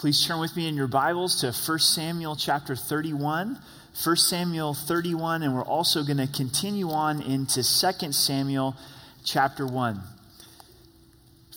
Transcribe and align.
Please 0.00 0.26
turn 0.26 0.40
with 0.40 0.56
me 0.56 0.66
in 0.66 0.76
your 0.76 0.86
Bibles 0.86 1.42
to 1.42 1.52
1 1.52 1.78
Samuel 1.78 2.34
chapter 2.34 2.74
31. 2.74 3.58
1 4.02 4.16
Samuel 4.16 4.72
31, 4.72 5.42
and 5.42 5.54
we're 5.54 5.62
also 5.62 6.02
going 6.02 6.16
to 6.16 6.26
continue 6.26 6.88
on 6.88 7.20
into 7.20 7.56
2 7.56 8.12
Samuel 8.12 8.74
chapter 9.26 9.66
1. 9.66 10.00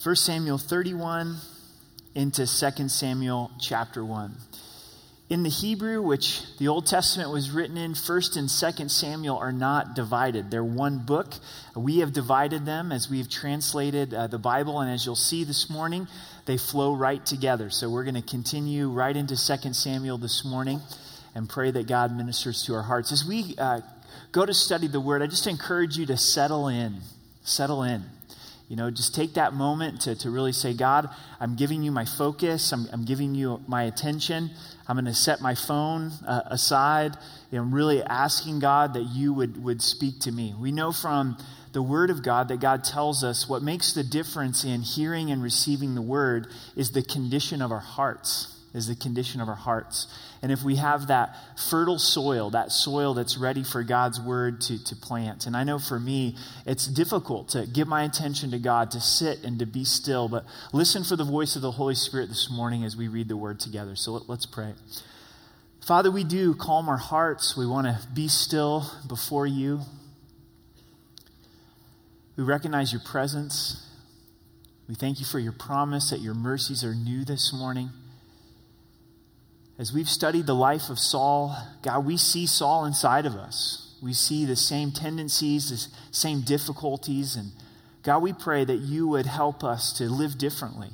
1 0.04 0.16
Samuel 0.18 0.58
31 0.58 1.38
into 2.16 2.46
2 2.46 2.90
Samuel 2.90 3.50
chapter 3.62 4.04
1. 4.04 4.36
In 5.34 5.42
the 5.42 5.50
Hebrew, 5.50 6.00
which 6.00 6.44
the 6.60 6.68
Old 6.68 6.86
Testament 6.86 7.32
was 7.32 7.50
written 7.50 7.76
in, 7.76 7.94
1st 7.94 8.38
and 8.38 8.48
2nd 8.48 8.92
Samuel 8.92 9.36
are 9.36 9.52
not 9.52 9.96
divided. 9.96 10.52
They're 10.52 10.64
one 10.64 11.00
book. 11.00 11.34
We 11.76 12.02
have 12.02 12.14
divided 12.14 12.68
them 12.68 12.92
as 12.92 13.10
we 13.10 13.18
have 13.18 13.30
translated 13.30 14.14
uh, 14.14 14.28
the 14.28 14.38
Bible, 14.38 14.80
and 14.80 14.92
as 14.92 15.08
you'll 15.08 15.16
see 15.16 15.44
this 15.44 15.72
morning, 15.72 16.08
they 16.46 16.58
flow 16.58 16.94
right 16.94 17.26
together. 17.26 17.72
So 17.72 17.90
we're 17.90 18.04
going 18.04 18.14
to 18.14 18.22
continue 18.22 18.90
right 18.90 19.18
into 19.18 19.34
2nd 19.34 19.74
Samuel 19.74 20.20
this 20.20 20.46
morning 20.46 20.82
and 21.34 21.50
pray 21.50 21.72
that 21.72 21.88
God 21.88 22.16
ministers 22.16 22.64
to 22.66 22.76
our 22.76 22.84
hearts. 22.84 23.12
As 23.12 23.26
we 23.26 23.56
uh, 23.58 23.82
go 24.32 24.46
to 24.46 24.54
study 24.54 24.86
the 24.86 25.02
Word, 25.02 25.24
I 25.24 25.26
just 25.26 25.48
encourage 25.48 25.98
you 25.98 26.06
to 26.06 26.16
settle 26.16 26.68
in. 26.68 26.98
Settle 27.42 27.82
in. 27.82 28.04
You 28.74 28.78
know, 28.78 28.90
just 28.90 29.14
take 29.14 29.36
that 29.36 29.54
moment 29.54 30.02
to, 30.02 30.16
to 30.16 30.32
really 30.32 30.52
say, 30.52 30.74
God, 30.74 31.08
I'm 31.40 31.56
giving 31.56 31.84
you 31.84 31.92
my 31.92 32.06
focus. 32.06 32.72
I'm, 32.72 32.88
I'm 32.92 33.06
giving 33.06 33.36
you 33.36 33.62
my 33.68 33.84
attention. 33.84 34.50
I'm 34.88 34.96
going 34.96 35.06
to 35.06 35.14
set 35.14 35.42
my 35.42 35.54
phone 35.54 36.12
uh, 36.28 36.42
aside. 36.48 37.16
Know, 37.52 37.62
I'm 37.62 37.72
really 37.72 38.02
asking 38.02 38.62
God 38.62 38.96
that 38.96 39.04
you 39.04 39.32
would, 39.32 39.64
would 39.64 39.84
speak 39.84 40.22
to 40.22 40.32
me. 40.32 40.56
We 40.60 40.72
know 40.72 40.92
from 40.92 41.38
the 41.74 41.84
Word 41.84 42.10
of 42.10 42.24
God 42.24 42.48
that 42.48 42.62
God 42.62 42.84
tells 42.84 43.24
us 43.24 43.48
what 43.48 43.62
makes 43.62 43.94
the 43.94 44.04
difference 44.04 44.64
in 44.64 44.82
hearing 44.82 45.30
and 45.30 45.44
receiving 45.44 45.94
the 45.94 46.02
Word 46.02 46.48
is 46.76 46.94
the 46.94 47.04
condition 47.04 47.62
of 47.62 47.72
our 47.72 47.78
hearts 47.78 48.53
is 48.74 48.88
the 48.88 48.96
condition 48.96 49.40
of 49.40 49.48
our 49.48 49.56
hearts. 49.56 50.08
And 50.42 50.52
if 50.52 50.64
we 50.64 50.78
have 50.78 51.08
that 51.08 51.36
fertile 51.70 52.00
soil, 52.00 52.50
that 52.50 52.72
soil 52.72 53.14
that's 53.14 53.38
ready 53.38 53.64
for 53.64 53.84
God's 53.84 54.20
word 54.20 54.62
to, 54.62 54.84
to 54.84 54.96
plant. 54.96 55.46
And 55.46 55.56
I 55.56 55.64
know 55.64 55.78
for 55.78 56.00
me, 56.00 56.36
it's 56.66 56.88
difficult 56.88 57.50
to 57.50 57.68
give 57.68 57.88
my 57.88 58.04
attention 58.04 58.52
to 58.52 58.60
God, 58.60 58.92
to 58.92 59.00
sit 59.00 59.44
and 59.44 59.60
to 59.60 59.66
be 59.66 59.86
still, 59.86 60.28
but 60.28 60.46
listen 60.74 61.04
for 61.04 61.16
the 61.16 61.24
voice 61.24 61.56
of 61.56 61.62
the 61.62 61.72
Holy 61.72 61.96
Spirit 61.96 62.30
this 62.30 62.50
morning 62.50 62.84
as 62.84 62.98
we 62.98 63.08
read 63.08 63.28
the 63.28 63.38
word 63.38 63.60
together. 63.60 63.96
So 63.96 64.14
let, 64.14 64.28
let's 64.28 64.46
pray. 64.46 64.74
Father, 65.86 66.10
we 66.10 66.24
do 66.24 66.56
calm 66.56 66.90
our 66.90 66.98
hearts. 66.98 67.56
We 67.56 67.68
want 67.68 67.88
to 67.88 68.08
be 68.14 68.28
still 68.28 68.90
before 69.08 69.46
you. 69.46 69.82
We 72.36 72.44
recognize 72.44 72.92
your 72.92 73.02
presence. 73.02 73.88
We 74.90 74.96
thank 74.96 75.20
you 75.20 75.26
for 75.26 75.40
your 75.40 75.52
promise 75.52 76.10
that 76.10 76.22
your 76.22 76.34
mercies 76.34 76.84
are 76.84 76.96
new 76.96 77.24
this 77.24 77.54
morning. 77.54 77.90
As 79.84 79.92
we've 79.92 80.08
studied 80.08 80.46
the 80.46 80.56
life 80.56 80.90
of 80.90 80.98
Saul, 80.98 81.58
God, 81.82 82.06
we 82.06 82.16
see 82.16 82.46
Saul 82.46 82.86
inside 82.86 83.26
of 83.26 83.36
us. 83.36 83.98
We 84.02 84.14
see 84.14 84.46
the 84.46 84.56
same 84.56 84.94
tendencies, 84.94 85.70
the 85.72 85.94
same 86.10 86.40
difficulties. 86.40 87.36
And 87.36 87.52
God, 88.02 88.20
we 88.20 88.32
pray 88.32 88.64
that 88.64 88.78
you 88.78 89.10
would 89.10 89.26
help 89.26 89.62
us 89.62 89.92
to 89.98 90.06
live 90.06 90.38
differently, 90.38 90.92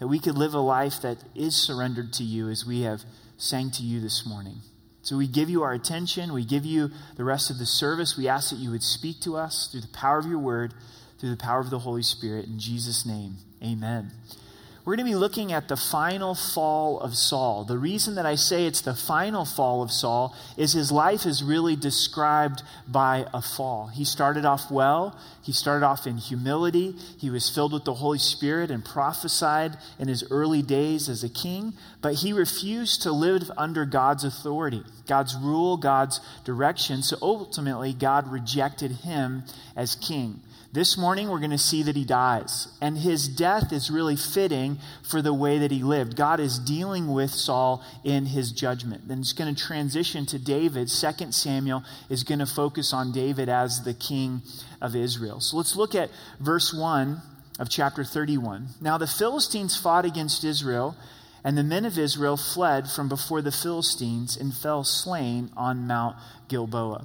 that 0.00 0.08
we 0.08 0.18
could 0.18 0.36
live 0.36 0.54
a 0.54 0.58
life 0.58 1.00
that 1.02 1.18
is 1.36 1.54
surrendered 1.54 2.12
to 2.14 2.24
you 2.24 2.48
as 2.48 2.66
we 2.66 2.80
have 2.80 3.02
sang 3.38 3.70
to 3.70 3.84
you 3.84 4.00
this 4.00 4.26
morning. 4.26 4.56
So 5.02 5.16
we 5.16 5.28
give 5.28 5.48
you 5.48 5.62
our 5.62 5.72
attention. 5.72 6.32
We 6.32 6.44
give 6.44 6.64
you 6.64 6.90
the 7.14 7.22
rest 7.22 7.48
of 7.48 7.58
the 7.58 7.64
service. 7.64 8.18
We 8.18 8.26
ask 8.26 8.50
that 8.50 8.58
you 8.58 8.72
would 8.72 8.82
speak 8.82 9.20
to 9.20 9.36
us 9.36 9.68
through 9.68 9.82
the 9.82 9.96
power 9.96 10.18
of 10.18 10.26
your 10.26 10.40
word, 10.40 10.74
through 11.20 11.30
the 11.30 11.36
power 11.36 11.60
of 11.60 11.70
the 11.70 11.78
Holy 11.78 12.02
Spirit. 12.02 12.46
In 12.46 12.58
Jesus' 12.58 13.06
name, 13.06 13.36
amen 13.62 14.10
we're 14.84 14.96
going 14.96 15.06
to 15.06 15.12
be 15.12 15.16
looking 15.16 15.52
at 15.52 15.68
the 15.68 15.76
final 15.76 16.34
fall 16.34 16.98
of 16.98 17.16
Saul. 17.16 17.64
The 17.64 17.78
reason 17.78 18.16
that 18.16 18.26
I 18.26 18.34
say 18.34 18.66
it's 18.66 18.80
the 18.80 18.96
final 18.96 19.44
fall 19.44 19.80
of 19.80 19.92
Saul 19.92 20.34
is 20.56 20.72
his 20.72 20.90
life 20.90 21.24
is 21.24 21.44
really 21.44 21.76
described 21.76 22.64
by 22.88 23.26
a 23.32 23.40
fall. 23.40 23.86
He 23.86 24.04
started 24.04 24.44
off 24.44 24.72
well, 24.72 25.16
he 25.40 25.52
started 25.52 25.86
off 25.86 26.04
in 26.08 26.16
humility, 26.18 26.96
he 27.16 27.30
was 27.30 27.48
filled 27.48 27.72
with 27.72 27.84
the 27.84 27.94
Holy 27.94 28.18
Spirit 28.18 28.72
and 28.72 28.84
prophesied 28.84 29.76
in 30.00 30.08
his 30.08 30.24
early 30.32 30.62
days 30.62 31.08
as 31.08 31.22
a 31.22 31.28
king, 31.28 31.74
but 32.00 32.14
he 32.14 32.32
refused 32.32 33.02
to 33.02 33.12
live 33.12 33.52
under 33.56 33.84
God's 33.84 34.24
authority, 34.24 34.82
God's 35.06 35.36
rule, 35.36 35.76
God's 35.76 36.20
direction. 36.44 37.02
So 37.02 37.16
ultimately, 37.22 37.92
God 37.92 38.26
rejected 38.32 38.90
him 38.90 39.44
as 39.76 39.94
king. 39.94 40.40
This 40.74 40.96
morning, 40.96 41.28
we're 41.28 41.38
going 41.38 41.50
to 41.50 41.58
see 41.58 41.82
that 41.82 41.96
he 41.96 42.06
dies. 42.06 42.66
And 42.80 42.96
his 42.96 43.28
death 43.28 43.74
is 43.74 43.90
really 43.90 44.16
fitting 44.16 44.78
for 45.02 45.20
the 45.20 45.34
way 45.34 45.58
that 45.58 45.70
he 45.70 45.82
lived. 45.82 46.16
God 46.16 46.40
is 46.40 46.58
dealing 46.58 47.12
with 47.12 47.30
Saul 47.30 47.84
in 48.04 48.24
his 48.24 48.52
judgment. 48.52 49.06
Then 49.06 49.18
it's 49.18 49.34
going 49.34 49.54
to 49.54 49.62
transition 49.62 50.24
to 50.26 50.38
David. 50.38 50.88
Second 50.88 51.34
Samuel 51.34 51.84
is 52.08 52.24
going 52.24 52.38
to 52.38 52.46
focus 52.46 52.94
on 52.94 53.12
David 53.12 53.50
as 53.50 53.84
the 53.84 53.92
king 53.92 54.40
of 54.80 54.96
Israel. 54.96 55.40
So 55.40 55.58
let's 55.58 55.76
look 55.76 55.94
at 55.94 56.08
verse 56.40 56.72
1 56.72 57.20
of 57.58 57.68
chapter 57.68 58.02
31. 58.02 58.68
Now, 58.80 58.96
the 58.96 59.06
Philistines 59.06 59.76
fought 59.76 60.06
against 60.06 60.42
Israel, 60.42 60.96
and 61.44 61.58
the 61.58 61.62
men 61.62 61.84
of 61.84 61.98
Israel 61.98 62.38
fled 62.38 62.88
from 62.88 63.10
before 63.10 63.42
the 63.42 63.52
Philistines 63.52 64.38
and 64.38 64.54
fell 64.54 64.84
slain 64.84 65.50
on 65.54 65.86
Mount 65.86 66.16
Gilboa. 66.48 67.04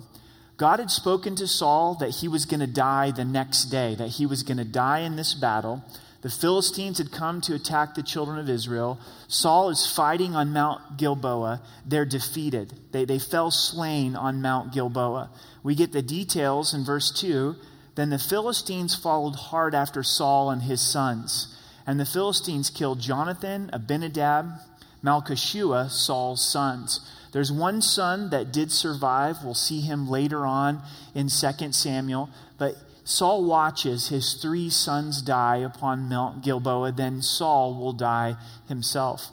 God 0.57 0.79
had 0.79 0.89
spoken 0.89 1.35
to 1.35 1.47
Saul 1.47 1.95
that 1.95 2.15
he 2.15 2.27
was 2.27 2.45
going 2.45 2.59
to 2.59 2.67
die 2.67 3.11
the 3.11 3.23
next 3.23 3.65
day, 3.65 3.93
that 3.95 4.09
he 4.09 4.25
was 4.25 4.41
going 4.41 4.57
to 4.57 4.65
die 4.65 4.99
in 4.99 5.15
this 5.15 5.35
battle. 5.35 5.83
The 6.21 6.29
Philistines 6.31 6.97
had 6.97 7.11
come 7.11 7.41
to 7.41 7.53
attack 7.53 7.93
the 7.93 8.01
children 8.01 8.39
of 8.39 8.49
Israel. 8.49 8.99
Saul 9.27 9.69
is 9.69 9.85
fighting 9.85 10.35
on 10.35 10.51
Mount 10.51 10.97
Gilboa. 10.97 11.61
They're 11.85 12.05
defeated. 12.05 12.73
They, 12.91 13.05
they 13.05 13.19
fell 13.19 13.51
slain 13.51 14.15
on 14.15 14.41
Mount 14.41 14.73
Gilboa. 14.73 15.29
We 15.61 15.75
get 15.75 15.91
the 15.91 16.01
details 16.01 16.73
in 16.73 16.83
verse 16.83 17.11
2. 17.11 17.55
Then 17.93 18.09
the 18.09 18.17
Philistines 18.17 18.95
followed 18.95 19.35
hard 19.35 19.75
after 19.75 20.01
Saul 20.01 20.49
and 20.49 20.63
his 20.63 20.81
sons. 20.81 21.55
And 21.85 21.99
the 21.99 22.05
Philistines 22.05 22.71
killed 22.71 22.99
Jonathan, 22.99 23.69
Abinadab, 23.71 24.53
Malchishua, 25.03 25.89
Saul's 25.89 26.43
sons. 26.45 27.01
There's 27.31 27.51
one 27.51 27.81
son 27.81 28.29
that 28.31 28.51
did 28.51 28.71
survive. 28.71 29.43
We'll 29.43 29.53
see 29.53 29.81
him 29.81 30.09
later 30.09 30.45
on 30.45 30.81
in 31.13 31.27
2 31.27 31.71
Samuel. 31.71 32.29
But 32.57 32.75
Saul 33.03 33.45
watches 33.45 34.09
his 34.09 34.33
three 34.33 34.69
sons 34.69 35.21
die 35.21 35.57
upon 35.57 36.09
Mount 36.09 36.43
Gilboa. 36.43 36.91
Then 36.91 37.21
Saul 37.21 37.75
will 37.75 37.93
die 37.93 38.35
himself. 38.67 39.29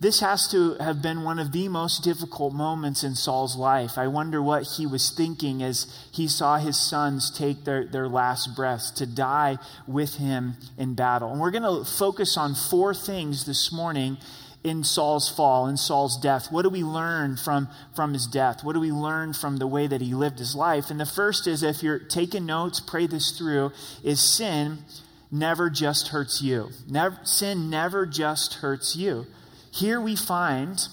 This 0.00 0.20
has 0.20 0.46
to 0.48 0.74
have 0.74 1.02
been 1.02 1.24
one 1.24 1.40
of 1.40 1.50
the 1.50 1.66
most 1.66 2.04
difficult 2.04 2.54
moments 2.54 3.02
in 3.02 3.16
Saul's 3.16 3.56
life. 3.56 3.98
I 3.98 4.06
wonder 4.06 4.40
what 4.40 4.62
he 4.76 4.86
was 4.86 5.10
thinking 5.10 5.60
as 5.60 5.92
he 6.12 6.28
saw 6.28 6.58
his 6.58 6.78
sons 6.78 7.36
take 7.36 7.64
their, 7.64 7.84
their 7.84 8.08
last 8.08 8.54
breaths 8.54 8.92
to 8.92 9.06
die 9.06 9.58
with 9.88 10.14
him 10.14 10.54
in 10.76 10.94
battle. 10.94 11.32
And 11.32 11.40
we're 11.40 11.50
going 11.50 11.64
to 11.64 11.84
focus 11.84 12.36
on 12.36 12.54
four 12.54 12.94
things 12.94 13.44
this 13.44 13.72
morning 13.72 14.18
in 14.64 14.84
Saul's 14.84 15.28
fall, 15.28 15.66
in 15.66 15.76
Saul's 15.76 16.16
death? 16.20 16.50
What 16.50 16.62
do 16.62 16.68
we 16.68 16.82
learn 16.82 17.36
from, 17.36 17.68
from 17.94 18.12
his 18.12 18.26
death? 18.26 18.64
What 18.64 18.74
do 18.74 18.80
we 18.80 18.92
learn 18.92 19.32
from 19.32 19.56
the 19.58 19.66
way 19.66 19.86
that 19.86 20.00
he 20.00 20.14
lived 20.14 20.38
his 20.38 20.54
life? 20.54 20.90
And 20.90 20.98
the 20.98 21.06
first 21.06 21.46
is 21.46 21.62
if 21.62 21.82
you're 21.82 21.98
taking 21.98 22.46
notes, 22.46 22.80
pray 22.80 23.06
this 23.06 23.36
through, 23.36 23.72
is 24.02 24.20
sin 24.20 24.78
never 25.30 25.70
just 25.70 26.08
hurts 26.08 26.42
you. 26.42 26.70
Never, 26.88 27.18
sin 27.22 27.70
never 27.70 28.06
just 28.06 28.54
hurts 28.54 28.96
you. 28.96 29.26
Here 29.70 30.00
we 30.00 30.16
find 30.16 30.86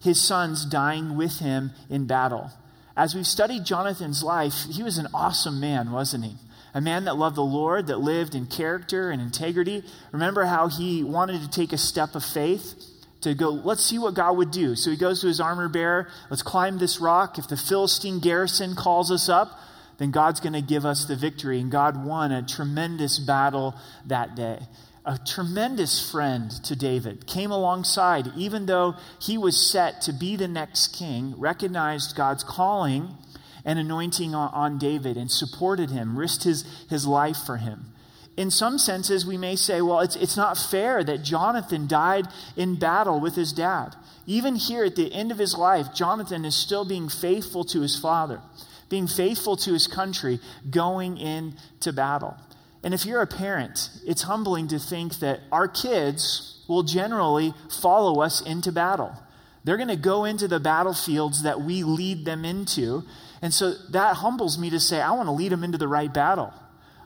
his 0.00 0.20
sons 0.20 0.64
dying 0.64 1.16
with 1.16 1.38
him 1.38 1.72
in 1.90 2.06
battle. 2.06 2.50
As 2.96 3.14
we've 3.14 3.26
studied 3.26 3.64
Jonathan's 3.64 4.22
life, 4.22 4.64
he 4.70 4.82
was 4.82 4.96
an 4.96 5.08
awesome 5.12 5.60
man, 5.60 5.90
wasn't 5.90 6.24
he? 6.24 6.36
A 6.76 6.80
man 6.82 7.04
that 7.04 7.16
loved 7.16 7.36
the 7.36 7.42
Lord, 7.42 7.86
that 7.86 8.00
lived 8.00 8.34
in 8.34 8.44
character 8.44 9.10
and 9.10 9.22
integrity. 9.22 9.82
Remember 10.12 10.44
how 10.44 10.68
he 10.68 11.02
wanted 11.02 11.40
to 11.40 11.48
take 11.48 11.72
a 11.72 11.78
step 11.78 12.14
of 12.14 12.22
faith 12.22 12.74
to 13.22 13.32
go, 13.32 13.48
let's 13.48 13.82
see 13.82 13.98
what 13.98 14.12
God 14.12 14.36
would 14.36 14.50
do. 14.50 14.76
So 14.76 14.90
he 14.90 14.98
goes 14.98 15.22
to 15.22 15.26
his 15.26 15.40
armor 15.40 15.70
bearer, 15.70 16.08
let's 16.28 16.42
climb 16.42 16.76
this 16.76 17.00
rock. 17.00 17.38
If 17.38 17.48
the 17.48 17.56
Philistine 17.56 18.20
garrison 18.20 18.76
calls 18.76 19.10
us 19.10 19.30
up, 19.30 19.58
then 19.96 20.10
God's 20.10 20.40
going 20.40 20.52
to 20.52 20.60
give 20.60 20.84
us 20.84 21.06
the 21.06 21.16
victory. 21.16 21.60
And 21.60 21.72
God 21.72 22.04
won 22.04 22.30
a 22.30 22.46
tremendous 22.46 23.18
battle 23.18 23.74
that 24.04 24.36
day. 24.36 24.58
A 25.06 25.18
tremendous 25.18 26.10
friend 26.10 26.50
to 26.64 26.76
David 26.76 27.26
came 27.26 27.52
alongside, 27.52 28.32
even 28.36 28.66
though 28.66 28.96
he 29.18 29.38
was 29.38 29.70
set 29.70 30.02
to 30.02 30.12
be 30.12 30.36
the 30.36 30.46
next 30.46 30.88
king, 30.88 31.32
recognized 31.38 32.14
God's 32.14 32.44
calling 32.44 33.16
and 33.66 33.78
anointing 33.78 34.34
on, 34.34 34.48
on 34.54 34.78
David 34.78 35.18
and 35.18 35.30
supported 35.30 35.90
him, 35.90 36.16
risked 36.16 36.44
his, 36.44 36.64
his 36.88 37.06
life 37.06 37.36
for 37.44 37.58
him. 37.58 37.92
In 38.36 38.50
some 38.50 38.78
senses, 38.78 39.26
we 39.26 39.36
may 39.36 39.56
say, 39.56 39.80
well, 39.82 40.00
it's, 40.00 40.14
it's 40.14 40.36
not 40.36 40.56
fair 40.56 41.02
that 41.02 41.22
Jonathan 41.22 41.86
died 41.86 42.26
in 42.56 42.78
battle 42.78 43.18
with 43.18 43.34
his 43.34 43.52
dad. 43.52 43.96
Even 44.26 44.56
here 44.56 44.84
at 44.84 44.94
the 44.94 45.12
end 45.12 45.32
of 45.32 45.38
his 45.38 45.56
life, 45.56 45.92
Jonathan 45.94 46.44
is 46.44 46.54
still 46.54 46.84
being 46.84 47.08
faithful 47.08 47.64
to 47.64 47.80
his 47.80 47.98
father, 47.98 48.40
being 48.88 49.06
faithful 49.06 49.56
to 49.56 49.72
his 49.72 49.86
country, 49.86 50.38
going 50.70 51.16
into 51.18 51.92
battle. 51.92 52.36
And 52.84 52.94
if 52.94 53.04
you're 53.04 53.22
a 53.22 53.26
parent, 53.26 53.88
it's 54.06 54.22
humbling 54.22 54.68
to 54.68 54.78
think 54.78 55.18
that 55.20 55.40
our 55.50 55.66
kids 55.66 56.62
will 56.68 56.82
generally 56.82 57.54
follow 57.80 58.20
us 58.20 58.40
into 58.42 58.70
battle. 58.70 59.12
They're 59.66 59.76
going 59.76 59.88
to 59.88 59.96
go 59.96 60.24
into 60.24 60.46
the 60.46 60.60
battlefields 60.60 61.42
that 61.42 61.60
we 61.60 61.82
lead 61.82 62.24
them 62.24 62.44
into. 62.44 63.02
And 63.42 63.52
so 63.52 63.72
that 63.90 64.14
humbles 64.14 64.56
me 64.56 64.70
to 64.70 64.78
say, 64.78 65.00
I 65.00 65.10
want 65.10 65.26
to 65.26 65.32
lead 65.32 65.50
them 65.50 65.64
into 65.64 65.76
the 65.76 65.88
right 65.88 66.12
battle. 66.12 66.54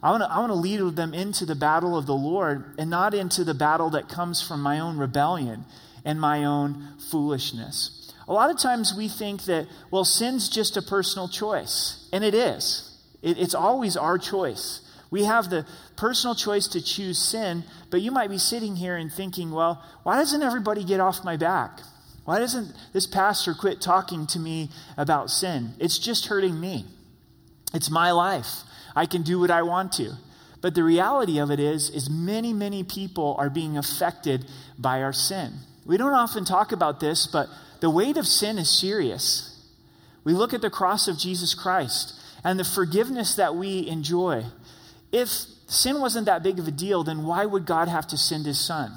I 0.02 0.10
want, 0.10 0.22
to, 0.24 0.30
I 0.30 0.38
want 0.40 0.50
to 0.50 0.56
lead 0.56 0.94
them 0.94 1.14
into 1.14 1.46
the 1.46 1.54
battle 1.54 1.96
of 1.96 2.04
the 2.04 2.14
Lord 2.14 2.74
and 2.78 2.90
not 2.90 3.14
into 3.14 3.44
the 3.44 3.54
battle 3.54 3.88
that 3.90 4.10
comes 4.10 4.46
from 4.46 4.60
my 4.60 4.78
own 4.78 4.98
rebellion 4.98 5.64
and 6.04 6.20
my 6.20 6.44
own 6.44 6.98
foolishness. 7.10 8.12
A 8.28 8.32
lot 8.34 8.50
of 8.50 8.58
times 8.58 8.92
we 8.94 9.08
think 9.08 9.44
that, 9.44 9.66
well, 9.90 10.04
sin's 10.04 10.50
just 10.50 10.76
a 10.76 10.82
personal 10.82 11.28
choice. 11.28 12.10
And 12.12 12.22
it 12.22 12.34
is, 12.34 12.94
it, 13.22 13.38
it's 13.38 13.54
always 13.54 13.96
our 13.96 14.18
choice. 14.18 14.82
We 15.10 15.24
have 15.24 15.48
the 15.48 15.64
personal 15.96 16.34
choice 16.34 16.68
to 16.68 16.82
choose 16.82 17.16
sin, 17.18 17.64
but 17.90 18.02
you 18.02 18.10
might 18.10 18.28
be 18.28 18.36
sitting 18.36 18.76
here 18.76 18.96
and 18.96 19.10
thinking, 19.10 19.50
well, 19.50 19.82
why 20.02 20.16
doesn't 20.16 20.42
everybody 20.42 20.84
get 20.84 21.00
off 21.00 21.24
my 21.24 21.38
back? 21.38 21.80
Why 22.24 22.38
doesn't 22.38 22.74
this 22.92 23.06
pastor 23.06 23.54
quit 23.54 23.80
talking 23.80 24.26
to 24.28 24.38
me 24.38 24.70
about 24.96 25.30
sin? 25.30 25.74
It's 25.78 25.98
just 25.98 26.26
hurting 26.26 26.60
me. 26.60 26.84
It's 27.72 27.90
my 27.90 28.10
life. 28.12 28.62
I 28.94 29.06
can 29.06 29.22
do 29.22 29.38
what 29.40 29.50
I 29.50 29.62
want 29.62 29.92
to. 29.94 30.12
But 30.60 30.74
the 30.74 30.84
reality 30.84 31.38
of 31.38 31.50
it 31.50 31.58
is 31.58 31.88
is 31.90 32.10
many 32.10 32.52
many 32.52 32.84
people 32.84 33.34
are 33.38 33.48
being 33.48 33.78
affected 33.78 34.44
by 34.78 35.02
our 35.02 35.12
sin. 35.12 35.52
We 35.86 35.96
don't 35.96 36.12
often 36.12 36.44
talk 36.44 36.72
about 36.72 37.00
this, 37.00 37.26
but 37.26 37.48
the 37.80 37.90
weight 37.90 38.16
of 38.16 38.26
sin 38.26 38.58
is 38.58 38.68
serious. 38.68 39.46
We 40.22 40.34
look 40.34 40.52
at 40.52 40.60
the 40.60 40.70
cross 40.70 41.08
of 41.08 41.18
Jesus 41.18 41.54
Christ 41.54 42.14
and 42.44 42.58
the 42.58 42.64
forgiveness 42.64 43.34
that 43.34 43.54
we 43.54 43.88
enjoy. 43.88 44.44
If 45.12 45.28
sin 45.66 46.00
wasn't 46.00 46.26
that 46.26 46.42
big 46.42 46.58
of 46.58 46.68
a 46.68 46.70
deal, 46.70 47.02
then 47.04 47.24
why 47.24 47.46
would 47.46 47.64
God 47.64 47.88
have 47.88 48.06
to 48.08 48.18
send 48.18 48.44
his 48.44 48.60
son? 48.60 48.92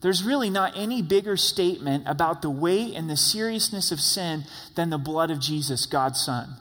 There's 0.00 0.22
really 0.22 0.50
not 0.50 0.76
any 0.76 1.02
bigger 1.02 1.36
statement 1.36 2.04
about 2.06 2.40
the 2.40 2.50
weight 2.50 2.94
and 2.94 3.10
the 3.10 3.16
seriousness 3.16 3.90
of 3.90 4.00
sin 4.00 4.44
than 4.76 4.90
the 4.90 4.98
blood 4.98 5.30
of 5.30 5.40
Jesus, 5.40 5.86
God's 5.86 6.20
son. 6.20 6.54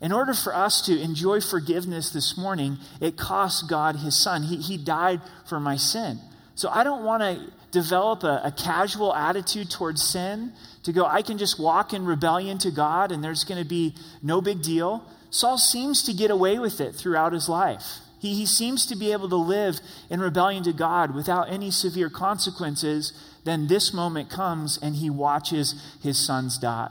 In 0.00 0.12
order 0.12 0.34
for 0.34 0.54
us 0.54 0.82
to 0.86 1.00
enjoy 1.00 1.40
forgiveness 1.40 2.10
this 2.10 2.36
morning, 2.36 2.78
it 3.00 3.16
cost 3.16 3.68
God 3.68 3.96
his 3.96 4.14
son. 4.14 4.42
He, 4.42 4.56
he 4.56 4.76
died 4.76 5.20
for 5.48 5.58
my 5.58 5.76
sin. 5.76 6.20
So 6.54 6.68
I 6.68 6.84
don't 6.84 7.04
want 7.04 7.22
to 7.22 7.52
develop 7.72 8.22
a, 8.22 8.42
a, 8.44 8.52
casual 8.52 9.12
attitude 9.12 9.70
towards 9.70 10.02
sin 10.02 10.52
to 10.84 10.92
go, 10.92 11.04
I 11.04 11.22
can 11.22 11.38
just 11.38 11.58
walk 11.58 11.92
in 11.92 12.04
rebellion 12.04 12.58
to 12.58 12.70
God 12.70 13.10
and 13.10 13.24
there's 13.24 13.42
going 13.42 13.60
to 13.60 13.68
be 13.68 13.94
no 14.22 14.40
big 14.40 14.62
deal. 14.62 15.04
Saul 15.30 15.58
seems 15.58 16.04
to 16.04 16.12
get 16.12 16.30
away 16.30 16.60
with 16.60 16.80
it 16.80 16.94
throughout 16.94 17.32
his 17.32 17.48
life. 17.48 17.98
He, 18.24 18.34
he 18.34 18.46
seems 18.46 18.86
to 18.86 18.96
be 18.96 19.12
able 19.12 19.28
to 19.28 19.36
live 19.36 19.80
in 20.08 20.18
rebellion 20.18 20.62
to 20.64 20.72
God 20.72 21.14
without 21.14 21.52
any 21.52 21.70
severe 21.70 22.08
consequences. 22.08 23.12
Then 23.44 23.66
this 23.66 23.92
moment 23.92 24.30
comes 24.30 24.78
and 24.78 24.96
he 24.96 25.10
watches 25.10 25.74
his 26.02 26.18
sons 26.18 26.56
die. 26.56 26.90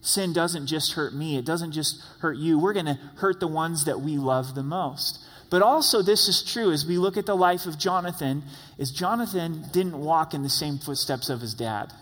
Sin 0.00 0.32
doesn't 0.32 0.68
just 0.68 0.92
hurt 0.92 1.12
me, 1.12 1.36
it 1.36 1.44
doesn't 1.44 1.72
just 1.72 2.00
hurt 2.20 2.36
you. 2.36 2.56
We're 2.56 2.72
going 2.72 2.86
to 2.86 3.00
hurt 3.16 3.40
the 3.40 3.48
ones 3.48 3.84
that 3.86 4.00
we 4.00 4.16
love 4.16 4.54
the 4.54 4.62
most. 4.62 5.18
But 5.50 5.60
also, 5.60 6.02
this 6.02 6.28
is 6.28 6.40
true 6.40 6.70
as 6.70 6.86
we 6.86 6.98
look 6.98 7.16
at 7.16 7.26
the 7.26 7.34
life 7.34 7.66
of 7.66 7.76
Jonathan, 7.76 8.44
is 8.78 8.92
Jonathan 8.92 9.64
didn't 9.72 9.98
walk 9.98 10.34
in 10.34 10.44
the 10.44 10.48
same 10.48 10.78
footsteps 10.78 11.28
of 11.28 11.40
his 11.40 11.52
dad. 11.52 11.92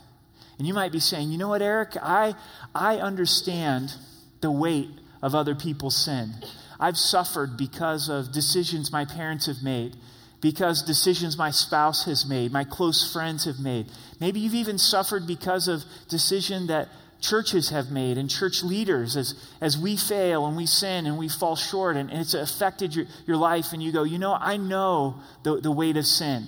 And 0.59 0.67
you 0.67 0.75
might 0.75 0.93
be 0.93 1.01
saying, 1.01 1.31
you 1.31 1.39
know 1.39 1.49
what, 1.49 1.63
Eric? 1.63 1.97
I, 2.03 2.35
I 2.75 2.99
understand 2.99 3.95
the 4.43 4.51
weight 4.51 4.91
of 5.23 5.35
other 5.35 5.55
people's 5.55 5.97
sin. 5.97 6.35
I've 6.81 6.97
suffered 6.97 7.57
because 7.57 8.09
of 8.09 8.33
decisions 8.33 8.93
my 8.93 9.05
parents 9.05 9.47
have 9.47 9.63
made, 9.63 9.97
because 10.41 10.83
decisions 10.83 11.37
my 11.37 11.51
spouse 11.51 12.05
has 12.05 12.27
made, 12.27 12.53
my 12.53 12.65
close 12.65 13.13
friends 13.13 13.45
have 13.45 13.59
made. 13.59 13.87
Maybe 14.21 14.41
you've 14.41 14.55
even 14.55 14.79
suffered 14.79 15.27
because 15.27 15.69
of 15.69 15.85
decision 16.09 16.69
that 16.69 16.89
churches 17.21 17.71
have 17.71 17.91
made 17.91 18.17
and 18.17 18.31
church 18.31 18.63
leaders 18.63 19.17
as, 19.17 19.35
as 19.61 19.77
we 19.77 19.97
fail 19.97 20.47
and 20.47 20.57
we 20.57 20.67
sin 20.67 21.07
and 21.07 21.19
we 21.19 21.29
fall 21.29 21.57
short 21.57 21.97
and, 21.97 22.11
and 22.11 22.21
it's 22.21 22.35
affected 22.35 22.95
your, 22.95 23.07
your 23.27 23.37
life 23.37 23.73
and 23.73 23.83
you 23.83 23.91
go, 23.93 24.05
you 24.05 24.19
know, 24.19 24.37
I 24.39 24.57
know 24.57 25.21
the, 25.43 25.61
the 25.61 25.73
weight 25.73 25.97
of 25.97 26.07
sin, 26.07 26.47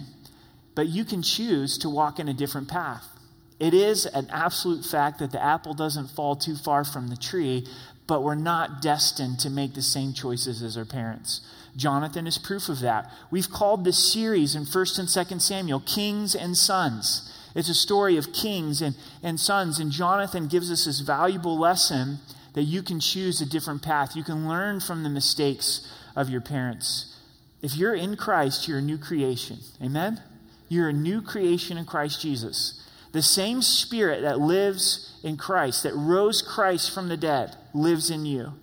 but 0.77 0.89
you 0.89 1.05
can 1.05 1.23
choose 1.23 1.79
to 1.79 1.91
walk 1.91 2.21
in 2.21 2.29
a 2.29 2.35
different 2.35 2.69
path. 2.69 3.05
It 3.59 3.75
is 3.75 4.07
an 4.07 4.29
absolute 4.31 4.87
fact 4.87 5.19
that 5.19 5.33
the 5.33 5.43
apple 5.43 5.75
doesn't 5.75 6.09
fall 6.09 6.35
too 6.35 6.57
far 6.57 6.85
from 6.85 7.09
the 7.09 7.17
tree, 7.17 7.67
but 8.11 8.25
we're 8.25 8.35
not 8.35 8.83
destined 8.83 9.39
to 9.39 9.49
make 9.49 9.75
the 9.75 9.81
same 9.81 10.13
choices 10.13 10.65
as 10.65 10.77
our 10.77 10.85
parents. 10.85 11.43
Jonathan 11.77 12.27
is 12.27 12.39
proof 12.39 12.69
of 12.69 12.81
that. 12.81 13.09
We've 13.31 13.49
called 13.49 13.85
this 13.85 14.13
series 14.13 14.57
in 14.57 14.65
1st 14.65 14.99
and 14.99 15.09
2nd 15.09 15.41
Samuel 15.41 15.79
Kings 15.79 16.35
and 16.35 16.57
Sons. 16.57 17.33
It's 17.55 17.69
a 17.69 17.75
story 17.75 18.17
of 18.17 18.33
kings 18.33 18.83
and, 18.83 18.97
and 19.23 19.39
sons. 19.39 19.79
And 19.79 19.93
Jonathan 19.93 20.49
gives 20.49 20.73
us 20.73 20.87
this 20.87 20.99
valuable 20.99 21.57
lesson 21.57 22.19
that 22.55 22.65
you 22.65 22.83
can 22.83 22.99
choose 22.99 23.41
a 23.41 23.47
different 23.47 23.81
path. 23.81 24.17
You 24.17 24.25
can 24.25 24.49
learn 24.49 24.81
from 24.81 25.05
the 25.05 25.09
mistakes 25.09 25.89
of 26.17 26.29
your 26.29 26.41
parents. 26.41 27.17
If 27.63 27.77
you're 27.77 27.95
in 27.95 28.17
Christ, 28.17 28.67
you're 28.67 28.79
a 28.79 28.83
new 28.83 28.99
creation. 28.99 29.59
Amen? 29.81 30.21
You're 30.69 30.89
a 30.89 30.93
new 30.93 31.23
creation 31.23 31.79
in 31.79 31.85
Christ 31.85 32.21
Jesus. 32.21 32.85
The 33.13 33.23
same 33.23 33.63
spirit 33.63 34.23
that 34.23 34.39
lives 34.39 35.19
in 35.23 35.37
Christ, 35.37 35.83
that 35.83 35.95
rose 35.95 36.43
Christ 36.43 36.93
from 36.95 37.09
the 37.09 37.17
dead, 37.17 37.57
lives 37.75 38.11
in 38.11 38.25
you. 38.25 38.55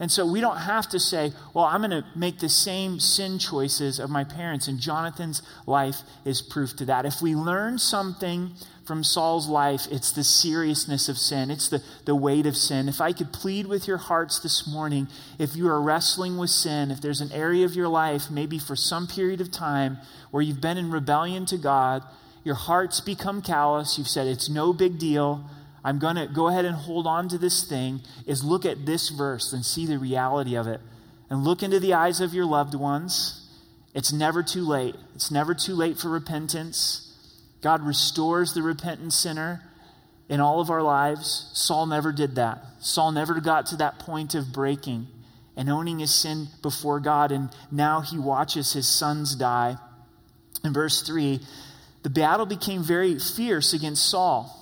And 0.00 0.10
so 0.10 0.24
we 0.24 0.40
don't 0.40 0.56
have 0.56 0.88
to 0.88 0.98
say, 0.98 1.32
well, 1.52 1.66
I'm 1.66 1.82
going 1.82 1.90
to 1.90 2.06
make 2.16 2.38
the 2.38 2.48
same 2.48 2.98
sin 3.00 3.38
choices 3.38 3.98
of 3.98 4.08
my 4.08 4.24
parents. 4.24 4.66
And 4.66 4.80
Jonathan's 4.80 5.42
life 5.66 5.98
is 6.24 6.40
proof 6.40 6.74
to 6.76 6.86
that. 6.86 7.04
If 7.04 7.20
we 7.20 7.34
learn 7.34 7.78
something 7.78 8.52
from 8.86 9.04
Saul's 9.04 9.46
life, 9.46 9.86
it's 9.90 10.10
the 10.10 10.24
seriousness 10.24 11.10
of 11.10 11.18
sin, 11.18 11.50
it's 11.50 11.68
the, 11.68 11.82
the 12.06 12.14
weight 12.14 12.46
of 12.46 12.56
sin. 12.56 12.88
If 12.88 13.02
I 13.02 13.12
could 13.12 13.30
plead 13.30 13.66
with 13.66 13.86
your 13.86 13.98
hearts 13.98 14.40
this 14.40 14.66
morning, 14.66 15.06
if 15.38 15.54
you 15.54 15.68
are 15.68 15.80
wrestling 15.80 16.38
with 16.38 16.50
sin, 16.50 16.90
if 16.90 17.02
there's 17.02 17.20
an 17.20 17.30
area 17.30 17.66
of 17.66 17.76
your 17.76 17.88
life, 17.88 18.30
maybe 18.30 18.58
for 18.58 18.74
some 18.74 19.06
period 19.06 19.42
of 19.42 19.52
time, 19.52 19.98
where 20.30 20.42
you've 20.42 20.62
been 20.62 20.78
in 20.78 20.90
rebellion 20.90 21.44
to 21.46 21.58
God, 21.58 22.02
your 22.42 22.54
heart's 22.54 23.00
become 23.00 23.42
callous, 23.42 23.98
you've 23.98 24.08
said, 24.08 24.26
it's 24.26 24.48
no 24.48 24.72
big 24.72 24.98
deal. 24.98 25.44
I'm 25.84 25.98
going 25.98 26.16
to 26.16 26.26
go 26.26 26.48
ahead 26.48 26.64
and 26.64 26.74
hold 26.74 27.06
on 27.06 27.28
to 27.28 27.38
this 27.38 27.64
thing 27.64 28.00
is 28.26 28.44
look 28.44 28.64
at 28.64 28.86
this 28.86 29.08
verse 29.08 29.52
and 29.52 29.64
see 29.64 29.86
the 29.86 29.98
reality 29.98 30.56
of 30.56 30.66
it. 30.66 30.80
And 31.28 31.44
look 31.44 31.62
into 31.62 31.78
the 31.78 31.94
eyes 31.94 32.20
of 32.20 32.34
your 32.34 32.44
loved 32.44 32.74
ones. 32.74 33.48
It's 33.94 34.12
never 34.12 34.42
too 34.42 34.62
late. 34.62 34.96
It's 35.14 35.30
never 35.30 35.54
too 35.54 35.74
late 35.74 35.98
for 35.98 36.08
repentance. 36.08 37.06
God 37.60 37.82
restores 37.82 38.52
the 38.52 38.62
repentant 38.62 39.12
sinner 39.12 39.62
in 40.28 40.40
all 40.40 40.60
of 40.60 40.70
our 40.70 40.82
lives. 40.82 41.50
Saul 41.54 41.86
never 41.86 42.12
did 42.12 42.36
that. 42.36 42.64
Saul 42.80 43.12
never 43.12 43.40
got 43.40 43.66
to 43.66 43.76
that 43.76 43.98
point 43.98 44.34
of 44.34 44.52
breaking 44.52 45.06
and 45.56 45.68
owning 45.68 45.98
his 45.98 46.14
sin 46.14 46.48
before 46.62 47.00
God. 47.00 47.32
And 47.32 47.50
now 47.70 48.00
he 48.00 48.18
watches 48.18 48.72
his 48.72 48.88
sons 48.88 49.34
die. 49.34 49.76
In 50.64 50.72
verse 50.72 51.02
3, 51.02 51.40
the 52.02 52.10
battle 52.10 52.46
became 52.46 52.82
very 52.82 53.18
fierce 53.18 53.72
against 53.72 54.08
Saul. 54.08 54.56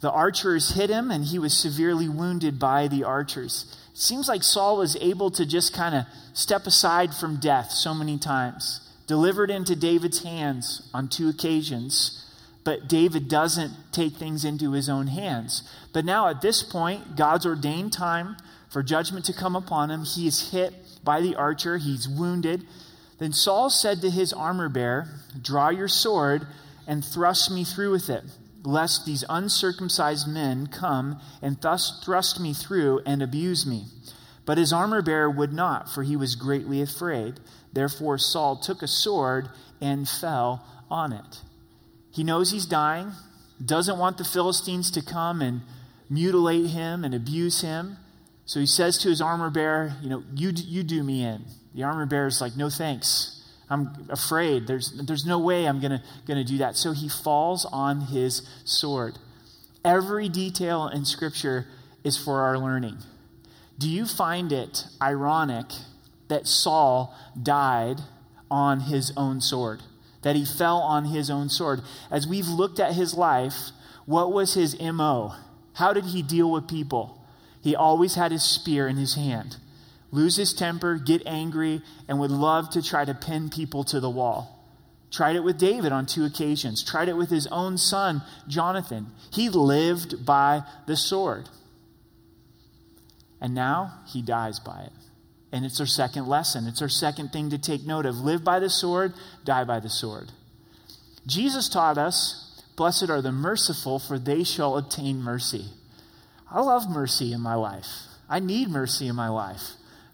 The 0.00 0.10
archers 0.10 0.74
hit 0.74 0.90
him, 0.90 1.10
and 1.10 1.24
he 1.24 1.38
was 1.38 1.56
severely 1.56 2.08
wounded 2.08 2.58
by 2.58 2.88
the 2.88 3.04
archers. 3.04 3.76
It 3.92 3.98
seems 3.98 4.28
like 4.28 4.42
Saul 4.42 4.78
was 4.78 4.96
able 4.96 5.30
to 5.32 5.46
just 5.46 5.74
kind 5.74 5.94
of 5.94 6.06
step 6.32 6.66
aside 6.66 7.14
from 7.14 7.38
death 7.38 7.70
so 7.70 7.94
many 7.94 8.18
times, 8.18 8.80
delivered 9.06 9.50
into 9.50 9.76
David's 9.76 10.22
hands 10.22 10.88
on 10.92 11.08
two 11.08 11.28
occasions. 11.28 12.18
But 12.64 12.88
David 12.88 13.28
doesn't 13.28 13.72
take 13.92 14.14
things 14.14 14.44
into 14.44 14.72
his 14.72 14.88
own 14.88 15.08
hands. 15.08 15.62
But 15.92 16.04
now, 16.04 16.28
at 16.28 16.40
this 16.40 16.62
point, 16.62 17.16
God's 17.16 17.44
ordained 17.44 17.92
time 17.92 18.36
for 18.70 18.82
judgment 18.82 19.24
to 19.26 19.32
come 19.32 19.54
upon 19.54 19.90
him. 19.90 20.04
He 20.04 20.26
is 20.26 20.50
hit 20.50 20.72
by 21.04 21.20
the 21.20 21.34
archer, 21.34 21.78
he's 21.78 22.08
wounded. 22.08 22.64
Then 23.22 23.32
Saul 23.32 23.70
said 23.70 24.00
to 24.00 24.10
his 24.10 24.32
armor 24.32 24.68
bearer, 24.68 25.06
Draw 25.40 25.68
your 25.68 25.86
sword 25.86 26.44
and 26.88 27.04
thrust 27.04 27.52
me 27.52 27.62
through 27.62 27.92
with 27.92 28.10
it 28.10 28.24
lest 28.64 29.06
these 29.06 29.24
uncircumcised 29.28 30.26
men 30.26 30.66
come 30.66 31.20
and 31.40 31.60
thus 31.60 32.00
thrust 32.04 32.40
me 32.40 32.52
through 32.52 33.00
and 33.06 33.22
abuse 33.22 33.64
me. 33.64 33.84
But 34.44 34.58
his 34.58 34.72
armor 34.72 35.02
bearer 35.02 35.30
would 35.30 35.52
not, 35.52 35.88
for 35.88 36.02
he 36.02 36.16
was 36.16 36.34
greatly 36.34 36.82
afraid. 36.82 37.38
Therefore, 37.72 38.18
Saul 38.18 38.56
took 38.56 38.82
a 38.82 38.88
sword 38.88 39.48
and 39.80 40.08
fell 40.08 40.66
on 40.90 41.12
it. 41.12 41.42
He 42.10 42.24
knows 42.24 42.50
he's 42.50 42.66
dying, 42.66 43.12
doesn't 43.64 43.98
want 43.98 44.18
the 44.18 44.24
Philistines 44.24 44.90
to 44.90 45.00
come 45.02 45.40
and 45.40 45.60
mutilate 46.10 46.70
him 46.70 47.04
and 47.04 47.14
abuse 47.14 47.60
him. 47.60 47.98
So 48.46 48.58
he 48.58 48.66
says 48.66 48.98
to 48.98 49.08
his 49.08 49.20
armor 49.20 49.48
bearer, 49.48 49.94
You 50.02 50.10
know, 50.10 50.24
you, 50.34 50.50
you 50.50 50.82
do 50.82 51.04
me 51.04 51.22
in. 51.22 51.44
The 51.74 51.82
armor 51.82 52.06
bearer 52.06 52.26
is 52.26 52.40
like, 52.40 52.56
No 52.56 52.70
thanks. 52.70 53.38
I'm 53.70 54.06
afraid. 54.10 54.66
There's, 54.66 54.92
there's 54.92 55.24
no 55.24 55.38
way 55.38 55.66
I'm 55.66 55.80
going 55.80 55.98
to 56.26 56.44
do 56.44 56.58
that. 56.58 56.76
So 56.76 56.92
he 56.92 57.08
falls 57.08 57.64
on 57.72 58.02
his 58.02 58.42
sword. 58.64 59.18
Every 59.82 60.28
detail 60.28 60.88
in 60.88 61.06
Scripture 61.06 61.66
is 62.04 62.22
for 62.22 62.42
our 62.42 62.58
learning. 62.58 62.98
Do 63.78 63.88
you 63.88 64.04
find 64.04 64.52
it 64.52 64.84
ironic 65.00 65.66
that 66.28 66.46
Saul 66.46 67.14
died 67.40 68.00
on 68.52 68.80
his 68.80 69.12
own 69.16 69.40
sword, 69.40 69.82
that 70.20 70.36
he 70.36 70.44
fell 70.44 70.78
on 70.78 71.06
his 71.06 71.30
own 71.30 71.48
sword. 71.48 71.80
As 72.10 72.26
we've 72.26 72.48
looked 72.48 72.78
at 72.78 72.94
his 72.94 73.14
life, 73.14 73.70
what 74.04 74.30
was 74.30 74.52
his 74.54 74.78
MO? 74.78 75.34
How 75.74 75.94
did 75.94 76.06
he 76.06 76.22
deal 76.22 76.50
with 76.50 76.68
people? 76.68 77.18
He 77.62 77.74
always 77.74 78.14
had 78.14 78.30
his 78.30 78.44
spear 78.44 78.86
in 78.86 78.96
his 78.96 79.14
hand. 79.14 79.56
Lose 80.12 80.36
his 80.36 80.52
temper, 80.52 80.96
get 80.98 81.26
angry, 81.26 81.80
and 82.06 82.20
would 82.20 82.30
love 82.30 82.70
to 82.70 82.82
try 82.82 83.04
to 83.04 83.14
pin 83.14 83.48
people 83.48 83.82
to 83.84 83.98
the 83.98 84.10
wall. 84.10 84.62
Tried 85.10 85.36
it 85.36 85.42
with 85.42 85.58
David 85.58 85.90
on 85.90 86.06
two 86.06 86.24
occasions. 86.24 86.84
Tried 86.84 87.08
it 87.08 87.16
with 87.16 87.30
his 87.30 87.46
own 87.48 87.78
son, 87.78 88.22
Jonathan. 88.46 89.08
He 89.32 89.48
lived 89.48 90.24
by 90.24 90.62
the 90.86 90.96
sword. 90.96 91.48
And 93.40 93.54
now 93.54 94.00
he 94.06 94.22
dies 94.22 94.60
by 94.60 94.82
it. 94.82 94.92
And 95.50 95.64
it's 95.64 95.80
our 95.80 95.86
second 95.86 96.26
lesson. 96.28 96.66
It's 96.66 96.80
our 96.80 96.88
second 96.88 97.32
thing 97.32 97.50
to 97.50 97.58
take 97.58 97.86
note 97.86 98.06
of. 98.06 98.20
Live 98.20 98.44
by 98.44 98.58
the 98.58 98.70
sword, 98.70 99.14
die 99.44 99.64
by 99.64 99.80
the 99.80 99.90
sword. 99.90 100.32
Jesus 101.26 101.68
taught 101.68 101.98
us, 101.98 102.62
Blessed 102.76 103.10
are 103.10 103.20
the 103.20 103.32
merciful, 103.32 103.98
for 103.98 104.18
they 104.18 104.44
shall 104.44 104.78
obtain 104.78 105.22
mercy. 105.22 105.66
I 106.50 106.60
love 106.60 106.88
mercy 106.88 107.32
in 107.32 107.40
my 107.40 107.54
life. 107.54 107.86
I 108.28 108.40
need 108.40 108.68
mercy 108.70 109.08
in 109.08 109.16
my 109.16 109.28
life. 109.28 109.72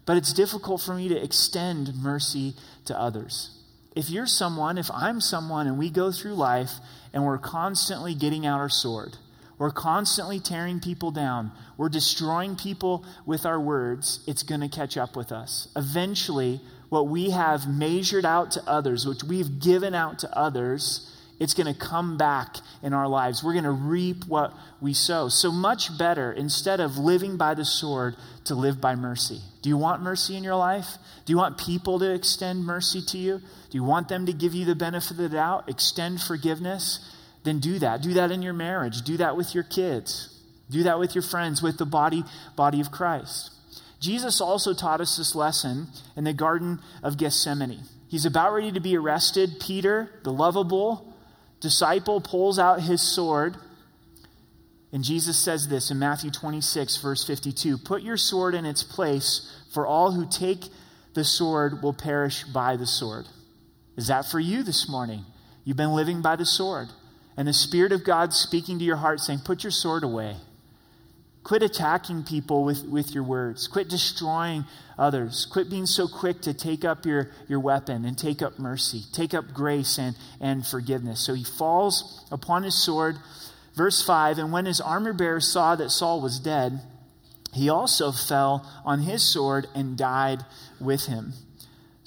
But 0.09 0.17
it's 0.17 0.33
difficult 0.33 0.81
for 0.81 0.95
me 0.95 1.07
to 1.09 1.23
extend 1.23 1.93
mercy 1.93 2.55
to 2.85 2.99
others 2.99 3.59
if 3.95 4.09
you're 4.09 4.25
someone, 4.25 4.77
if 4.77 4.89
I'm 4.91 5.19
someone, 5.19 5.67
and 5.67 5.77
we 5.77 5.89
go 5.89 6.11
through 6.11 6.35
life 6.35 6.71
and 7.13 7.25
we're 7.25 7.37
constantly 7.37 8.15
getting 8.15 8.45
out 8.45 8.59
our 8.59 8.69
sword, 8.69 9.17
we're 9.57 9.71
constantly 9.71 10.39
tearing 10.39 10.79
people 10.79 11.11
down, 11.11 11.51
we're 11.75 11.89
destroying 11.89 12.55
people 12.55 13.03
with 13.25 13.45
our 13.45 13.59
words, 13.59 14.23
it's 14.25 14.43
going 14.43 14.61
to 14.61 14.69
catch 14.69 14.95
up 14.95 15.17
with 15.17 15.33
us. 15.33 15.67
Eventually, 15.75 16.61
what 16.87 17.07
we 17.07 17.31
have 17.31 17.67
measured 17.67 18.25
out 18.25 18.51
to 18.51 18.63
others, 18.65 19.05
which 19.05 19.23
we've 19.23 19.59
given 19.59 19.93
out 19.93 20.19
to 20.19 20.37
others, 20.37 21.13
it's 21.39 21.53
going 21.53 21.73
to 21.73 21.79
come 21.79 22.17
back 22.17 22.57
in 22.83 22.93
our 22.93 23.07
lives. 23.07 23.43
We're 23.43 23.53
going 23.53 23.63
to 23.63 23.71
reap 23.71 24.25
what 24.25 24.53
we 24.81 24.93
sow. 24.93 25.29
So 25.29 25.51
much 25.51 25.97
better, 25.97 26.31
instead 26.31 26.79
of 26.79 26.97
living 26.97 27.37
by 27.37 27.53
the 27.53 27.65
sword, 27.65 28.15
to 28.45 28.55
live 28.55 28.81
by 28.81 28.95
mercy. 28.95 29.39
Do 29.61 29.69
you 29.69 29.77
want 29.77 30.01
mercy 30.01 30.35
in 30.35 30.43
your 30.43 30.55
life? 30.55 30.97
Do 31.25 31.31
you 31.31 31.37
want 31.37 31.57
people 31.57 31.99
to 31.99 32.13
extend 32.13 32.65
mercy 32.65 33.01
to 33.07 33.17
you? 33.17 33.37
Do 33.69 33.77
you 33.77 33.83
want 33.83 34.09
them 34.09 34.25
to 34.25 34.33
give 34.33 34.53
you 34.53 34.65
the 34.65 34.75
benefit 34.75 35.11
of 35.11 35.17
the 35.17 35.29
doubt? 35.29 35.69
Extend 35.69 36.21
forgiveness? 36.21 36.99
Then 37.43 37.59
do 37.59 37.79
that. 37.79 38.01
Do 38.01 38.13
that 38.13 38.31
in 38.31 38.41
your 38.41 38.53
marriage. 38.53 39.01
Do 39.03 39.17
that 39.17 39.37
with 39.37 39.55
your 39.55 39.63
kids. 39.63 40.35
Do 40.69 40.83
that 40.83 40.99
with 40.99 41.15
your 41.15 41.21
friends, 41.21 41.61
with 41.61 41.77
the 41.77 41.85
body, 41.85 42.23
body 42.55 42.81
of 42.81 42.91
Christ. 42.91 43.51
Jesus 43.99 44.39
also 44.41 44.73
taught 44.73 45.01
us 45.01 45.17
this 45.17 45.35
lesson 45.35 45.87
in 46.15 46.23
the 46.23 46.33
Garden 46.33 46.79
of 47.03 47.17
Gethsemane. 47.17 47.83
He's 48.07 48.25
about 48.25 48.53
ready 48.53 48.71
to 48.71 48.79
be 48.79 48.97
arrested. 48.97 49.59
Peter, 49.59 50.09
the 50.23 50.31
lovable, 50.31 51.08
disciple 51.59 52.21
pulls 52.21 52.59
out 52.59 52.81
his 52.81 53.01
sword. 53.01 53.57
And 54.91 55.03
Jesus 55.03 55.37
says 55.37 55.67
this 55.67 55.91
in 55.91 55.99
Matthew 55.99 56.31
26, 56.31 56.97
verse 56.97 57.25
52 57.25 57.77
Put 57.77 58.01
your 58.01 58.17
sword 58.17 58.55
in 58.55 58.65
its 58.65 58.83
place, 58.83 59.55
for 59.71 59.85
all 59.85 60.11
who 60.11 60.27
take 60.29 60.65
the 61.13 61.23
sword 61.23 61.81
will 61.83 61.93
perish 61.93 62.43
by 62.43 62.75
the 62.75 62.87
sword. 62.87 63.27
Is 63.97 64.07
that 64.07 64.25
for 64.25 64.39
you 64.39 64.63
this 64.63 64.87
morning? 64.87 65.25
You've 65.63 65.77
been 65.77 65.93
living 65.93 66.21
by 66.21 66.35
the 66.35 66.45
sword. 66.45 66.87
And 67.37 67.47
the 67.47 67.53
Spirit 67.53 67.91
of 67.91 68.03
God 68.03 68.33
speaking 68.33 68.79
to 68.79 68.85
your 68.85 68.97
heart 68.97 69.19
saying, 69.19 69.39
Put 69.45 69.63
your 69.63 69.71
sword 69.71 70.03
away. 70.03 70.35
Quit 71.49 71.63
attacking 71.63 72.21
people 72.21 72.63
with, 72.63 72.85
with 72.85 73.15
your 73.15 73.23
words. 73.23 73.67
Quit 73.67 73.89
destroying 73.89 74.65
others. 74.99 75.47
Quit 75.51 75.67
being 75.67 75.87
so 75.87 76.07
quick 76.07 76.41
to 76.41 76.53
take 76.53 76.85
up 76.85 77.07
your, 77.07 77.31
your 77.47 77.59
weapon 77.59 78.05
and 78.05 78.15
take 78.15 78.43
up 78.43 78.59
mercy, 78.59 79.01
take 79.13 79.33
up 79.33 79.51
grace 79.51 79.97
and, 79.97 80.15
and 80.39 80.63
forgiveness. 80.63 81.19
So 81.19 81.33
he 81.33 81.43
falls 81.43 82.23
upon 82.31 82.61
his 82.61 82.75
sword. 82.75 83.17
Verse 83.73 83.99
5 84.05 84.37
And 84.37 84.51
when 84.51 84.67
his 84.67 84.79
armor 84.79 85.11
bearer 85.11 85.39
saw 85.39 85.75
that 85.75 85.89
Saul 85.89 86.21
was 86.21 86.39
dead, 86.39 86.81
he 87.51 87.67
also 87.67 88.11
fell 88.11 88.69
on 88.85 88.99
his 88.99 89.23
sword 89.23 89.65
and 89.73 89.97
died 89.97 90.45
with 90.79 91.07
him. 91.07 91.33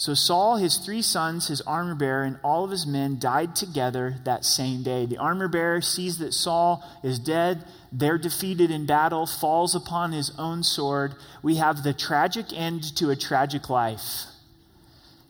So 0.02 0.14
Saul, 0.14 0.56
his 0.56 0.78
three 0.78 1.00
sons, 1.00 1.46
his 1.46 1.60
armor 1.60 1.94
bearer, 1.94 2.24
and 2.24 2.36
all 2.42 2.64
of 2.64 2.72
his 2.72 2.88
men 2.88 3.20
died 3.20 3.54
together 3.54 4.16
that 4.24 4.44
same 4.44 4.82
day. 4.82 5.06
The 5.06 5.18
armor 5.18 5.46
bearer 5.46 5.80
sees 5.80 6.18
that 6.18 6.34
Saul 6.34 6.82
is 7.04 7.20
dead. 7.20 7.64
They're 7.92 8.18
defeated 8.18 8.72
in 8.72 8.84
battle, 8.84 9.26
falls 9.26 9.76
upon 9.76 10.10
his 10.10 10.32
own 10.36 10.64
sword. 10.64 11.14
We 11.40 11.54
have 11.54 11.84
the 11.84 11.92
tragic 11.92 12.46
end 12.52 12.96
to 12.96 13.10
a 13.10 13.16
tragic 13.16 13.70
life. 13.70 14.24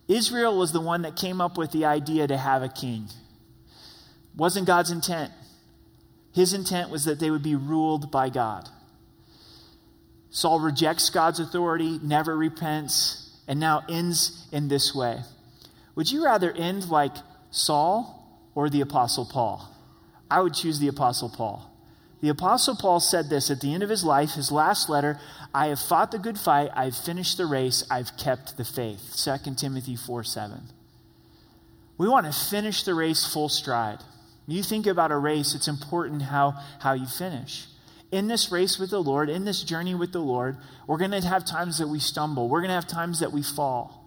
Israel 0.09 0.57
was 0.57 0.73
the 0.73 0.81
one 0.81 1.03
that 1.03 1.17
came 1.17 1.43
up 1.43 1.59
with 1.59 1.73
the 1.73 1.85
idea 1.85 2.27
to 2.27 2.39
have 2.39 2.63
a 2.63 2.69
king. 2.71 3.09
Wasn't 4.35 4.67
God's 4.67 4.91
intent. 4.91 5.33
His 6.33 6.55
intent 6.55 6.89
was 6.89 7.05
that 7.05 7.21
they 7.21 7.31
would 7.31 7.43
be 7.43 7.57
ruled 7.57 8.11
by 8.11 8.31
God. 8.31 8.71
Saul 10.31 10.61
rejects 10.61 11.11
God's 11.11 11.41
authority, 11.41 12.01
never 12.03 12.35
repents, 12.35 13.22
and 13.47 13.59
now 13.59 13.83
ends 13.89 14.47
in 14.53 14.69
this 14.69 14.95
way. 14.95 15.21
Would 15.95 16.11
you 16.11 16.25
rather 16.25 16.51
end 16.53 16.89
like 16.89 17.15
Saul 17.51 18.41
or 18.55 18.71
the 18.71 18.81
Apostle 18.81 19.27
Paul? 19.27 19.69
I 20.31 20.41
would 20.41 20.55
choose 20.55 20.79
the 20.79 20.89
Apostle 20.89 21.29
Paul. 21.29 21.69
The 22.21 22.29
Apostle 22.29 22.77
Paul 22.77 23.01
said 23.01 23.29
this 23.29 23.51
at 23.51 23.61
the 23.61 23.75
end 23.75 23.83
of 23.83 23.91
his 23.91 24.05
life, 24.05 24.31
his 24.31 24.53
last 24.53 24.89
letter 24.89 25.19
I 25.53 25.67
have 25.67 25.81
fought 25.81 26.13
the 26.13 26.19
good 26.19 26.39
fight, 26.39 26.71
I've 26.75 26.97
finished 26.97 27.37
the 27.37 27.47
race, 27.47 27.85
I've 27.91 28.17
kept 28.17 28.57
the 28.57 28.65
faith. 28.65 29.15
2 29.17 29.55
Timothy 29.55 29.97
4 29.97 30.25
7. 30.25 30.61
We 31.99 32.09
want 32.09 32.27
to 32.27 32.33
finish 32.33 32.85
the 32.85 32.95
race 32.95 33.31
full 33.31 33.49
stride. 33.49 33.99
You 34.47 34.63
think 34.63 34.87
about 34.87 35.13
a 35.13 35.17
race, 35.19 35.55
it's 35.55 35.69
important 35.69 36.23
how, 36.23 36.55
how 36.81 36.95
you 36.95 37.07
finish 37.07 37.67
in 38.13 38.29
this 38.29 38.53
race 38.53 38.79
with 38.79 38.91
the 38.91 39.03
Lord, 39.03 39.31
in 39.31 39.47
this 39.47 39.65
journey 39.65 39.95
with 39.95 40.13
the 40.13 40.21
Lord, 40.21 40.59
we're 40.87 40.99
going 40.99 41.11
to 41.13 41.21
have 41.23 41.47
times 41.47 41.79
that 41.79 41.89
we 41.89 41.99
stumble. 41.99 42.49
We're 42.49 42.61
going 42.61 42.69
to 42.69 42.75
have 42.75 42.87
times 42.87 43.21
that 43.21 43.33
we 43.33 43.43
fall. 43.43 43.99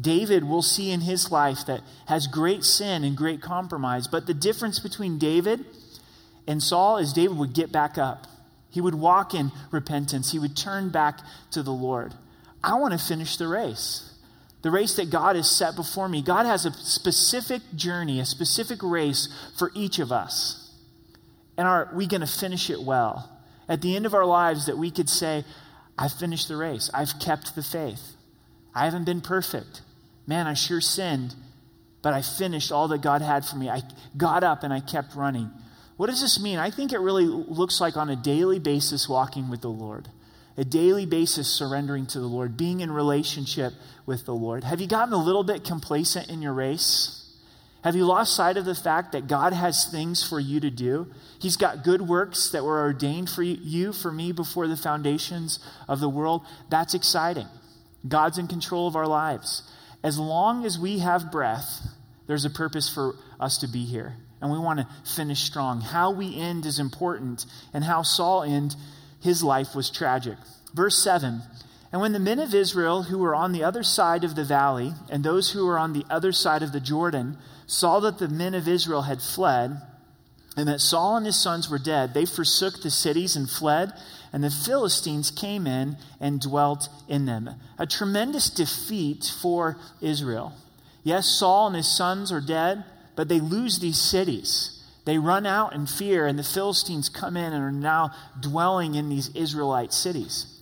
David, 0.00 0.44
we'll 0.44 0.62
see 0.62 0.92
in 0.92 1.00
his 1.00 1.32
life 1.32 1.66
that 1.66 1.82
has 2.06 2.28
great 2.28 2.62
sin 2.62 3.02
and 3.02 3.16
great 3.16 3.42
compromise. 3.42 4.06
But 4.06 4.26
the 4.26 4.34
difference 4.34 4.78
between 4.78 5.18
David 5.18 5.64
and 6.46 6.62
Saul 6.62 6.98
is 6.98 7.12
David 7.12 7.36
would 7.36 7.52
get 7.52 7.72
back 7.72 7.98
up. 7.98 8.28
He 8.70 8.80
would 8.80 8.94
walk 8.94 9.34
in 9.34 9.50
repentance. 9.72 10.30
He 10.30 10.38
would 10.38 10.56
turn 10.56 10.90
back 10.90 11.18
to 11.50 11.64
the 11.64 11.72
Lord. 11.72 12.14
I 12.62 12.74
want 12.74 12.92
to 12.92 13.04
finish 13.04 13.36
the 13.36 13.48
race. 13.48 14.14
The 14.62 14.70
race 14.70 14.94
that 14.96 15.10
God 15.10 15.34
has 15.34 15.50
set 15.50 15.74
before 15.74 16.08
me. 16.08 16.22
God 16.22 16.46
has 16.46 16.64
a 16.64 16.72
specific 16.72 17.62
journey, 17.74 18.20
a 18.20 18.24
specific 18.24 18.82
race 18.84 19.28
for 19.58 19.72
each 19.74 19.98
of 19.98 20.12
us. 20.12 20.72
And 21.56 21.66
are 21.66 21.90
we 21.92 22.06
going 22.06 22.20
to 22.20 22.26
finish 22.28 22.70
it 22.70 22.80
well? 22.80 23.34
At 23.68 23.82
the 23.82 23.94
end 23.94 24.06
of 24.06 24.14
our 24.14 24.24
lives 24.24 24.66
that 24.66 24.78
we 24.78 24.90
could 24.90 25.08
say, 25.10 25.44
I've 25.98 26.12
finished 26.12 26.48
the 26.48 26.56
race. 26.56 26.90
I've 26.94 27.18
kept 27.18 27.54
the 27.54 27.62
faith. 27.62 28.14
I 28.74 28.84
haven't 28.84 29.04
been 29.04 29.20
perfect. 29.20 29.82
Man, 30.26 30.46
I 30.46 30.54
sure 30.54 30.80
sinned, 30.80 31.34
but 32.02 32.14
I 32.14 32.22
finished 32.22 32.70
all 32.70 32.88
that 32.88 33.02
God 33.02 33.22
had 33.22 33.44
for 33.44 33.56
me. 33.56 33.68
I 33.68 33.82
got 34.16 34.44
up 34.44 34.62
and 34.62 34.72
I 34.72 34.80
kept 34.80 35.14
running. 35.14 35.50
What 35.96 36.08
does 36.08 36.20
this 36.20 36.40
mean? 36.40 36.58
I 36.58 36.70
think 36.70 36.92
it 36.92 37.00
really 37.00 37.26
looks 37.26 37.80
like 37.80 37.96
on 37.96 38.08
a 38.08 38.16
daily 38.16 38.60
basis 38.60 39.08
walking 39.08 39.50
with 39.50 39.62
the 39.62 39.70
Lord, 39.70 40.08
a 40.56 40.64
daily 40.64 41.06
basis 41.06 41.48
surrendering 41.48 42.06
to 42.06 42.20
the 42.20 42.26
Lord, 42.26 42.56
being 42.56 42.80
in 42.80 42.92
relationship 42.92 43.72
with 44.06 44.24
the 44.24 44.34
Lord. 44.34 44.62
Have 44.62 44.80
you 44.80 44.86
gotten 44.86 45.12
a 45.12 45.22
little 45.22 45.42
bit 45.42 45.64
complacent 45.64 46.28
in 46.28 46.40
your 46.40 46.52
race? 46.52 47.17
Have 47.88 47.96
you 47.96 48.04
lost 48.04 48.36
sight 48.36 48.58
of 48.58 48.66
the 48.66 48.74
fact 48.74 49.12
that 49.12 49.28
God 49.28 49.54
has 49.54 49.86
things 49.86 50.22
for 50.22 50.38
you 50.38 50.60
to 50.60 50.68
do? 50.68 51.06
He's 51.40 51.56
got 51.56 51.84
good 51.84 52.02
works 52.02 52.50
that 52.50 52.62
were 52.62 52.82
ordained 52.82 53.30
for 53.30 53.42
you, 53.42 53.94
for 53.94 54.12
me, 54.12 54.30
before 54.30 54.68
the 54.68 54.76
foundations 54.76 55.58
of 55.88 55.98
the 55.98 56.08
world. 56.10 56.42
That's 56.68 56.92
exciting. 56.92 57.46
God's 58.06 58.36
in 58.36 58.46
control 58.46 58.88
of 58.88 58.94
our 58.94 59.06
lives. 59.06 59.62
As 60.04 60.18
long 60.18 60.66
as 60.66 60.78
we 60.78 60.98
have 60.98 61.32
breath, 61.32 61.80
there's 62.26 62.44
a 62.44 62.50
purpose 62.50 62.92
for 62.92 63.14
us 63.40 63.56
to 63.56 63.66
be 63.66 63.86
here. 63.86 64.16
And 64.42 64.52
we 64.52 64.58
want 64.58 64.80
to 64.80 65.14
finish 65.16 65.40
strong. 65.40 65.80
How 65.80 66.10
we 66.10 66.38
end 66.38 66.66
is 66.66 66.78
important, 66.78 67.46
and 67.72 67.84
how 67.84 68.02
Saul 68.02 68.42
ended, 68.42 68.76
his 69.22 69.42
life 69.42 69.74
was 69.74 69.88
tragic. 69.88 70.36
Verse 70.74 71.02
7 71.02 71.40
And 71.90 72.00
when 72.00 72.12
the 72.12 72.18
men 72.18 72.38
of 72.38 72.54
Israel 72.54 73.04
who 73.04 73.18
were 73.18 73.34
on 73.34 73.52
the 73.52 73.64
other 73.64 73.82
side 73.82 74.24
of 74.24 74.34
the 74.34 74.44
valley, 74.44 74.92
and 75.08 75.24
those 75.24 75.52
who 75.52 75.64
were 75.64 75.78
on 75.78 75.94
the 75.94 76.04
other 76.10 76.32
side 76.32 76.62
of 76.62 76.72
the 76.72 76.80
Jordan, 76.80 77.38
saw 77.66 78.00
that 78.00 78.18
the 78.18 78.28
men 78.28 78.54
of 78.54 78.68
Israel 78.68 79.02
had 79.02 79.22
fled, 79.22 79.80
and 80.56 80.68
that 80.68 80.80
Saul 80.80 81.16
and 81.16 81.24
his 81.24 81.40
sons 81.40 81.70
were 81.70 81.78
dead, 81.78 82.14
they 82.14 82.26
forsook 82.26 82.82
the 82.82 82.90
cities 82.90 83.36
and 83.36 83.48
fled, 83.48 83.92
and 84.32 84.44
the 84.44 84.50
Philistines 84.50 85.30
came 85.30 85.66
in 85.66 85.96
and 86.20 86.40
dwelt 86.40 86.88
in 87.08 87.24
them. 87.24 87.50
A 87.78 87.86
tremendous 87.86 88.50
defeat 88.50 89.32
for 89.40 89.78
Israel. 90.00 90.52
Yes, 91.04 91.26
Saul 91.26 91.68
and 91.68 91.76
his 91.76 91.88
sons 91.88 92.30
are 92.30 92.40
dead, 92.40 92.84
but 93.16 93.28
they 93.28 93.40
lose 93.40 93.78
these 93.78 93.98
cities. 93.98 94.82
They 95.06 95.16
run 95.16 95.46
out 95.46 95.74
in 95.74 95.86
fear, 95.86 96.26
and 96.26 96.38
the 96.38 96.42
Philistines 96.42 97.08
come 97.08 97.36
in 97.36 97.52
and 97.54 97.64
are 97.64 97.72
now 97.72 98.10
dwelling 98.38 98.94
in 98.94 99.08
these 99.08 99.34
Israelite 99.34 99.94
cities. 99.94 100.57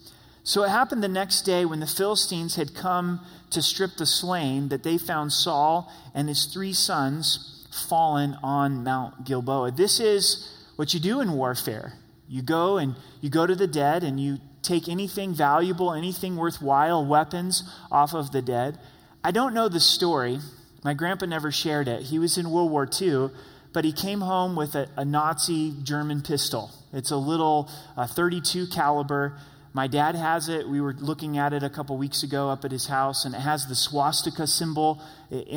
So 0.46 0.62
it 0.62 0.68
happened 0.68 1.02
the 1.02 1.08
next 1.08 1.42
day 1.42 1.64
when 1.64 1.80
the 1.80 1.88
Philistines 1.88 2.54
had 2.54 2.72
come 2.72 3.18
to 3.50 3.60
strip 3.60 3.96
the 3.96 4.06
slain 4.06 4.68
that 4.68 4.84
they 4.84 4.96
found 4.96 5.32
Saul 5.32 5.92
and 6.14 6.28
his 6.28 6.44
three 6.44 6.72
sons 6.72 7.66
fallen 7.88 8.36
on 8.44 8.84
Mount 8.84 9.24
Gilboa. 9.24 9.72
This 9.72 9.98
is 9.98 10.48
what 10.76 10.94
you 10.94 11.00
do 11.00 11.20
in 11.20 11.32
warfare. 11.32 11.94
You 12.28 12.42
go 12.42 12.78
and 12.78 12.94
you 13.20 13.28
go 13.28 13.44
to 13.44 13.56
the 13.56 13.66
dead 13.66 14.04
and 14.04 14.20
you 14.20 14.38
take 14.62 14.88
anything 14.88 15.34
valuable, 15.34 15.92
anything 15.92 16.36
worthwhile, 16.36 17.04
weapons 17.04 17.68
off 17.90 18.14
of 18.14 18.30
the 18.30 18.40
dead. 18.40 18.78
I 19.24 19.32
don't 19.32 19.52
know 19.52 19.68
the 19.68 19.80
story. 19.80 20.38
My 20.84 20.94
grandpa 20.94 21.26
never 21.26 21.50
shared 21.50 21.88
it. 21.88 22.02
He 22.02 22.20
was 22.20 22.38
in 22.38 22.52
World 22.52 22.70
War 22.70 22.88
II, 22.88 23.30
but 23.72 23.84
he 23.84 23.92
came 23.92 24.20
home 24.20 24.54
with 24.54 24.76
a, 24.76 24.88
a 24.96 25.04
Nazi 25.04 25.74
German 25.82 26.22
pistol. 26.22 26.70
It's 26.92 27.10
a 27.10 27.16
little 27.16 27.68
uh, 27.96 28.06
32 28.06 28.68
caliber 28.68 29.36
my 29.76 29.88
dad 29.88 30.14
has 30.14 30.48
it. 30.48 30.66
We 30.66 30.80
were 30.80 30.94
looking 30.94 31.36
at 31.36 31.52
it 31.52 31.62
a 31.62 31.68
couple 31.68 31.98
weeks 31.98 32.22
ago 32.22 32.48
up 32.48 32.64
at 32.64 32.72
his 32.72 32.86
house, 32.86 33.26
and 33.26 33.34
it 33.34 33.42
has 33.42 33.66
the 33.66 33.74
swastika 33.74 34.46
symbol 34.46 35.02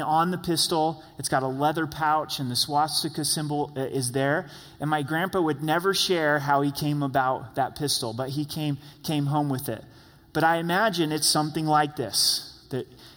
on 0.04 0.32
the 0.32 0.38
pistol. 0.38 1.02
It's 1.18 1.30
got 1.30 1.42
a 1.42 1.48
leather 1.48 1.88
pouch, 1.88 2.38
and 2.40 2.52
the 2.52 2.56
swastika 2.58 3.24
symbol 3.24 3.72
uh, 3.78 3.80
is 3.80 4.12
there. 4.12 4.50
And 4.82 4.90
my 4.90 5.04
grandpa 5.04 5.40
would 5.40 5.64
never 5.64 5.94
share 5.94 6.38
how 6.38 6.60
he 6.64 6.70
came 6.70 7.02
about 7.02 7.56
that 7.56 7.78
pistol, 7.78 8.12
but 8.12 8.28
he 8.28 8.44
came, 8.44 8.78
came 9.04 9.26
home 9.28 9.48
with 9.48 9.70
it. 9.70 9.86
But 10.34 10.44
I 10.44 10.58
imagine 10.58 11.14
it's 11.14 11.26
something 11.26 11.66
like 11.66 11.96
this 11.96 12.49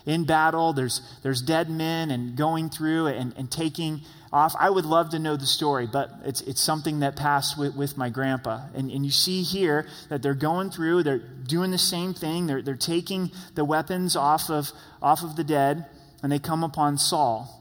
in 0.06 0.24
battle, 0.24 0.72
there's, 0.72 1.00
there's 1.22 1.40
dead 1.42 1.70
men 1.70 2.10
and 2.10 2.36
going 2.36 2.70
through 2.70 3.06
and, 3.06 3.34
and 3.36 3.50
taking 3.50 4.00
off. 4.32 4.54
I 4.58 4.70
would 4.70 4.84
love 4.84 5.10
to 5.10 5.18
know 5.18 5.36
the 5.36 5.46
story, 5.46 5.86
but 5.90 6.10
it's, 6.24 6.40
it's 6.42 6.60
something 6.60 7.00
that 7.00 7.16
passed 7.16 7.58
with, 7.58 7.76
with 7.76 7.96
my 7.96 8.08
grandpa. 8.08 8.66
And, 8.74 8.90
and 8.90 9.04
you 9.04 9.12
see 9.12 9.42
here 9.42 9.86
that 10.08 10.22
they're 10.22 10.34
going 10.34 10.70
through, 10.70 11.02
they're 11.02 11.18
doing 11.18 11.70
the 11.70 11.78
same 11.78 12.14
thing. 12.14 12.46
They're, 12.46 12.62
they're 12.62 12.74
taking 12.74 13.30
the 13.54 13.64
weapons 13.64 14.16
off 14.16 14.50
of, 14.50 14.72
off 15.00 15.22
of 15.22 15.36
the 15.36 15.44
dead, 15.44 15.86
and 16.22 16.32
they 16.32 16.38
come 16.38 16.64
upon 16.64 16.98
Saul. 16.98 17.60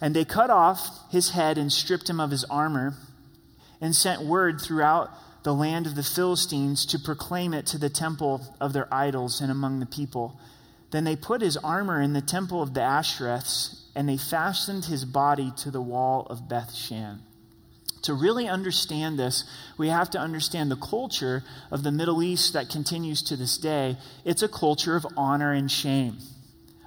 And 0.00 0.14
they 0.14 0.24
cut 0.24 0.50
off 0.50 1.10
his 1.10 1.30
head 1.30 1.58
and 1.58 1.72
stripped 1.72 2.10
him 2.10 2.20
of 2.20 2.30
his 2.30 2.44
armor 2.44 2.94
and 3.80 3.94
sent 3.94 4.22
word 4.22 4.60
throughout 4.60 5.10
the 5.42 5.54
land 5.54 5.86
of 5.86 5.94
the 5.96 6.02
Philistines 6.02 6.86
to 6.86 6.98
proclaim 6.98 7.52
it 7.52 7.66
to 7.66 7.78
the 7.78 7.90
temple 7.90 8.46
of 8.60 8.72
their 8.72 8.92
idols 8.92 9.40
and 9.40 9.50
among 9.50 9.80
the 9.80 9.86
people. 9.86 10.38
Then 10.92 11.04
they 11.04 11.16
put 11.16 11.40
his 11.40 11.56
armor 11.56 12.00
in 12.00 12.12
the 12.12 12.20
temple 12.20 12.62
of 12.62 12.74
the 12.74 12.80
Ashtoreths 12.80 13.80
and 13.96 14.08
they 14.08 14.18
fastened 14.18 14.84
his 14.84 15.04
body 15.04 15.52
to 15.58 15.70
the 15.70 15.80
wall 15.80 16.26
of 16.30 16.48
Beth 16.48 16.72
Shan. 16.72 17.20
To 18.02 18.14
really 18.14 18.46
understand 18.48 19.18
this, 19.18 19.44
we 19.78 19.88
have 19.88 20.10
to 20.10 20.18
understand 20.18 20.70
the 20.70 20.76
culture 20.76 21.44
of 21.70 21.82
the 21.82 21.92
Middle 21.92 22.22
East 22.22 22.52
that 22.52 22.68
continues 22.68 23.22
to 23.24 23.36
this 23.36 23.56
day. 23.56 23.96
It's 24.24 24.42
a 24.42 24.48
culture 24.48 24.96
of 24.96 25.06
honor 25.16 25.52
and 25.52 25.70
shame. 25.70 26.18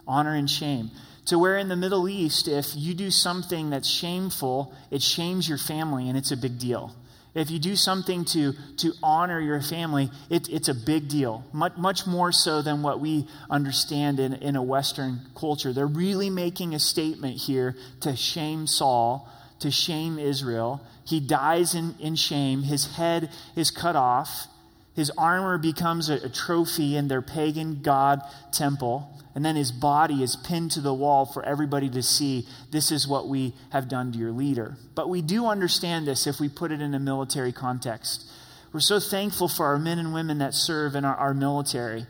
Honor 0.08 0.36
and 0.36 0.50
shame. 0.50 0.92
To 1.28 1.40
where 1.40 1.58
in 1.58 1.70
the 1.70 1.76
Middle 1.76 2.08
East, 2.08 2.48
if 2.48 2.76
you 2.76 2.94
do 2.94 3.10
something 3.10 3.72
that's 3.72 3.90
shameful, 3.90 4.74
it 4.92 5.02
shames 5.02 5.50
your 5.50 5.58
family 5.58 6.10
and 6.10 6.18
it's 6.18 6.32
a 6.32 6.38
big 6.38 6.60
deal. 6.60 6.96
If 7.36 7.52
you 7.52 7.60
do 7.60 7.76
something 7.76 8.24
to, 8.26 8.54
to 8.78 8.94
honor 9.04 9.42
your 9.42 9.62
family, 9.62 10.10
it, 10.30 10.48
it's 10.48 10.70
a 10.70 10.74
big 10.74 11.10
deal, 11.10 11.44
much, 11.52 11.76
much 11.76 12.08
more 12.08 12.32
so 12.32 12.62
than 12.62 12.82
what 12.82 13.02
we 13.02 13.28
understand 13.50 14.22
in, 14.22 14.34
in 14.36 14.56
a 14.56 14.64
Western 14.64 15.20
culture. 15.36 15.74
They're 15.74 15.86
really 15.86 16.30
making 16.30 16.74
a 16.74 16.80
statement 16.80 17.36
here 17.36 17.76
to 18.00 18.16
shame 18.16 18.68
Saul, 18.68 19.30
to 19.60 19.70
shame 19.70 20.18
Israel. 20.18 20.82
He 21.06 21.20
dies 21.20 21.76
in, 21.76 21.96
in 22.00 22.16
shame, 22.16 22.64
his 22.64 22.96
head 22.96 23.30
is 23.58 23.70
cut 23.70 23.98
off, 23.98 24.48
his 24.96 25.12
armor 25.18 25.58
becomes 25.58 26.10
a, 26.10 26.16
a 26.16 26.30
trophy 26.30 26.96
in 26.96 27.08
their 27.08 27.22
pagan 27.22 27.82
god 27.82 28.22
temple 28.52 29.16
and 29.36 29.44
then 29.44 29.58
his 29.58 29.72
body 29.74 30.24
is 30.24 30.38
pinned 30.38 30.72
to 30.72 30.82
the 30.82 30.94
wall 30.94 31.26
for 31.26 31.44
everybody 31.44 31.90
to 31.90 32.02
see 32.02 32.48
this 32.72 32.90
is 32.90 33.06
what 33.06 33.28
we 33.28 33.54
have 33.70 33.90
done 33.90 34.14
to 34.14 34.18
your 34.18 34.32
leader. 34.32 34.78
But 34.96 35.10
we 35.10 35.22
do 35.22 35.46
understand 35.46 36.08
this 36.08 36.26
if 36.26 36.40
we 36.40 36.48
put 36.48 36.72
it 36.72 36.80
in 36.80 36.94
a 36.94 37.00
military 37.00 37.52
context. 37.52 38.26
We're 38.72 38.80
so 38.80 39.00
thankful 39.00 39.50
for 39.50 39.66
our 39.66 39.78
men 39.78 40.00
and 40.00 40.14
women 40.14 40.38
that 40.38 40.54
serve 40.54 40.96
in 40.96 41.04
our, 41.04 41.16
our 41.16 41.34
military. 41.34 42.08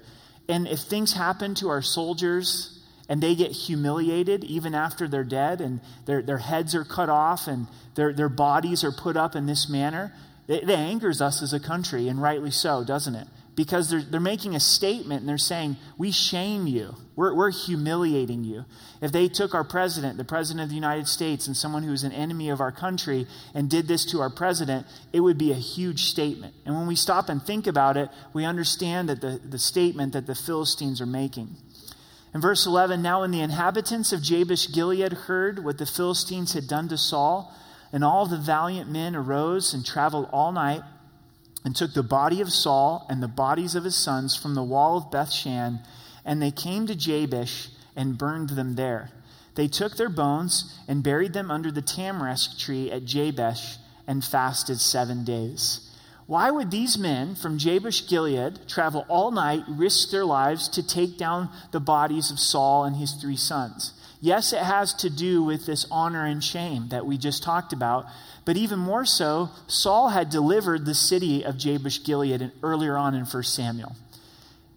And 0.47 0.67
if 0.67 0.79
things 0.81 1.13
happen 1.13 1.55
to 1.55 1.69
our 1.69 1.81
soldiers 1.81 2.79
and 3.09 3.21
they 3.21 3.33
get 3.33 3.51
humiliated 3.51 4.43
even 4.43 4.75
after 4.75 5.07
they're 5.07 5.23
dead 5.23 5.61
and 5.61 5.79
their, 6.05 6.21
their 6.21 6.37
heads 6.37 6.75
are 6.75 6.85
cut 6.85 7.09
off 7.09 7.47
and 7.47 7.65
their, 7.95 8.13
their 8.13 8.29
bodies 8.29 8.83
are 8.83 8.91
put 8.91 9.17
up 9.17 9.35
in 9.35 9.47
this 9.47 9.67
manner, 9.67 10.13
it, 10.47 10.69
angers 10.69 11.21
us 11.21 11.41
as 11.41 11.53
a 11.53 11.59
country, 11.59 12.07
and 12.07 12.21
rightly 12.21 12.51
so, 12.51 12.83
doesn't 12.83 13.15
it? 13.15 13.27
because 13.55 13.89
they're, 13.89 14.01
they're 14.01 14.19
making 14.19 14.55
a 14.55 14.59
statement 14.59 15.21
and 15.21 15.29
they're 15.29 15.37
saying, 15.37 15.77
We 15.97 16.11
shame 16.11 16.67
you. 16.67 16.95
We're, 17.15 17.33
we're 17.33 17.51
humiliating 17.51 18.43
you. 18.43 18.65
If 19.01 19.11
they 19.11 19.29
took 19.29 19.53
our 19.53 19.63
president, 19.63 20.17
the 20.17 20.25
president 20.25 20.63
of 20.63 20.69
the 20.69 20.75
United 20.75 21.07
States, 21.07 21.47
and 21.47 21.55
someone 21.55 21.83
who 21.83 21.93
is 21.93 22.03
an 22.03 22.11
enemy 22.11 22.49
of 22.49 22.59
our 22.59 22.71
country 22.71 23.25
and 23.53 23.69
did 23.69 23.87
this 23.87 24.03
to 24.05 24.19
our 24.19 24.29
president, 24.29 24.85
it 25.13 25.21
would 25.21 25.37
be 25.37 25.51
a 25.51 25.55
huge 25.55 26.05
statement. 26.05 26.53
And 26.65 26.75
when 26.75 26.87
we 26.87 26.95
stop 26.95 27.29
and 27.29 27.41
think 27.41 27.67
about 27.67 27.95
it, 27.95 28.09
we 28.33 28.43
understand 28.43 29.07
that 29.07 29.21
the, 29.21 29.39
the 29.43 29.59
statement 29.59 30.13
that 30.13 30.27
the 30.27 30.35
Philistines 30.35 30.99
are 30.99 31.05
making. 31.05 31.55
In 32.33 32.41
verse 32.41 32.65
11, 32.65 33.01
now 33.01 33.21
when 33.21 33.31
the 33.31 33.39
inhabitants 33.39 34.11
of 34.11 34.21
Jabesh 34.21 34.73
Gilead 34.73 35.13
heard 35.13 35.63
what 35.63 35.77
the 35.77 35.85
Philistines 35.85 36.51
had 36.51 36.67
done 36.67 36.89
to 36.89 36.97
Saul, 36.97 37.53
and 37.91 38.03
all 38.03 38.25
the 38.25 38.37
valiant 38.37 38.89
men 38.89 39.15
arose 39.15 39.73
and 39.73 39.85
traveled 39.85 40.29
all 40.31 40.51
night 40.51 40.81
and 41.63 41.75
took 41.75 41.93
the 41.93 42.03
body 42.03 42.41
of 42.41 42.51
Saul 42.51 43.05
and 43.09 43.21
the 43.21 43.27
bodies 43.27 43.75
of 43.75 43.83
his 43.83 43.95
sons 43.95 44.35
from 44.35 44.53
the 44.53 44.63
wall 44.63 44.97
of 44.97 45.11
Bethshan, 45.11 45.79
and 46.23 46.41
they 46.41 46.51
came 46.51 46.85
to 46.87 46.95
Jabesh 46.95 47.69
and 47.95 48.17
burned 48.17 48.49
them 48.49 48.75
there. 48.75 49.09
They 49.55 49.67
took 49.67 49.95
their 49.95 50.09
bones 50.09 50.77
and 50.87 51.03
buried 51.03 51.33
them 51.33 51.49
under 51.49 51.71
the 51.71 51.81
tamarisk 51.81 52.59
tree 52.59 52.91
at 52.91 53.05
Jabesh 53.05 53.77
and 54.05 54.23
fasted 54.23 54.79
seven 54.79 55.23
days. 55.23 55.89
Why 56.27 56.49
would 56.51 56.71
these 56.71 56.97
men 56.97 57.35
from 57.35 57.57
Jabesh 57.57 58.07
Gilead 58.07 58.67
travel 58.67 59.05
all 59.07 59.31
night, 59.31 59.63
risk 59.67 60.09
their 60.09 60.25
lives 60.25 60.67
to 60.69 60.85
take 60.85 61.17
down 61.17 61.49
the 61.71 61.79
bodies 61.79 62.31
of 62.31 62.39
Saul 62.39 62.83
and 62.83 62.95
his 62.95 63.13
three 63.13 63.37
sons? 63.37 63.93
Yes, 64.25 64.53
it 64.53 64.63
has 64.63 64.91
to 64.95 65.09
do 65.11 65.43
with 65.43 65.67
this 65.67 65.85
honor 65.91 66.25
and 66.25 66.43
shame 66.43 66.87
that 66.87 67.05
we 67.05 67.15
just 67.15 67.43
talked 67.43 67.73
about, 67.73 68.07
but 68.43 68.57
even 68.57 68.79
more 68.79 69.05
so, 69.05 69.51
Saul 69.67 70.09
had 70.09 70.31
delivered 70.31 70.83
the 70.83 70.95
city 70.95 71.45
of 71.45 71.59
Jabesh 71.59 72.03
Gilead 72.03 72.51
earlier 72.63 72.97
on 72.97 73.13
in 73.13 73.25
1 73.25 73.43
Samuel. 73.43 73.95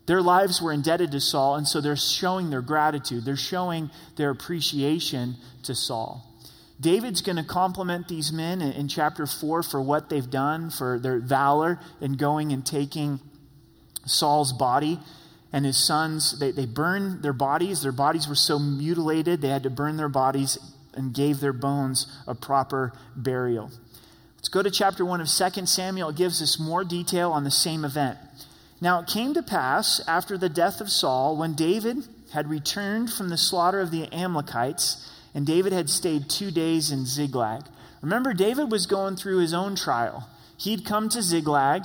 Their 0.04 0.20
lives 0.20 0.60
were 0.60 0.70
indebted 0.70 1.12
to 1.12 1.20
Saul, 1.20 1.54
and 1.54 1.66
so 1.66 1.80
they're 1.80 1.96
showing 1.96 2.50
their 2.50 2.60
gratitude. 2.60 3.24
They're 3.24 3.36
showing 3.36 3.90
their 4.16 4.28
appreciation 4.28 5.38
to 5.62 5.74
Saul. 5.74 6.26
David's 6.78 7.22
going 7.22 7.36
to 7.36 7.42
compliment 7.42 8.06
these 8.06 8.30
men 8.30 8.60
in, 8.60 8.72
in 8.72 8.86
chapter 8.86 9.26
4 9.26 9.62
for 9.62 9.80
what 9.80 10.10
they've 10.10 10.28
done, 10.28 10.68
for 10.68 10.98
their 10.98 11.20
valor 11.20 11.80
in 12.02 12.18
going 12.18 12.52
and 12.52 12.66
taking 12.66 13.18
Saul's 14.04 14.52
body 14.52 15.00
and 15.52 15.64
his 15.64 15.76
sons. 15.76 16.38
They, 16.38 16.50
they 16.50 16.66
burned 16.66 17.22
their 17.22 17.32
bodies. 17.32 17.82
Their 17.82 17.92
bodies 17.92 18.28
were 18.28 18.34
so 18.34 18.58
mutilated, 18.58 19.40
they 19.40 19.48
had 19.48 19.62
to 19.62 19.70
burn 19.70 19.96
their 19.96 20.08
bodies 20.08 20.58
and 20.94 21.14
gave 21.14 21.40
their 21.40 21.52
bones 21.52 22.06
a 22.26 22.34
proper 22.34 22.92
burial. 23.14 23.70
Let's 24.36 24.48
go 24.48 24.62
to 24.62 24.70
chapter 24.70 25.04
1 25.04 25.20
of 25.20 25.28
2 25.28 25.66
Samuel. 25.66 26.10
It 26.10 26.16
gives 26.16 26.42
us 26.42 26.58
more 26.58 26.84
detail 26.84 27.30
on 27.32 27.44
the 27.44 27.50
same 27.50 27.84
event. 27.84 28.18
Now, 28.80 29.00
it 29.00 29.08
came 29.08 29.34
to 29.34 29.42
pass 29.42 30.00
after 30.06 30.38
the 30.38 30.48
death 30.48 30.80
of 30.80 30.90
Saul, 30.90 31.36
when 31.36 31.54
David 31.54 32.06
had 32.32 32.48
returned 32.48 33.12
from 33.12 33.28
the 33.28 33.36
slaughter 33.36 33.80
of 33.80 33.90
the 33.90 34.12
Amalekites, 34.12 35.10
and 35.34 35.46
David 35.46 35.72
had 35.72 35.90
stayed 35.90 36.28
two 36.28 36.50
days 36.50 36.90
in 36.90 37.04
Ziklag. 37.04 37.62
Remember, 38.02 38.32
David 38.32 38.70
was 38.70 38.86
going 38.86 39.16
through 39.16 39.38
his 39.38 39.52
own 39.52 39.74
trial. 39.74 40.28
He'd 40.56 40.84
come 40.84 41.08
to 41.08 41.22
Ziklag, 41.22 41.84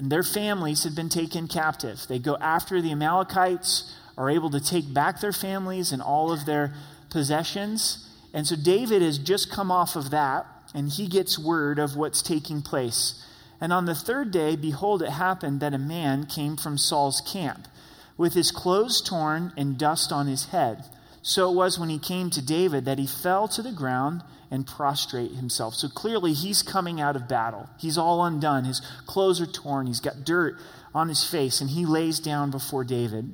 and 0.00 0.10
their 0.10 0.22
families 0.22 0.84
had 0.84 0.94
been 0.94 1.10
taken 1.10 1.46
captive. 1.46 2.06
They 2.08 2.18
go 2.18 2.38
after 2.38 2.80
the 2.80 2.90
Amalekites, 2.90 3.94
are 4.16 4.30
able 4.30 4.48
to 4.48 4.60
take 4.60 4.94
back 4.94 5.20
their 5.20 5.32
families 5.32 5.92
and 5.92 6.00
all 6.00 6.32
of 6.32 6.46
their 6.46 6.72
possessions. 7.10 8.08
And 8.32 8.46
so 8.46 8.56
David 8.56 9.02
has 9.02 9.18
just 9.18 9.50
come 9.50 9.70
off 9.70 9.96
of 9.96 10.10
that, 10.10 10.46
and 10.74 10.88
he 10.88 11.06
gets 11.06 11.38
word 11.38 11.78
of 11.78 11.96
what's 11.96 12.22
taking 12.22 12.62
place. 12.62 13.22
And 13.60 13.74
on 13.74 13.84
the 13.84 13.94
third 13.94 14.30
day, 14.30 14.56
behold, 14.56 15.02
it 15.02 15.10
happened 15.10 15.60
that 15.60 15.74
a 15.74 15.78
man 15.78 16.24
came 16.24 16.56
from 16.56 16.78
Saul's 16.78 17.20
camp, 17.20 17.68
with 18.16 18.32
his 18.32 18.50
clothes 18.50 19.02
torn 19.02 19.52
and 19.54 19.76
dust 19.76 20.12
on 20.12 20.28
his 20.28 20.46
head. 20.46 20.82
So 21.22 21.50
it 21.50 21.54
was 21.54 21.78
when 21.78 21.90
he 21.90 21.98
came 21.98 22.30
to 22.30 22.44
David 22.44 22.84
that 22.86 22.98
he 22.98 23.06
fell 23.06 23.46
to 23.48 23.62
the 23.62 23.72
ground 23.72 24.22
and 24.50 24.66
prostrate 24.66 25.32
himself. 25.32 25.74
So 25.74 25.88
clearly, 25.88 26.32
he's 26.32 26.62
coming 26.62 27.00
out 27.00 27.16
of 27.16 27.28
battle. 27.28 27.68
He's 27.78 27.98
all 27.98 28.24
undone. 28.24 28.64
His 28.64 28.80
clothes 29.06 29.40
are 29.40 29.46
torn. 29.46 29.86
He's 29.86 30.00
got 30.00 30.24
dirt 30.24 30.56
on 30.94 31.08
his 31.08 31.24
face, 31.24 31.60
and 31.60 31.70
he 31.70 31.86
lays 31.86 32.18
down 32.18 32.50
before 32.50 32.82
David. 32.82 33.32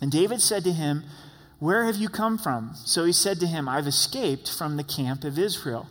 And 0.00 0.12
David 0.12 0.42
said 0.42 0.64
to 0.64 0.72
him, 0.72 1.04
where 1.58 1.86
have 1.86 1.96
you 1.96 2.08
come 2.08 2.36
from? 2.36 2.72
So 2.84 3.04
he 3.04 3.12
said 3.12 3.40
to 3.40 3.46
him, 3.46 3.68
I've 3.68 3.86
escaped 3.86 4.50
from 4.50 4.76
the 4.76 4.84
camp 4.84 5.24
of 5.24 5.38
Israel. 5.38 5.88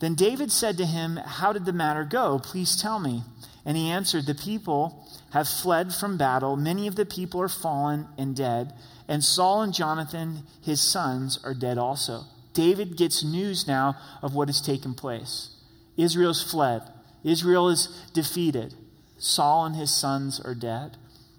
Then 0.00 0.14
David 0.14 0.50
said 0.50 0.76
to 0.78 0.86
him, 0.86 1.16
How 1.16 1.52
did 1.52 1.66
the 1.66 1.72
matter 1.72 2.04
go? 2.04 2.40
Please 2.40 2.80
tell 2.80 2.98
me. 2.98 3.22
And 3.64 3.76
he 3.76 3.90
answered, 3.90 4.26
The 4.26 4.34
people 4.34 5.08
have 5.30 5.48
fled 5.48 5.94
from 5.94 6.18
battle. 6.18 6.56
Many 6.56 6.88
of 6.88 6.96
the 6.96 7.06
people 7.06 7.40
are 7.40 7.48
fallen 7.48 8.08
and 8.18 8.34
dead. 8.34 8.72
And 9.08 9.22
Saul 9.22 9.62
and 9.62 9.74
Jonathan, 9.74 10.44
his 10.62 10.80
sons, 10.80 11.38
are 11.44 11.54
dead 11.54 11.78
also. 11.78 12.22
David 12.52 12.96
gets 12.96 13.24
news 13.24 13.66
now 13.66 13.96
of 14.22 14.34
what 14.34 14.48
has 14.48 14.60
taken 14.60 14.94
place. 14.94 15.50
Israel's 15.96 16.42
fled, 16.42 16.82
Israel 17.22 17.68
is 17.68 17.88
defeated. 18.12 18.74
Saul 19.18 19.64
and 19.64 19.76
his 19.76 19.94
sons 19.94 20.40
are 20.40 20.54
dead. 20.54 20.96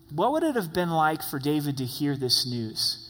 What 0.10 0.32
would 0.32 0.43
it 0.43 0.56
have 0.56 0.73
been 0.73 0.89
like 0.89 1.21
for 1.21 1.39
David 1.39 1.78
to 1.78 1.86
hear 1.86 2.15
this 2.15 2.45
news? 2.45 3.10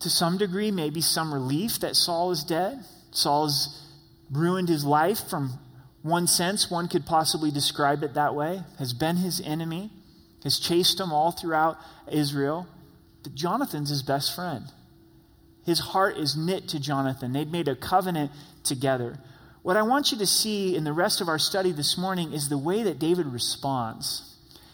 To 0.00 0.08
some 0.08 0.38
degree, 0.38 0.70
maybe 0.70 1.00
some 1.00 1.32
relief 1.32 1.78
that 1.80 1.96
Saul 1.96 2.30
is 2.30 2.44
dead. 2.44 2.84
Saul 3.10 3.44
has 3.44 3.82
ruined 4.30 4.68
his 4.68 4.84
life 4.84 5.28
from 5.28 5.58
one 6.02 6.26
sense, 6.26 6.70
one 6.70 6.88
could 6.88 7.06
possibly 7.06 7.50
describe 7.50 8.02
it 8.02 8.14
that 8.14 8.34
way, 8.34 8.62
has 8.78 8.92
been 8.92 9.16
his 9.16 9.40
enemy, 9.40 9.90
has 10.42 10.58
chased 10.58 10.98
him 10.98 11.12
all 11.12 11.30
throughout 11.30 11.78
Israel. 12.10 12.66
But 13.22 13.34
Jonathan's 13.34 13.90
his 13.90 14.02
best 14.02 14.34
friend. 14.34 14.64
His 15.64 15.78
heart 15.78 16.16
is 16.16 16.36
knit 16.36 16.68
to 16.68 16.80
Jonathan. 16.80 17.32
They've 17.32 17.46
made 17.46 17.68
a 17.68 17.76
covenant 17.76 18.32
together. 18.64 19.18
What 19.62 19.76
I 19.76 19.82
want 19.82 20.10
you 20.10 20.18
to 20.18 20.26
see 20.26 20.74
in 20.74 20.84
the 20.84 20.92
rest 20.92 21.20
of 21.20 21.28
our 21.28 21.38
study 21.38 21.70
this 21.70 21.96
morning 21.96 22.32
is 22.32 22.48
the 22.48 22.58
way 22.58 22.82
that 22.82 22.98
David 22.98 23.26
responds. 23.26 24.28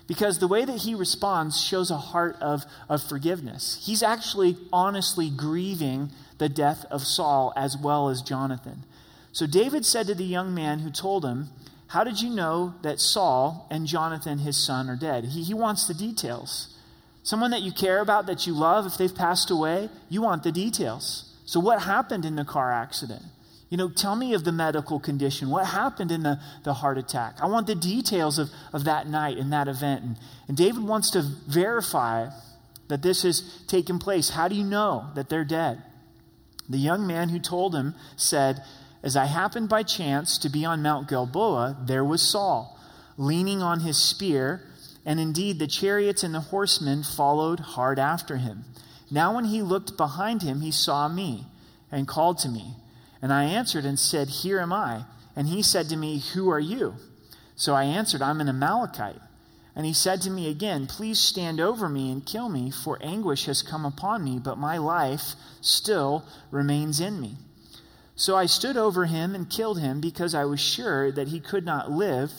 Because 0.06 0.38
the 0.38 0.48
way 0.48 0.64
that 0.64 0.78
he 0.78 0.94
responds 0.94 1.62
shows 1.62 1.90
a 1.90 1.98
heart 1.98 2.36
of, 2.40 2.64
of 2.88 3.02
forgiveness. 3.02 3.78
He's 3.84 4.02
actually 4.02 4.56
honestly 4.72 5.28
grieving 5.28 6.10
the 6.38 6.48
death 6.48 6.86
of 6.90 7.04
Saul 7.04 7.52
as 7.54 7.76
well 7.76 8.08
as 8.08 8.22
Jonathan. 8.22 8.84
So 9.32 9.46
David 9.46 9.84
said 9.84 10.06
to 10.06 10.14
the 10.14 10.24
young 10.24 10.54
man 10.54 10.78
who 10.78 10.90
told 10.90 11.26
him, 11.26 11.50
How 11.88 12.02
did 12.04 12.22
you 12.22 12.30
know 12.30 12.74
that 12.80 13.00
Saul 13.00 13.66
and 13.70 13.86
Jonathan, 13.86 14.38
his 14.38 14.56
son, 14.56 14.88
are 14.88 14.96
dead? 14.96 15.26
He, 15.26 15.42
he 15.42 15.52
wants 15.52 15.86
the 15.86 15.92
details. 15.92 16.74
Someone 17.28 17.50
that 17.50 17.60
you 17.60 17.72
care 17.72 18.00
about, 18.00 18.24
that 18.24 18.46
you 18.46 18.54
love, 18.54 18.86
if 18.86 18.96
they've 18.96 19.14
passed 19.14 19.50
away, 19.50 19.90
you 20.08 20.22
want 20.22 20.44
the 20.44 20.50
details. 20.50 21.30
So, 21.44 21.60
what 21.60 21.82
happened 21.82 22.24
in 22.24 22.36
the 22.36 22.44
car 22.46 22.72
accident? 22.72 23.20
You 23.68 23.76
know, 23.76 23.90
tell 23.90 24.16
me 24.16 24.32
of 24.32 24.44
the 24.44 24.50
medical 24.50 24.98
condition. 24.98 25.50
What 25.50 25.66
happened 25.66 26.10
in 26.10 26.22
the, 26.22 26.40
the 26.64 26.72
heart 26.72 26.96
attack? 26.96 27.34
I 27.42 27.44
want 27.44 27.66
the 27.66 27.74
details 27.74 28.38
of, 28.38 28.48
of 28.72 28.84
that 28.84 29.08
night 29.08 29.36
and 29.36 29.52
that 29.52 29.68
event. 29.68 30.04
And, 30.04 30.16
and 30.48 30.56
David 30.56 30.82
wants 30.82 31.10
to 31.10 31.20
verify 31.20 32.30
that 32.88 33.02
this 33.02 33.24
has 33.24 33.42
taken 33.66 33.98
place. 33.98 34.30
How 34.30 34.48
do 34.48 34.54
you 34.54 34.64
know 34.64 35.10
that 35.14 35.28
they're 35.28 35.44
dead? 35.44 35.82
The 36.66 36.78
young 36.78 37.06
man 37.06 37.28
who 37.28 37.40
told 37.40 37.74
him 37.74 37.94
said, 38.16 38.64
As 39.02 39.16
I 39.16 39.26
happened 39.26 39.68
by 39.68 39.82
chance 39.82 40.38
to 40.38 40.48
be 40.48 40.64
on 40.64 40.80
Mount 40.80 41.10
Gilboa, 41.10 41.76
there 41.84 42.06
was 42.06 42.22
Saul, 42.22 42.80
leaning 43.18 43.60
on 43.60 43.80
his 43.80 43.98
spear, 43.98 44.62
and 45.04 45.18
indeed 45.18 45.58
the 45.58 45.66
chariots 45.66 46.22
and 46.22 46.34
the 46.34 46.40
horsemen 46.40 47.02
followed 47.02 47.60
hard 47.60 47.98
after 47.98 48.36
him. 48.36 48.64
Now, 49.10 49.34
when 49.34 49.46
he 49.46 49.62
looked 49.62 49.96
behind 49.96 50.42
him, 50.42 50.60
he 50.60 50.70
saw 50.70 51.08
me 51.08 51.46
and 51.90 52.06
called 52.06 52.38
to 52.38 52.48
me. 52.48 52.74
And 53.22 53.32
I 53.32 53.44
answered 53.44 53.84
and 53.84 53.98
said, 53.98 54.28
Here 54.28 54.60
am 54.60 54.72
I. 54.72 55.04
And 55.34 55.48
he 55.48 55.62
said 55.62 55.88
to 55.88 55.96
me, 55.96 56.22
Who 56.34 56.50
are 56.50 56.60
you? 56.60 56.94
So 57.56 57.74
I 57.74 57.84
answered, 57.84 58.22
I'm 58.22 58.40
an 58.40 58.48
Amalekite. 58.48 59.20
And 59.74 59.86
he 59.86 59.92
said 59.92 60.20
to 60.22 60.30
me 60.30 60.50
again, 60.50 60.86
Please 60.86 61.18
stand 61.18 61.60
over 61.60 61.88
me 61.88 62.10
and 62.10 62.26
kill 62.26 62.48
me, 62.48 62.70
for 62.70 62.98
anguish 63.00 63.46
has 63.46 63.62
come 63.62 63.84
upon 63.84 64.24
me, 64.24 64.38
but 64.38 64.58
my 64.58 64.76
life 64.76 65.34
still 65.60 66.24
remains 66.50 67.00
in 67.00 67.20
me. 67.20 67.36
So 68.16 68.36
I 68.36 68.46
stood 68.46 68.76
over 68.76 69.06
him 69.06 69.34
and 69.34 69.48
killed 69.48 69.78
him, 69.80 70.00
because 70.00 70.34
I 70.34 70.44
was 70.44 70.60
sure 70.60 71.12
that 71.12 71.28
he 71.28 71.38
could 71.38 71.64
not 71.64 71.90
live 71.90 72.32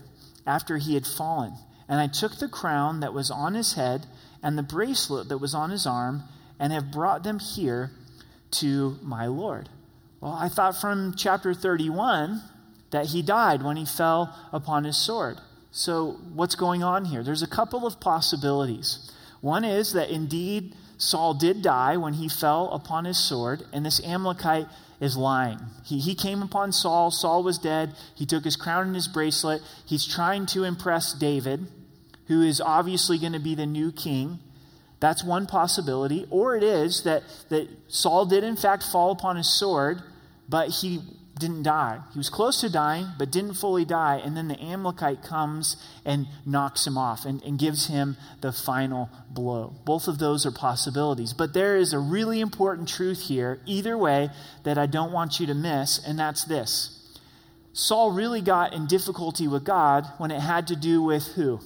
after 0.45 0.77
he 0.77 0.95
had 0.95 1.07
fallen. 1.07 1.53
And 1.89 1.99
I 1.99 2.07
took 2.07 2.37
the 2.37 2.47
crown 2.47 3.01
that 3.01 3.13
was 3.13 3.29
on 3.29 3.55
his 3.55 3.73
head 3.73 4.05
and 4.41 4.57
the 4.57 4.63
bracelet 4.63 5.27
that 5.27 5.39
was 5.39 5.53
on 5.53 5.69
his 5.69 5.85
arm, 5.85 6.23
and 6.59 6.71
have 6.71 6.91
brought 6.91 7.23
them 7.23 7.39
here 7.39 7.91
to 8.51 8.97
my 9.01 9.27
Lord. 9.27 9.69
Well, 10.21 10.33
I 10.33 10.49
thought 10.49 10.79
from 10.79 11.13
chapter 11.17 11.53
31 11.53 12.41
that 12.91 13.07
he 13.07 13.21
died 13.21 13.63
when 13.63 13.77
he 13.77 13.85
fell 13.85 14.35
upon 14.51 14.83
his 14.83 14.97
sword. 14.97 15.37
So, 15.71 16.17
what's 16.33 16.55
going 16.55 16.83
on 16.83 17.05
here? 17.05 17.23
There's 17.23 17.43
a 17.43 17.47
couple 17.47 17.85
of 17.85 17.99
possibilities. 17.99 19.11
One 19.41 19.63
is 19.63 19.93
that 19.93 20.09
indeed 20.09 20.73
Saul 20.97 21.33
did 21.33 21.61
die 21.61 21.95
when 21.95 22.13
he 22.13 22.27
fell 22.27 22.69
upon 22.71 23.05
his 23.05 23.17
sword, 23.17 23.63
and 23.71 23.85
this 23.85 24.03
Amalekite 24.03 24.67
is 24.99 25.15
lying. 25.15 25.59
He, 25.85 25.99
he 25.99 26.15
came 26.15 26.41
upon 26.41 26.71
Saul. 26.73 27.11
Saul 27.11 27.43
was 27.43 27.57
dead. 27.57 27.93
He 28.15 28.25
took 28.25 28.43
his 28.43 28.57
crown 28.57 28.87
and 28.87 28.95
his 28.95 29.07
bracelet. 29.07 29.61
He's 29.85 30.05
trying 30.05 30.45
to 30.47 30.63
impress 30.63 31.13
David, 31.13 31.67
who 32.29 32.41
is 32.43 32.61
obviously 32.61 33.17
going 33.17 33.33
to 33.33 33.39
be 33.39 33.55
the 33.55 33.65
new 33.65 33.91
king. 33.91 34.39
That's 35.01 35.23
one 35.23 35.47
possibility. 35.47 36.25
Or 36.29 36.55
it 36.55 36.63
is 36.63 37.03
that, 37.03 37.23
that 37.49 37.67
Saul 37.87 38.25
did, 38.25 38.43
in 38.43 38.55
fact, 38.55 38.83
fall 38.83 39.11
upon 39.11 39.35
his 39.35 39.51
sword, 39.51 40.01
but 40.47 40.69
he 40.69 41.01
didn't 41.39 41.63
die. 41.63 42.01
He 42.11 42.19
was 42.19 42.29
close 42.29 42.61
to 42.61 42.69
dying, 42.69 43.07
but 43.17 43.31
didn't 43.31 43.55
fully 43.55 43.83
die. 43.83 44.21
And 44.23 44.37
then 44.37 44.47
the 44.47 44.61
Amalekite 44.61 45.23
comes 45.23 45.77
and 46.05 46.27
knocks 46.45 46.85
him 46.85 46.97
off 46.97 47.25
and, 47.25 47.41
and 47.43 47.57
gives 47.57 47.87
him 47.87 48.15
the 48.41 48.51
final 48.51 49.09
blow. 49.31 49.73
Both 49.85 50.07
of 50.07 50.19
those 50.19 50.45
are 50.45 50.51
possibilities. 50.51 51.33
But 51.33 51.53
there 51.53 51.77
is 51.77 51.93
a 51.93 51.99
really 51.99 52.41
important 52.41 52.89
truth 52.89 53.21
here, 53.21 53.59
either 53.65 53.97
way, 53.97 54.29
that 54.65 54.77
I 54.77 54.85
don't 54.85 55.11
want 55.11 55.39
you 55.39 55.47
to 55.47 55.55
miss, 55.55 55.99
and 56.05 56.19
that's 56.19 56.43
this. 56.43 56.95
Saul 57.73 58.11
really 58.11 58.41
got 58.41 58.73
in 58.73 58.85
difficulty 58.85 59.47
with 59.47 59.63
God 59.63 60.05
when 60.17 60.29
it 60.29 60.41
had 60.41 60.67
to 60.67 60.75
do 60.75 61.01
with 61.01 61.25
who? 61.29 61.61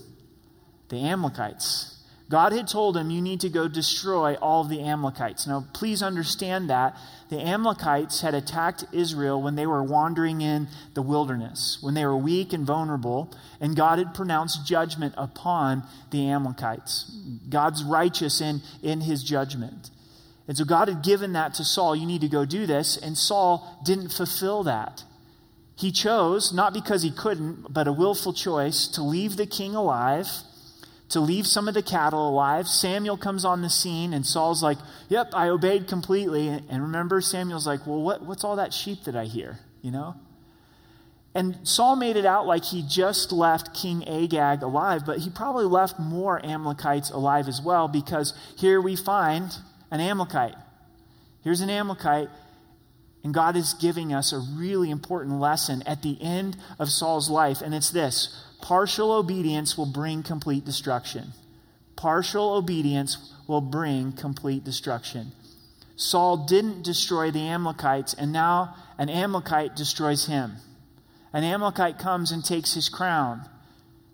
The 0.93 1.03
Amalekites. 1.05 1.97
God 2.29 2.51
had 2.51 2.67
told 2.67 2.95
him, 2.95 3.09
You 3.09 3.19
need 3.19 3.39
to 3.39 3.49
go 3.49 3.67
destroy 3.67 4.35
all 4.35 4.63
the 4.63 4.81
Amalekites. 4.81 5.47
Now, 5.47 5.65
please 5.73 6.03
understand 6.03 6.69
that 6.69 6.95
the 7.31 7.39
Amalekites 7.39 8.21
had 8.21 8.35
attacked 8.35 8.85
Israel 8.91 9.41
when 9.41 9.55
they 9.55 9.65
were 9.65 9.81
wandering 9.81 10.41
in 10.41 10.67
the 10.93 11.01
wilderness, 11.01 11.79
when 11.81 11.95
they 11.95 12.05
were 12.05 12.15
weak 12.15 12.53
and 12.53 12.63
vulnerable, 12.63 13.33
and 13.59 13.75
God 13.75 13.97
had 13.97 14.13
pronounced 14.13 14.67
judgment 14.67 15.15
upon 15.17 15.81
the 16.11 16.29
Amalekites. 16.29 17.11
God's 17.49 17.83
righteous 17.83 18.39
in, 18.39 18.61
in 18.83 19.01
his 19.01 19.23
judgment. 19.23 19.89
And 20.47 20.55
so 20.55 20.63
God 20.63 20.89
had 20.89 21.01
given 21.01 21.33
that 21.33 21.55
to 21.55 21.63
Saul. 21.63 21.95
You 21.95 22.05
need 22.05 22.21
to 22.21 22.29
go 22.29 22.45
do 22.45 22.67
this. 22.67 22.97
And 22.97 23.17
Saul 23.17 23.81
didn't 23.83 24.09
fulfill 24.09 24.61
that. 24.65 25.03
He 25.75 25.91
chose, 25.91 26.53
not 26.53 26.71
because 26.71 27.01
he 27.01 27.09
couldn't, 27.09 27.73
but 27.73 27.87
a 27.87 27.91
willful 27.91 28.33
choice, 28.33 28.87
to 28.89 29.01
leave 29.01 29.37
the 29.37 29.47
king 29.47 29.73
alive 29.73 30.27
to 31.09 31.19
leave 31.19 31.45
some 31.45 31.67
of 31.67 31.73
the 31.73 31.83
cattle 31.83 32.29
alive. 32.29 32.67
Samuel 32.67 33.17
comes 33.17 33.45
on 33.45 33.61
the 33.61 33.69
scene, 33.69 34.13
and 34.13 34.25
Saul's 34.25 34.63
like, 34.63 34.77
Yep, 35.09 35.31
I 35.33 35.49
obeyed 35.49 35.87
completely. 35.87 36.47
And 36.47 36.81
remember, 36.81 37.21
Samuel's 37.21 37.67
like, 37.67 37.85
Well, 37.85 38.01
what, 38.01 38.23
what's 38.23 38.43
all 38.43 38.55
that 38.55 38.73
sheep 38.73 39.03
that 39.05 39.15
I 39.15 39.25
hear? 39.25 39.59
You 39.81 39.91
know? 39.91 40.15
And 41.35 41.67
Saul 41.67 41.95
made 41.95 42.15
it 42.15 42.25
out 42.25 42.45
like 42.45 42.63
he 42.63 42.83
just 42.87 43.31
left 43.31 43.73
King 43.73 44.07
Agag 44.07 44.61
alive, 44.61 45.03
but 45.05 45.19
he 45.19 45.29
probably 45.31 45.65
left 45.65 45.99
more 45.99 46.43
Amalekites 46.45 47.09
alive 47.09 47.47
as 47.47 47.61
well, 47.61 47.87
because 47.87 48.33
here 48.57 48.79
we 48.79 48.95
find 48.95 49.51
an 49.89 49.99
Amalekite. 49.99 50.55
Here's 51.43 51.61
an 51.61 51.71
Amalekite, 51.71 52.29
and 53.23 53.33
God 53.33 53.55
is 53.55 53.73
giving 53.73 54.13
us 54.13 54.31
a 54.31 54.39
really 54.39 54.91
important 54.91 55.39
lesson 55.39 55.81
at 55.87 56.03
the 56.03 56.21
end 56.21 56.55
of 56.77 56.89
Saul's 56.89 57.29
life, 57.29 57.61
and 57.61 57.73
it's 57.73 57.89
this 57.89 58.39
partial 58.63 59.11
obedience 59.11 59.77
will 59.77 59.85
bring 59.85 60.23
complete 60.23 60.63
destruction. 60.63 61.33
Partial 61.97 62.53
obedience 62.53 63.33
will 63.45 63.59
bring 63.59 64.13
complete 64.13 64.63
destruction. 64.63 65.33
Saul 65.97 66.45
didn't 66.47 66.81
destroy 66.81 67.29
the 67.29 67.41
Amalekites, 67.41 68.13
and 68.13 68.31
now 68.31 68.73
an 68.97 69.09
Amalekite 69.09 69.75
destroys 69.75 70.27
him. 70.27 70.53
An 71.33 71.43
Amalekite 71.43 71.99
comes 71.99 72.31
and 72.31 72.43
takes 72.43 72.73
his 72.73 72.87
crown 72.87 73.41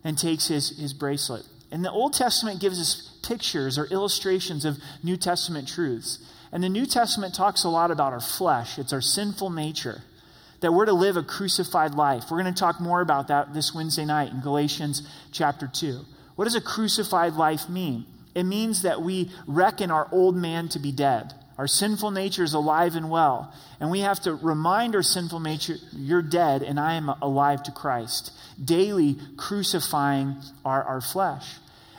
and 0.04 0.18
takes 0.18 0.48
his, 0.48 0.80
his 0.80 0.94
bracelet. 0.94 1.44
And 1.72 1.86
the 1.86 1.92
Old 1.92 2.14
Testament 2.14 2.60
gives 2.60 2.82
us 2.82 3.20
pictures 3.22 3.78
or 3.78 3.86
illustrations 3.86 4.66
of 4.66 4.80
New 5.04 5.16
Testament 5.16 5.68
truths. 5.68 6.28
And 6.52 6.64
the 6.64 6.70
New 6.70 6.88
Testament 6.88 7.36
talks 7.36 7.64
a 7.64 7.70
lot 7.70 7.92
about 7.92 8.14
our 8.14 8.20
flesh, 8.20 8.80
it's 8.80 8.94
our 8.94 9.02
sinful 9.02 9.52
nature 9.52 10.02
that 10.62 10.74
we're 10.74 10.86
to 10.86 10.94
live 10.94 11.18
a 11.18 11.24
crucified 11.24 11.96
life. 11.96 12.26
We're 12.30 12.42
going 12.42 12.54
to 12.54 12.60
talk 12.60 12.80
more 12.80 13.02
about 13.02 13.28
that 13.30 13.54
this 13.54 13.74
Wednesday 13.74 14.06
night 14.06 14.32
in 14.32 14.42
Galatians 14.42 15.08
chapter 15.32 15.68
2. 15.68 16.02
What 16.36 16.46
does 16.46 16.56
a 16.56 16.62
crucified 16.62 17.34
life 17.34 17.70
mean? 17.70 18.06
It 18.36 18.44
means 18.44 18.84
that 18.84 19.02
we 19.02 19.32
reckon 19.48 19.92
our 19.92 20.08
old 20.12 20.36
man 20.36 20.70
to 20.70 20.80
be 20.80 20.92
dead. 20.92 21.34
Our 21.58 21.68
sinful 21.68 22.12
nature 22.12 22.44
is 22.44 22.54
alive 22.54 22.96
and 22.96 23.10
well. 23.10 23.54
And 23.82 23.92
we 23.92 24.00
have 24.00 24.22
to 24.22 24.34
remind 24.34 24.96
our 24.96 25.04
sinful 25.04 25.42
nature, 25.42 25.76
you're 25.92 26.22
dead 26.22 26.64
and 26.64 26.80
I 26.80 26.94
am 26.94 27.10
alive 27.10 27.64
to 27.64 27.72
Christ. 27.72 28.32
Daily 28.64 29.18
crucifying 29.36 30.38
our, 30.64 30.82
our 30.84 31.02
flesh. 31.02 31.56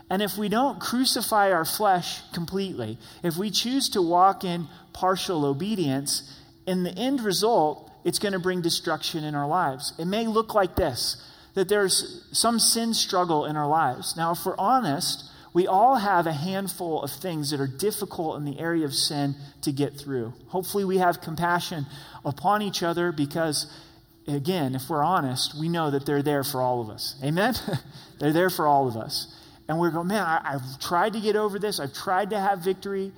And 0.08 0.22
if 0.22 0.38
we 0.38 0.48
don't 0.48 0.80
crucify 0.80 1.52
our 1.52 1.66
flesh 1.66 2.22
completely, 2.32 2.96
if 3.22 3.36
we 3.36 3.50
choose 3.50 3.90
to 3.90 4.00
walk 4.00 4.44
in 4.44 4.66
partial 4.94 5.44
obedience, 5.44 6.36
in 6.66 6.82
the 6.82 6.92
end 6.92 7.20
result, 7.20 7.89
it's 8.04 8.18
going 8.18 8.32
to 8.32 8.38
bring 8.38 8.62
destruction 8.62 9.24
in 9.24 9.34
our 9.34 9.46
lives. 9.46 9.92
It 9.98 10.06
may 10.06 10.26
look 10.26 10.54
like 10.54 10.76
this 10.76 11.26
that 11.54 11.68
there's 11.68 12.28
some 12.32 12.60
sin 12.60 12.94
struggle 12.94 13.44
in 13.44 13.56
our 13.56 13.66
lives. 13.66 14.16
Now, 14.16 14.30
if 14.32 14.46
we're 14.46 14.56
honest, 14.56 15.30
we 15.52 15.66
all 15.66 15.96
have 15.96 16.26
a 16.26 16.32
handful 16.32 17.02
of 17.02 17.10
things 17.10 17.50
that 17.50 17.60
are 17.60 17.66
difficult 17.66 18.36
in 18.36 18.44
the 18.44 18.58
area 18.60 18.84
of 18.84 18.94
sin 18.94 19.34
to 19.62 19.72
get 19.72 19.98
through. 19.98 20.32
Hopefully, 20.48 20.84
we 20.84 20.98
have 20.98 21.20
compassion 21.20 21.86
upon 22.24 22.62
each 22.62 22.82
other 22.82 23.10
because, 23.10 23.66
again, 24.28 24.74
if 24.76 24.88
we're 24.88 25.02
honest, 25.02 25.58
we 25.58 25.68
know 25.68 25.90
that 25.90 26.06
they're 26.06 26.22
there 26.22 26.44
for 26.44 26.60
all 26.60 26.80
of 26.80 26.88
us. 26.88 27.16
Amen? 27.24 27.54
they're 28.20 28.32
there 28.32 28.50
for 28.50 28.66
all 28.66 28.86
of 28.86 28.96
us. 28.96 29.34
And 29.68 29.78
we're 29.78 29.90
going, 29.90 30.08
man, 30.08 30.24
I, 30.24 30.54
I've 30.54 30.78
tried 30.78 31.14
to 31.14 31.20
get 31.20 31.34
over 31.34 31.58
this, 31.58 31.80
I've 31.80 31.94
tried 31.94 32.30
to 32.30 32.38
have 32.38 32.60
victory. 32.60 33.12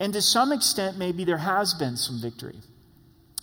And 0.00 0.12
to 0.12 0.20
some 0.20 0.52
extent, 0.52 0.98
maybe 0.98 1.24
there 1.24 1.38
has 1.38 1.72
been 1.72 1.96
some 1.96 2.20
victory. 2.20 2.56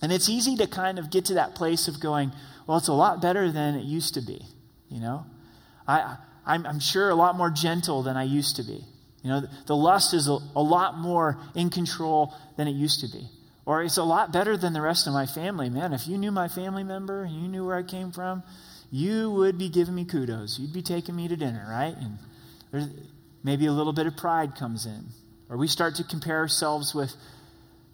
And 0.03 0.11
it's 0.11 0.27
easy 0.27 0.57
to 0.57 0.67
kind 0.67 0.99
of 0.99 1.09
get 1.09 1.25
to 1.25 1.35
that 1.35 1.55
place 1.55 1.87
of 1.87 2.01
going, 2.01 2.33
well, 2.67 2.77
it's 2.77 2.89
a 2.89 2.93
lot 2.93 3.21
better 3.21 3.49
than 3.53 3.75
it 3.75 3.85
used 3.85 4.15
to 4.15 4.21
be. 4.21 4.45
You 4.89 4.99
know, 4.99 5.25
I, 5.87 6.17
I'm, 6.45 6.65
I'm 6.65 6.81
sure 6.81 7.09
a 7.09 7.15
lot 7.15 7.37
more 7.37 7.49
gentle 7.49 8.03
than 8.03 8.17
I 8.17 8.23
used 8.23 8.57
to 8.57 8.63
be. 8.63 8.83
You 9.23 9.29
know, 9.29 9.39
the, 9.39 9.49
the 9.67 9.75
lust 9.77 10.13
is 10.13 10.27
a, 10.27 10.39
a 10.57 10.61
lot 10.61 10.97
more 10.97 11.39
in 11.55 11.69
control 11.69 12.35
than 12.57 12.67
it 12.67 12.73
used 12.73 12.99
to 12.99 13.07
be. 13.17 13.29
Or 13.65 13.81
it's 13.81 13.95
a 13.95 14.03
lot 14.03 14.33
better 14.33 14.57
than 14.57 14.73
the 14.73 14.81
rest 14.81 15.07
of 15.07 15.13
my 15.13 15.25
family. 15.25 15.69
Man, 15.69 15.93
if 15.93 16.05
you 16.05 16.17
knew 16.17 16.31
my 16.31 16.49
family 16.49 16.83
member 16.83 17.23
and 17.23 17.33
you 17.33 17.47
knew 17.47 17.65
where 17.65 17.77
I 17.77 17.83
came 17.83 18.11
from, 18.11 18.43
you 18.91 19.31
would 19.31 19.57
be 19.57 19.69
giving 19.69 19.95
me 19.95 20.03
kudos. 20.03 20.59
You'd 20.59 20.73
be 20.73 20.81
taking 20.81 21.15
me 21.15 21.29
to 21.29 21.37
dinner, 21.37 21.65
right? 21.69 21.95
And 22.73 23.07
maybe 23.41 23.67
a 23.67 23.71
little 23.71 23.93
bit 23.93 24.05
of 24.05 24.17
pride 24.17 24.55
comes 24.57 24.85
in. 24.85 25.05
Or 25.47 25.55
we 25.55 25.69
start 25.69 25.95
to 25.95 26.03
compare 26.03 26.39
ourselves 26.39 26.93
with 26.93 27.15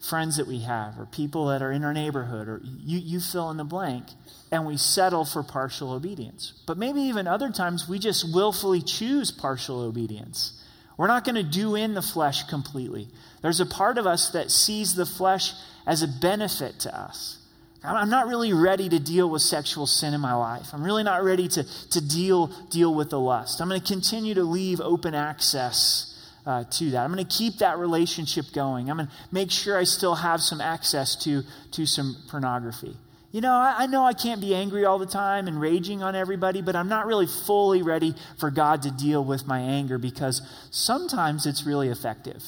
friends 0.00 0.38
that 0.38 0.46
we 0.46 0.60
have 0.60 0.98
or 0.98 1.06
people 1.06 1.46
that 1.46 1.62
are 1.62 1.72
in 1.72 1.84
our 1.84 1.92
neighborhood 1.92 2.48
or 2.48 2.60
you, 2.64 2.98
you 2.98 3.20
fill 3.20 3.50
in 3.50 3.56
the 3.56 3.64
blank 3.64 4.06
and 4.50 4.66
we 4.66 4.76
settle 4.76 5.24
for 5.24 5.42
partial 5.42 5.92
obedience. 5.92 6.54
But 6.66 6.78
maybe 6.78 7.00
even 7.02 7.26
other 7.26 7.50
times 7.50 7.88
we 7.88 7.98
just 7.98 8.32
willfully 8.32 8.80
choose 8.80 9.30
partial 9.30 9.80
obedience. 9.80 10.62
We're 10.96 11.06
not 11.06 11.24
going 11.24 11.36
to 11.36 11.42
do 11.42 11.74
in 11.74 11.94
the 11.94 12.02
flesh 12.02 12.44
completely. 12.44 13.08
There's 13.42 13.60
a 13.60 13.66
part 13.66 13.98
of 13.98 14.06
us 14.06 14.30
that 14.30 14.50
sees 14.50 14.94
the 14.94 15.06
flesh 15.06 15.52
as 15.86 16.02
a 16.02 16.08
benefit 16.08 16.80
to 16.80 16.98
us. 16.98 17.38
I'm 17.82 18.10
not 18.10 18.28
really 18.28 18.52
ready 18.52 18.90
to 18.90 18.98
deal 18.98 19.30
with 19.30 19.40
sexual 19.40 19.86
sin 19.86 20.12
in 20.12 20.20
my 20.20 20.34
life. 20.34 20.68
I'm 20.74 20.84
really 20.84 21.02
not 21.02 21.24
ready 21.24 21.48
to, 21.48 21.64
to 21.64 22.00
deal 22.06 22.48
deal 22.68 22.94
with 22.94 23.08
the 23.08 23.18
lust. 23.18 23.62
I'm 23.62 23.68
going 23.68 23.80
to 23.80 23.86
continue 23.86 24.34
to 24.34 24.42
leave 24.42 24.82
open 24.82 25.14
access 25.14 26.09
uh, 26.46 26.64
to 26.64 26.90
that. 26.90 27.04
I'm 27.04 27.12
going 27.12 27.24
to 27.24 27.36
keep 27.36 27.58
that 27.58 27.78
relationship 27.78 28.46
going. 28.52 28.90
I'm 28.90 28.96
going 28.96 29.08
to 29.08 29.14
make 29.30 29.50
sure 29.50 29.78
I 29.78 29.84
still 29.84 30.14
have 30.14 30.40
some 30.40 30.60
access 30.60 31.16
to, 31.24 31.42
to 31.72 31.86
some 31.86 32.16
pornography. 32.28 32.96
You 33.32 33.40
know, 33.40 33.52
I, 33.52 33.84
I, 33.84 33.86
know 33.86 34.04
I 34.04 34.12
can't 34.12 34.40
be 34.40 34.54
angry 34.54 34.84
all 34.84 34.98
the 34.98 35.06
time 35.06 35.46
and 35.46 35.60
raging 35.60 36.02
on 36.02 36.16
everybody, 36.16 36.62
but 36.62 36.74
I'm 36.74 36.88
not 36.88 37.06
really 37.06 37.26
fully 37.26 37.82
ready 37.82 38.14
for 38.38 38.50
God 38.50 38.82
to 38.82 38.90
deal 38.90 39.24
with 39.24 39.46
my 39.46 39.60
anger 39.60 39.98
because 39.98 40.42
sometimes 40.70 41.46
it's 41.46 41.64
really 41.64 41.88
effective. 41.88 42.42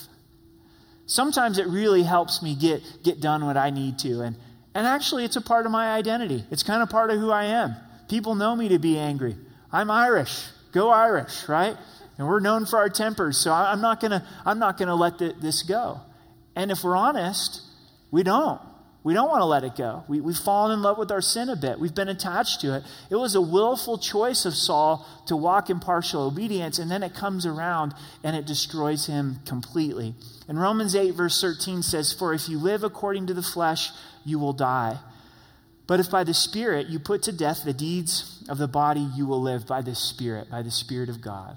Sometimes 1.06 1.58
it 1.58 1.66
really 1.68 2.02
helps 2.02 2.42
me 2.42 2.56
get, 2.56 2.82
get 3.04 3.20
done 3.20 3.46
what 3.46 3.56
I 3.56 3.70
need 3.70 3.98
to. 4.00 4.22
And, 4.22 4.36
and 4.74 4.86
actually, 4.86 5.24
it's 5.24 5.36
a 5.36 5.40
part 5.40 5.66
of 5.66 5.72
my 5.72 5.92
identity. 5.92 6.44
It's 6.50 6.62
kind 6.64 6.82
of 6.82 6.90
part 6.90 7.10
of 7.10 7.18
who 7.18 7.30
I 7.30 7.44
am. 7.44 7.76
People 8.08 8.34
know 8.34 8.56
me 8.56 8.70
to 8.70 8.78
be 8.78 8.98
angry. 8.98 9.36
I'm 9.70 9.90
Irish. 9.90 10.46
Go 10.72 10.90
Irish, 10.90 11.48
right? 11.48 11.76
And 12.18 12.26
we're 12.26 12.40
known 12.40 12.66
for 12.66 12.78
our 12.78 12.88
tempers. 12.88 13.38
So 13.38 13.52
I'm 13.52 13.80
not 13.80 14.00
gonna 14.00 14.26
I'm 14.44 14.58
not 14.58 14.78
gonna 14.78 14.94
let 14.94 15.18
the, 15.18 15.34
this 15.40 15.62
go. 15.62 16.00
And 16.54 16.70
if 16.70 16.84
we're 16.84 16.96
honest, 16.96 17.62
we 18.10 18.22
don't. 18.22 18.60
We 19.04 19.14
don't 19.14 19.28
want 19.28 19.40
to 19.40 19.46
let 19.46 19.64
it 19.64 19.74
go. 19.74 20.04
We, 20.06 20.20
we've 20.20 20.36
fallen 20.36 20.70
in 20.70 20.82
love 20.82 20.96
with 20.96 21.10
our 21.10 21.20
sin 21.20 21.48
a 21.48 21.56
bit. 21.56 21.80
We've 21.80 21.94
been 21.94 22.08
attached 22.08 22.60
to 22.60 22.76
it. 22.76 22.84
It 23.10 23.16
was 23.16 23.34
a 23.34 23.40
willful 23.40 23.98
choice 23.98 24.44
of 24.44 24.54
Saul 24.54 25.04
to 25.26 25.34
walk 25.34 25.70
in 25.70 25.80
partial 25.80 26.22
obedience, 26.22 26.78
and 26.78 26.88
then 26.88 27.02
it 27.02 27.12
comes 27.12 27.44
around 27.44 27.94
and 28.22 28.36
it 28.36 28.46
destroys 28.46 29.06
him 29.06 29.40
completely. 29.44 30.14
And 30.46 30.60
Romans 30.60 30.94
8, 30.94 31.14
verse 31.14 31.40
13 31.40 31.82
says, 31.82 32.12
For 32.12 32.32
if 32.32 32.48
you 32.48 32.58
live 32.58 32.84
according 32.84 33.26
to 33.26 33.34
the 33.34 33.42
flesh, 33.42 33.90
you 34.24 34.38
will 34.38 34.52
die. 34.52 34.98
But 35.88 35.98
if 35.98 36.08
by 36.08 36.22
the 36.22 36.34
Spirit 36.34 36.86
you 36.86 37.00
put 37.00 37.24
to 37.24 37.32
death 37.32 37.64
the 37.64 37.72
deeds 37.72 38.44
of 38.48 38.58
the 38.58 38.68
body, 38.68 39.08
you 39.16 39.26
will 39.26 39.42
live 39.42 39.66
by 39.66 39.82
the 39.82 39.96
Spirit, 39.96 40.48
by 40.48 40.62
the 40.62 40.70
Spirit 40.70 41.08
of 41.08 41.20
God. 41.20 41.56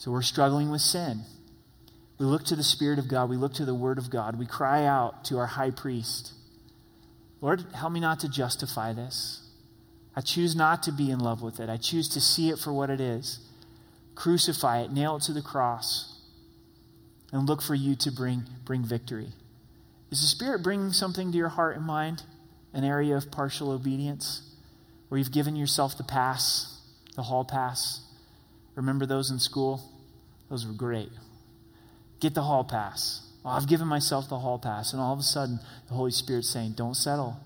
So 0.00 0.10
we're 0.10 0.22
struggling 0.22 0.70
with 0.70 0.80
sin. 0.80 1.24
We 2.18 2.24
look 2.24 2.44
to 2.46 2.56
the 2.56 2.64
Spirit 2.64 2.98
of 2.98 3.06
God. 3.06 3.28
We 3.28 3.36
look 3.36 3.52
to 3.54 3.66
the 3.66 3.74
Word 3.74 3.98
of 3.98 4.08
God. 4.08 4.38
We 4.38 4.46
cry 4.46 4.86
out 4.86 5.26
to 5.26 5.36
our 5.36 5.46
high 5.46 5.72
priest 5.72 6.32
Lord, 7.42 7.64
help 7.74 7.92
me 7.92 8.00
not 8.00 8.20
to 8.20 8.28
justify 8.28 8.92
this. 8.92 9.42
I 10.14 10.20
choose 10.20 10.54
not 10.54 10.82
to 10.84 10.92
be 10.92 11.10
in 11.10 11.20
love 11.20 11.42
with 11.42 11.60
it. 11.60 11.70
I 11.70 11.76
choose 11.78 12.08
to 12.10 12.20
see 12.20 12.50
it 12.50 12.58
for 12.58 12.72
what 12.72 12.90
it 12.90 13.00
is. 13.00 13.40
Crucify 14.14 14.80
it, 14.82 14.92
nail 14.92 15.16
it 15.16 15.22
to 15.22 15.32
the 15.32 15.40
cross, 15.40 16.20
and 17.32 17.48
look 17.48 17.62
for 17.62 17.74
you 17.74 17.94
to 17.96 18.10
bring, 18.10 18.42
bring 18.66 18.84
victory. 18.84 19.28
Is 20.10 20.20
the 20.20 20.26
Spirit 20.26 20.62
bringing 20.62 20.92
something 20.92 21.32
to 21.32 21.38
your 21.38 21.48
heart 21.48 21.76
and 21.76 21.86
mind? 21.86 22.24
An 22.74 22.84
area 22.84 23.16
of 23.16 23.30
partial 23.30 23.70
obedience? 23.70 24.42
Where 25.08 25.18
you've 25.18 25.32
given 25.32 25.56
yourself 25.56 25.96
the 25.96 26.04
pass, 26.04 26.78
the 27.16 27.22
hall 27.22 27.44
pass? 27.44 28.02
Remember 28.80 29.04
those 29.04 29.30
in 29.30 29.38
school? 29.38 29.82
Those 30.48 30.66
were 30.66 30.72
great. 30.72 31.10
Get 32.18 32.32
the 32.32 32.40
hall 32.40 32.64
pass. 32.64 33.20
Oh, 33.44 33.50
I've 33.50 33.68
given 33.68 33.86
myself 33.86 34.30
the 34.30 34.38
hall 34.38 34.58
pass. 34.58 34.94
And 34.94 35.02
all 35.02 35.12
of 35.12 35.18
a 35.18 35.22
sudden, 35.22 35.60
the 35.88 35.92
Holy 35.92 36.10
Spirit's 36.10 36.48
saying, 36.48 36.72
don't 36.78 36.94
settle. 36.94 37.36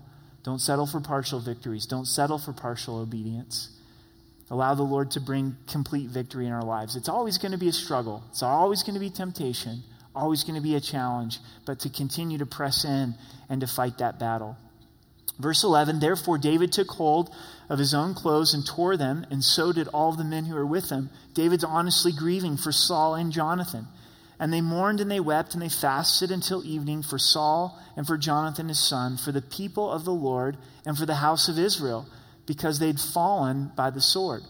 Don't 0.43 0.59
settle 0.59 0.85
for 0.85 1.01
partial 1.01 1.41
victories. 1.41 1.87
Don't 1.87 2.05
settle 2.05 2.37
for 2.37 2.53
partial 2.53 2.99
obedience. 2.99 3.69
Allow 4.49 4.75
the 4.75 4.83
Lord 4.83 5.11
to 5.11 5.19
bring 5.19 5.57
complete 5.67 6.09
victory 6.09 6.45
in 6.45 6.53
our 6.53 6.63
lives. 6.63 6.95
It's 6.95 7.09
always 7.09 7.37
going 7.37 7.51
to 7.51 7.57
be 7.57 7.67
a 7.67 7.73
struggle, 7.73 8.23
it's 8.29 8.43
always 8.43 8.83
going 8.83 8.93
to 8.93 8.99
be 9.01 9.09
temptation, 9.09 9.83
always 10.15 10.43
going 10.43 10.55
to 10.55 10.61
be 10.61 10.75
a 10.75 10.79
challenge, 10.79 11.39
but 11.65 11.79
to 11.81 11.89
continue 11.89 12.37
to 12.37 12.45
press 12.45 12.85
in 12.85 13.15
and 13.49 13.59
to 13.59 13.67
fight 13.67 13.97
that 13.97 14.19
battle. 14.19 14.55
Verse 15.39 15.63
11 15.63 15.99
Therefore, 15.99 16.37
David 16.37 16.71
took 16.71 16.89
hold 16.91 17.33
of 17.69 17.79
his 17.79 17.93
own 17.93 18.13
clothes 18.13 18.53
and 18.53 18.65
tore 18.65 18.97
them, 18.97 19.25
and 19.29 19.43
so 19.43 19.71
did 19.71 19.87
all 19.89 20.11
the 20.11 20.23
men 20.23 20.45
who 20.45 20.55
were 20.55 20.65
with 20.65 20.89
him. 20.89 21.09
David's 21.33 21.63
honestly 21.63 22.11
grieving 22.11 22.57
for 22.57 22.71
Saul 22.71 23.15
and 23.15 23.31
Jonathan. 23.31 23.87
And 24.39 24.51
they 24.51 24.61
mourned 24.61 24.99
and 24.99 25.09
they 25.09 25.21
wept 25.21 25.53
and 25.53 25.61
they 25.61 25.69
fasted 25.69 26.29
until 26.29 26.65
evening 26.65 27.03
for 27.03 27.17
Saul 27.17 27.79
and 27.95 28.05
for 28.05 28.17
Jonathan 28.17 28.67
his 28.67 28.79
son, 28.79 29.17
for 29.17 29.31
the 29.31 29.41
people 29.41 29.89
of 29.89 30.03
the 30.03 30.13
Lord 30.13 30.57
and 30.85 30.97
for 30.97 31.05
the 31.05 31.15
house 31.15 31.47
of 31.47 31.57
Israel, 31.57 32.05
because 32.45 32.79
they'd 32.79 32.99
fallen 32.99 33.71
by 33.75 33.89
the 33.89 34.01
sword. 34.01 34.43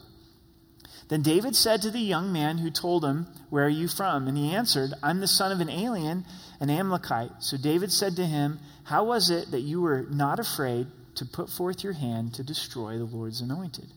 Then 1.07 1.21
David 1.21 1.55
said 1.55 1.83
to 1.83 1.91
the 1.91 1.99
young 1.99 2.33
man 2.33 2.57
who 2.57 2.71
told 2.71 3.05
him, 3.05 3.27
Where 3.51 3.65
are 3.65 3.69
you 3.69 3.87
from? 3.87 4.27
And 4.27 4.35
he 4.37 4.55
answered, 4.55 4.93
I'm 5.03 5.19
the 5.19 5.27
son 5.27 5.51
of 5.51 5.61
an 5.61 5.69
alien, 5.69 6.25
an 6.59 6.69
Amalekite. 6.69 7.31
So 7.39 7.57
David 7.57 7.91
said 7.91 8.15
to 8.15 8.25
him, 8.25 8.59
How 8.83 9.03
was 9.03 9.29
it 9.29 9.51
that 9.51 9.61
you 9.61 9.81
were 9.81 10.05
not 10.09 10.39
afraid 10.39 10.87
to 11.15 11.25
put 11.25 11.49
forth 11.49 11.83
your 11.83 11.93
hand 11.93 12.33
to 12.35 12.43
destroy 12.43 12.97
the 12.97 13.05
Lord's 13.05 13.41
anointed? 13.41 13.87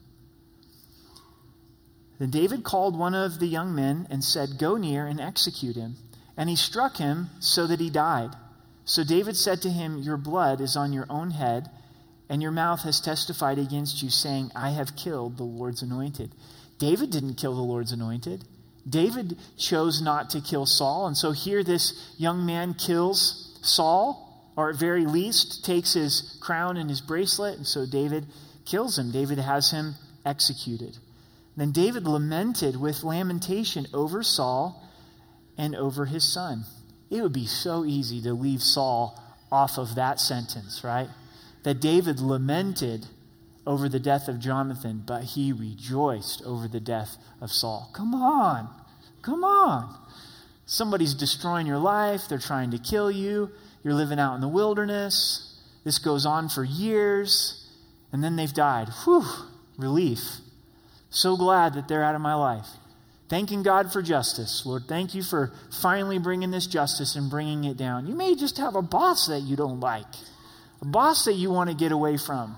Then 2.19 2.31
David 2.31 2.65
called 2.65 2.99
one 2.99 3.15
of 3.15 3.39
the 3.39 3.47
young 3.47 3.75
men 3.75 4.07
and 4.11 4.25
said, 4.25 4.59
Go 4.59 4.77
near 4.77 5.07
and 5.07 5.21
execute 5.21 5.77
him. 5.77 5.97
And 6.37 6.49
he 6.49 6.57
struck 6.57 6.97
him 6.97 7.31
so 7.41 7.67
that 7.67 7.81
he 7.81 7.91
died. 7.91 8.31
So 8.85 9.05
David 9.05 9.37
said 9.37 9.63
to 9.63 9.71
him, 9.71 9.99
Your 9.99 10.17
blood 10.17 10.61
is 10.61 10.77
on 10.77 10.93
your 10.93 11.07
own 11.09 11.31
head, 11.31 11.71
and 12.29 12.43
your 12.43 12.51
mouth 12.51 12.83
has 12.83 13.01
testified 13.01 13.59
against 13.59 14.03
you, 14.03 14.11
saying, 14.11 14.51
I 14.55 14.71
have 14.71 14.97
killed 14.97 15.37
the 15.37 15.45
Lord's 15.45 15.83
anointed. 15.83 16.35
David 16.79 17.11
didn't 17.11 17.35
kill 17.35 17.55
the 17.55 17.63
Lord's 17.63 17.93
anointed. 17.93 18.45
David 18.89 19.37
chose 19.57 20.01
not 20.01 20.31
to 20.31 20.41
kill 20.41 20.67
Saul. 20.67 21.07
And 21.07 21.17
so 21.17 21.33
here 21.33 21.63
this 21.63 22.15
young 22.17 22.47
man 22.47 22.75
kills 22.75 23.59
Saul, 23.63 24.53
or 24.57 24.71
at 24.71 24.77
very 24.77 25.07
least 25.07 25.65
takes 25.65 25.93
his 25.93 26.39
crown 26.41 26.77
and 26.77 26.89
his 26.89 27.01
bracelet. 27.01 27.57
And 27.57 27.67
so 27.67 27.87
David 27.87 28.27
kills 28.65 28.99
him. 28.99 29.11
David 29.11 29.39
has 29.39 29.71
him 29.71 29.95
executed. 30.25 30.97
Then 31.57 31.73
David 31.73 32.07
lamented 32.07 32.81
with 32.81 33.03
lamentation 33.03 33.87
over 33.93 34.23
Saul 34.23 34.83
and 35.57 35.75
over 35.75 36.05
his 36.05 36.25
son. 36.25 36.65
It 37.11 37.23
would 37.23 37.33
be 37.33 37.47
so 37.47 37.85
easy 37.85 38.23
to 38.23 38.33
leave 38.33 38.63
Saul 38.63 39.21
off 39.51 39.79
of 39.79 39.97
that 39.97 40.21
sentence, 40.21 40.85
right? 40.85 41.09
That 41.65 41.81
David 41.81 42.21
lamented 42.21 43.07
over 43.69 43.87
the 43.87 44.01
death 44.01 44.29
of 44.29 44.41
Jonathan, 44.41 45.03
but 45.05 45.23
he 45.23 45.53
rejoiced 45.53 46.41
over 46.47 46.67
the 46.67 46.81
death 46.81 47.19
of 47.39 47.53
Saul. 47.53 47.91
Come 47.93 48.15
on. 48.15 48.67
Come 49.21 49.45
on. 49.45 49.95
Somebody's 50.65 51.13
destroying 51.13 51.67
your 51.67 51.79
life. 51.79 52.23
They're 52.29 52.39
trying 52.39 52.71
to 52.71 52.79
kill 52.79 53.11
you. 53.11 53.51
You're 53.85 53.93
living 53.93 54.19
out 54.19 54.35
in 54.37 54.41
the 54.41 54.49
wilderness. 54.49 55.55
This 55.85 55.99
goes 55.99 56.25
on 56.25 56.49
for 56.49 56.65
years. 56.65 57.71
And 58.11 58.25
then 58.25 58.37
they've 58.37 58.53
died. 58.53 58.89
Whew, 59.05 59.27
relief. 59.77 60.23
So 61.11 61.37
glad 61.37 61.75
that 61.75 61.89
they're 61.89 62.05
out 62.05 62.15
of 62.15 62.23
my 62.23 62.35
life. 62.35 62.67
Thanking 63.29 63.63
God 63.63 63.93
for 63.93 64.01
justice. 64.01 64.65
Lord, 64.65 64.85
thank 64.89 65.15
you 65.15 65.23
for 65.23 65.53
finally 65.83 66.19
bringing 66.19 66.51
this 66.51 66.67
justice 66.67 67.17
and 67.17 67.29
bringing 67.29 67.65
it 67.65 67.77
down. 67.77 68.07
You 68.07 68.15
may 68.15 68.35
just 68.35 68.57
have 68.57 68.77
a 68.77 68.81
boss 68.83 69.27
that 69.27 69.41
you 69.41 69.57
don't 69.57 69.81
like. 69.81 70.07
a 70.81 70.87
boss 70.87 71.27
that 71.27 71.35
you 71.35 71.51
want 71.51 71.69
to 71.69 71.77
get 71.77 71.93
away 71.93 72.17
from. 72.17 72.57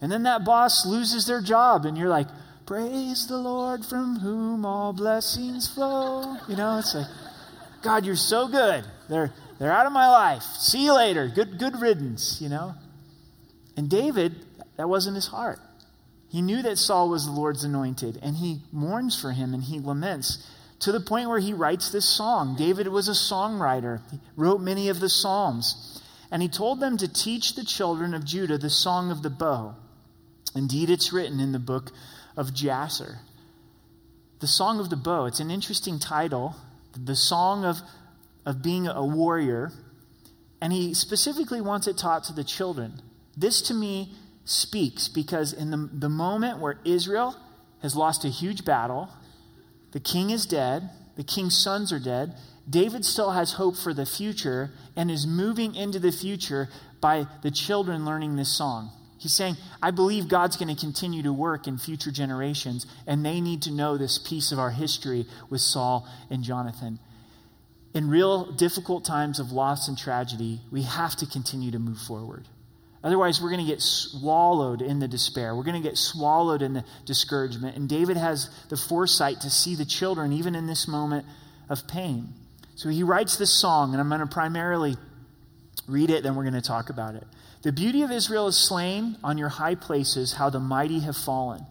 And 0.00 0.10
then 0.12 0.22
that 0.24 0.44
boss 0.44 0.86
loses 0.86 1.26
their 1.26 1.40
job, 1.42 1.84
and 1.84 1.98
you're 1.98 2.08
like, 2.08 2.28
Praise 2.66 3.26
the 3.26 3.38
Lord 3.38 3.82
from 3.82 4.18
whom 4.18 4.66
all 4.66 4.92
blessings 4.92 5.66
flow. 5.72 6.36
You 6.48 6.54
know, 6.54 6.78
it's 6.78 6.94
like, 6.94 7.06
God, 7.82 8.04
you're 8.04 8.14
so 8.14 8.46
good. 8.46 8.84
They're, 9.08 9.32
they're 9.58 9.72
out 9.72 9.86
of 9.86 9.92
my 9.92 10.06
life. 10.06 10.42
See 10.42 10.84
you 10.84 10.94
later. 10.94 11.32
Good, 11.34 11.58
good 11.58 11.80
riddance, 11.80 12.42
you 12.42 12.50
know? 12.50 12.74
And 13.74 13.88
David, 13.88 14.44
that 14.76 14.86
wasn't 14.86 15.14
his 15.14 15.28
heart. 15.28 15.60
He 16.28 16.42
knew 16.42 16.60
that 16.60 16.76
Saul 16.76 17.08
was 17.08 17.24
the 17.24 17.32
Lord's 17.32 17.64
anointed, 17.64 18.18
and 18.22 18.36
he 18.36 18.60
mourns 18.70 19.18
for 19.18 19.32
him 19.32 19.54
and 19.54 19.62
he 19.62 19.80
laments 19.80 20.46
to 20.80 20.92
the 20.92 21.00
point 21.00 21.30
where 21.30 21.38
he 21.38 21.54
writes 21.54 21.90
this 21.90 22.06
song. 22.06 22.54
David 22.54 22.88
was 22.88 23.08
a 23.08 23.12
songwriter, 23.12 24.02
he 24.10 24.20
wrote 24.36 24.60
many 24.60 24.90
of 24.90 25.00
the 25.00 25.08
Psalms. 25.08 26.02
And 26.30 26.42
he 26.42 26.48
told 26.48 26.80
them 26.80 26.98
to 26.98 27.08
teach 27.08 27.54
the 27.54 27.64
children 27.64 28.12
of 28.12 28.26
Judah 28.26 28.58
the 28.58 28.68
song 28.68 29.10
of 29.10 29.22
the 29.22 29.30
bow. 29.30 29.74
Indeed, 30.54 30.90
it's 30.90 31.12
written 31.12 31.40
in 31.40 31.52
the 31.52 31.58
book 31.58 31.92
of 32.36 32.54
Jasher. 32.54 33.18
The 34.40 34.46
Song 34.46 34.78
of 34.80 34.90
the 34.90 34.96
Bow, 34.96 35.26
it's 35.26 35.40
an 35.40 35.50
interesting 35.50 35.98
title. 35.98 36.56
The 36.96 37.16
song 37.16 37.64
of, 37.64 37.78
of 38.46 38.62
being 38.62 38.86
a 38.86 39.04
warrior. 39.04 39.72
And 40.60 40.72
he 40.72 40.94
specifically 40.94 41.60
wants 41.60 41.86
it 41.86 41.98
taught 41.98 42.24
to 42.24 42.32
the 42.32 42.44
children. 42.44 43.00
This 43.36 43.62
to 43.62 43.74
me 43.74 44.12
speaks 44.44 45.08
because 45.08 45.52
in 45.52 45.70
the, 45.70 45.88
the 45.92 46.08
moment 46.08 46.58
where 46.58 46.78
Israel 46.84 47.36
has 47.82 47.94
lost 47.94 48.24
a 48.24 48.28
huge 48.28 48.64
battle, 48.64 49.08
the 49.92 50.00
king 50.00 50.30
is 50.30 50.46
dead, 50.46 50.90
the 51.16 51.24
king's 51.24 51.56
sons 51.56 51.92
are 51.92 52.00
dead, 52.00 52.34
David 52.68 53.04
still 53.04 53.30
has 53.30 53.52
hope 53.52 53.76
for 53.76 53.94
the 53.94 54.06
future 54.06 54.70
and 54.96 55.10
is 55.10 55.26
moving 55.26 55.74
into 55.74 55.98
the 55.98 56.12
future 56.12 56.68
by 57.00 57.26
the 57.42 57.50
children 57.50 58.04
learning 58.04 58.36
this 58.36 58.50
song. 58.50 58.90
He's 59.18 59.34
saying, 59.34 59.56
I 59.82 59.90
believe 59.90 60.28
God's 60.28 60.56
going 60.56 60.74
to 60.74 60.80
continue 60.80 61.24
to 61.24 61.32
work 61.32 61.66
in 61.66 61.76
future 61.76 62.12
generations, 62.12 62.86
and 63.06 63.26
they 63.26 63.40
need 63.40 63.62
to 63.62 63.72
know 63.72 63.96
this 63.96 64.16
piece 64.16 64.52
of 64.52 64.58
our 64.58 64.70
history 64.70 65.26
with 65.50 65.60
Saul 65.60 66.08
and 66.30 66.44
Jonathan. 66.44 67.00
In 67.94 68.08
real 68.08 68.52
difficult 68.52 69.04
times 69.04 69.40
of 69.40 69.50
loss 69.50 69.88
and 69.88 69.98
tragedy, 69.98 70.60
we 70.70 70.82
have 70.82 71.16
to 71.16 71.26
continue 71.26 71.72
to 71.72 71.80
move 71.80 71.98
forward. 71.98 72.46
Otherwise, 73.02 73.40
we're 73.40 73.50
going 73.50 73.64
to 73.64 73.70
get 73.70 73.80
swallowed 73.80 74.82
in 74.82 74.98
the 74.98 75.08
despair. 75.08 75.54
We're 75.54 75.64
going 75.64 75.80
to 75.80 75.88
get 75.88 75.96
swallowed 75.96 76.62
in 76.62 76.74
the 76.74 76.84
discouragement. 77.04 77.76
And 77.76 77.88
David 77.88 78.16
has 78.16 78.50
the 78.68 78.76
foresight 78.76 79.40
to 79.42 79.50
see 79.50 79.74
the 79.74 79.84
children 79.84 80.32
even 80.32 80.54
in 80.54 80.66
this 80.66 80.86
moment 80.86 81.24
of 81.68 81.86
pain. 81.88 82.34
So 82.74 82.88
he 82.88 83.02
writes 83.02 83.36
this 83.36 83.52
song, 83.52 83.92
and 83.92 84.00
I'm 84.00 84.08
going 84.08 84.20
to 84.20 84.26
primarily 84.26 84.96
read 85.88 86.10
it, 86.10 86.22
then 86.22 86.36
we're 86.36 86.44
going 86.44 86.54
to 86.54 86.60
talk 86.60 86.90
about 86.90 87.14
it. 87.14 87.24
The 87.62 87.72
beauty 87.72 88.02
of 88.02 88.12
Israel 88.12 88.46
is 88.46 88.56
slain 88.56 89.16
on 89.24 89.36
your 89.36 89.48
high 89.48 89.74
places, 89.74 90.34
how 90.34 90.48
the 90.48 90.60
mighty 90.60 91.00
have 91.00 91.16
fallen. 91.16 91.66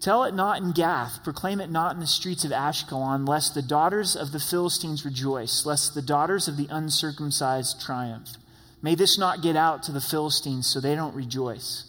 Tell 0.00 0.24
it 0.24 0.34
not 0.34 0.60
in 0.60 0.72
Gath, 0.72 1.22
proclaim 1.22 1.60
it 1.60 1.70
not 1.70 1.94
in 1.94 2.00
the 2.00 2.08
streets 2.08 2.44
of 2.44 2.50
Ashkelon, 2.50 3.28
lest 3.28 3.54
the 3.54 3.62
daughters 3.62 4.16
of 4.16 4.32
the 4.32 4.40
Philistines 4.40 5.04
rejoice, 5.04 5.64
lest 5.64 5.94
the 5.94 6.02
daughters 6.02 6.48
of 6.48 6.56
the 6.56 6.66
uncircumcised 6.70 7.80
triumph. 7.80 8.30
May 8.82 8.96
this 8.96 9.16
not 9.16 9.42
get 9.42 9.54
out 9.54 9.84
to 9.84 9.92
the 9.92 10.00
Philistines 10.00 10.66
so 10.66 10.80
they 10.80 10.96
don't 10.96 11.14
rejoice. 11.14 11.84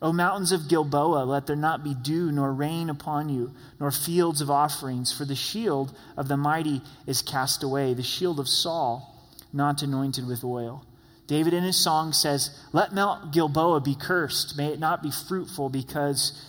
O 0.00 0.12
mountains 0.12 0.52
of 0.52 0.68
Gilboa, 0.68 1.24
let 1.24 1.48
there 1.48 1.56
not 1.56 1.82
be 1.82 1.94
dew 1.94 2.30
nor 2.30 2.52
rain 2.52 2.88
upon 2.88 3.28
you, 3.28 3.52
nor 3.80 3.90
fields 3.90 4.40
of 4.40 4.48
offerings, 4.48 5.12
for 5.12 5.24
the 5.24 5.34
shield 5.34 5.98
of 6.16 6.28
the 6.28 6.36
mighty 6.36 6.80
is 7.08 7.22
cast 7.22 7.64
away, 7.64 7.92
the 7.92 8.04
shield 8.04 8.38
of 8.38 8.48
Saul 8.48 9.16
not 9.52 9.82
anointed 9.82 10.28
with 10.28 10.44
oil. 10.44 10.86
David 11.28 11.52
in 11.52 11.62
his 11.62 11.76
song 11.76 12.14
says, 12.14 12.58
Let 12.72 12.94
Mount 12.94 13.32
Gilboa 13.32 13.80
be 13.80 13.94
cursed, 13.94 14.56
may 14.56 14.68
it 14.72 14.80
not 14.80 15.02
be 15.02 15.10
fruitful, 15.10 15.68
because 15.68 16.42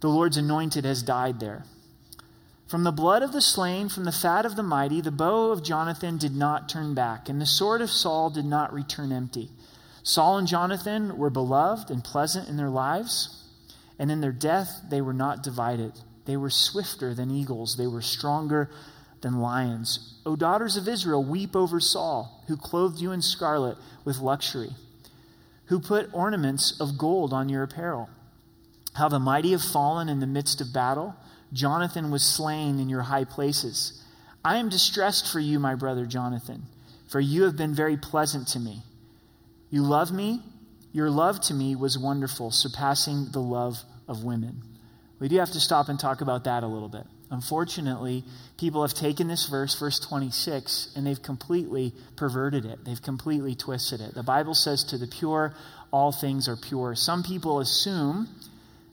the 0.00 0.08
Lord's 0.08 0.36
anointed 0.36 0.84
has 0.84 1.02
died 1.02 1.38
there. 1.38 1.64
From 2.66 2.82
the 2.82 2.90
blood 2.90 3.22
of 3.22 3.32
the 3.32 3.40
slain, 3.40 3.88
from 3.88 4.04
the 4.04 4.10
fat 4.10 4.44
of 4.44 4.56
the 4.56 4.64
mighty, 4.64 5.00
the 5.00 5.12
bow 5.12 5.52
of 5.52 5.62
Jonathan 5.62 6.18
did 6.18 6.34
not 6.34 6.68
turn 6.68 6.92
back, 6.92 7.28
and 7.28 7.40
the 7.40 7.46
sword 7.46 7.80
of 7.80 7.88
Saul 7.88 8.28
did 8.28 8.44
not 8.44 8.72
return 8.72 9.12
empty. 9.12 9.48
Saul 10.02 10.38
and 10.38 10.48
Jonathan 10.48 11.16
were 11.16 11.30
beloved 11.30 11.88
and 11.88 12.02
pleasant 12.02 12.48
in 12.48 12.56
their 12.56 12.68
lives, 12.68 13.44
and 13.96 14.10
in 14.10 14.20
their 14.20 14.32
death 14.32 14.80
they 14.90 15.00
were 15.00 15.14
not 15.14 15.44
divided. 15.44 15.92
They 16.24 16.36
were 16.36 16.50
swifter 16.50 17.14
than 17.14 17.30
eagles, 17.30 17.76
they 17.76 17.86
were 17.86 18.02
stronger 18.02 18.70
than 19.20 19.40
lions. 19.40 20.14
O 20.24 20.36
daughters 20.36 20.76
of 20.76 20.88
Israel, 20.88 21.24
weep 21.24 21.54
over 21.56 21.80
Saul, 21.80 22.44
who 22.48 22.56
clothed 22.56 23.00
you 23.00 23.12
in 23.12 23.22
scarlet 23.22 23.76
with 24.04 24.18
luxury, 24.18 24.70
who 25.66 25.80
put 25.80 26.12
ornaments 26.12 26.80
of 26.80 26.98
gold 26.98 27.32
on 27.32 27.48
your 27.48 27.62
apparel. 27.62 28.08
How 28.94 29.08
the 29.08 29.18
mighty 29.18 29.52
have 29.52 29.62
fallen 29.62 30.08
in 30.08 30.20
the 30.20 30.26
midst 30.26 30.60
of 30.60 30.72
battle 30.72 31.16
Jonathan 31.52 32.10
was 32.10 32.22
slain 32.24 32.78
in 32.78 32.88
your 32.88 33.02
high 33.02 33.24
places. 33.24 34.02
I 34.44 34.56
am 34.56 34.68
distressed 34.68 35.30
for 35.30 35.40
you, 35.40 35.58
my 35.58 35.74
brother 35.74 36.06
Jonathan, 36.06 36.64
for 37.08 37.20
you 37.20 37.44
have 37.44 37.56
been 37.56 37.74
very 37.74 37.96
pleasant 37.96 38.48
to 38.48 38.60
me. 38.60 38.82
You 39.70 39.82
love 39.82 40.12
me. 40.12 40.42
Your 40.92 41.10
love 41.10 41.40
to 41.42 41.54
me 41.54 41.76
was 41.76 41.98
wonderful, 41.98 42.50
surpassing 42.50 43.28
the 43.32 43.40
love 43.40 43.82
of 44.08 44.24
women. 44.24 44.62
We 45.18 45.28
do 45.28 45.36
have 45.38 45.52
to 45.52 45.60
stop 45.60 45.88
and 45.88 45.98
talk 45.98 46.20
about 46.20 46.44
that 46.44 46.62
a 46.62 46.66
little 46.66 46.88
bit. 46.88 47.04
Unfortunately, 47.30 48.24
people 48.56 48.82
have 48.82 48.94
taken 48.94 49.26
this 49.26 49.48
verse, 49.48 49.78
verse 49.78 49.98
26, 49.98 50.92
and 50.94 51.06
they've 51.06 51.22
completely 51.22 51.92
perverted 52.14 52.64
it. 52.64 52.84
They've 52.84 53.02
completely 53.02 53.54
twisted 53.56 54.00
it. 54.00 54.14
The 54.14 54.22
Bible 54.22 54.54
says, 54.54 54.84
To 54.84 54.98
the 54.98 55.08
pure, 55.08 55.52
all 55.90 56.12
things 56.12 56.48
are 56.48 56.56
pure. 56.56 56.94
Some 56.94 57.24
people 57.24 57.58
assume 57.58 58.28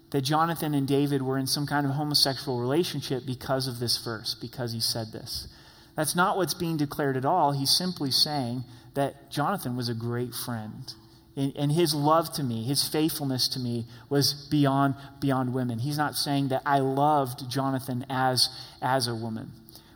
that 0.09 0.21
Jonathan 0.21 0.73
and 0.73 0.87
David 0.87 1.21
were 1.21 1.37
in 1.37 1.47
some 1.47 1.67
kind 1.67 1.85
of 1.85 1.93
homosexual 1.93 2.59
relationship 2.59 3.23
because 3.25 3.67
of 3.67 3.79
this 3.79 3.97
verse, 3.97 4.35
because 4.39 4.73
he 4.73 4.79
said 4.79 5.11
this. 5.11 5.47
That's 5.95 6.15
not 6.15 6.37
what's 6.37 6.53
being 6.55 6.77
declared 6.77 7.17
at 7.17 7.25
all. 7.25 7.51
He's 7.51 7.75
simply 7.75 8.09
saying 8.09 8.63
that 8.95 9.31
Jonathan 9.31 9.75
was 9.75 9.89
a 9.89 9.93
great 9.93 10.33
friend. 10.33 10.91
And, 11.35 11.71
his 11.71 11.95
love 11.95 12.31
to 12.33 12.43
me, 12.43 12.63
his 12.63 12.87
faithfulness 12.87 13.47
to 13.49 13.59
me 13.59 13.85
was 14.07 14.47
beyond, 14.51 14.93
beyond 15.19 15.53
women. 15.53 15.79
He's 15.79 15.97
not 15.97 16.15
saying 16.15 16.49
that 16.49 16.61
I 16.63 16.79
loved 16.79 17.49
Jonathan 17.49 18.05
as, 18.07 18.49
as 18.83 19.07
a 19.07 19.15
woman. 19.15 19.51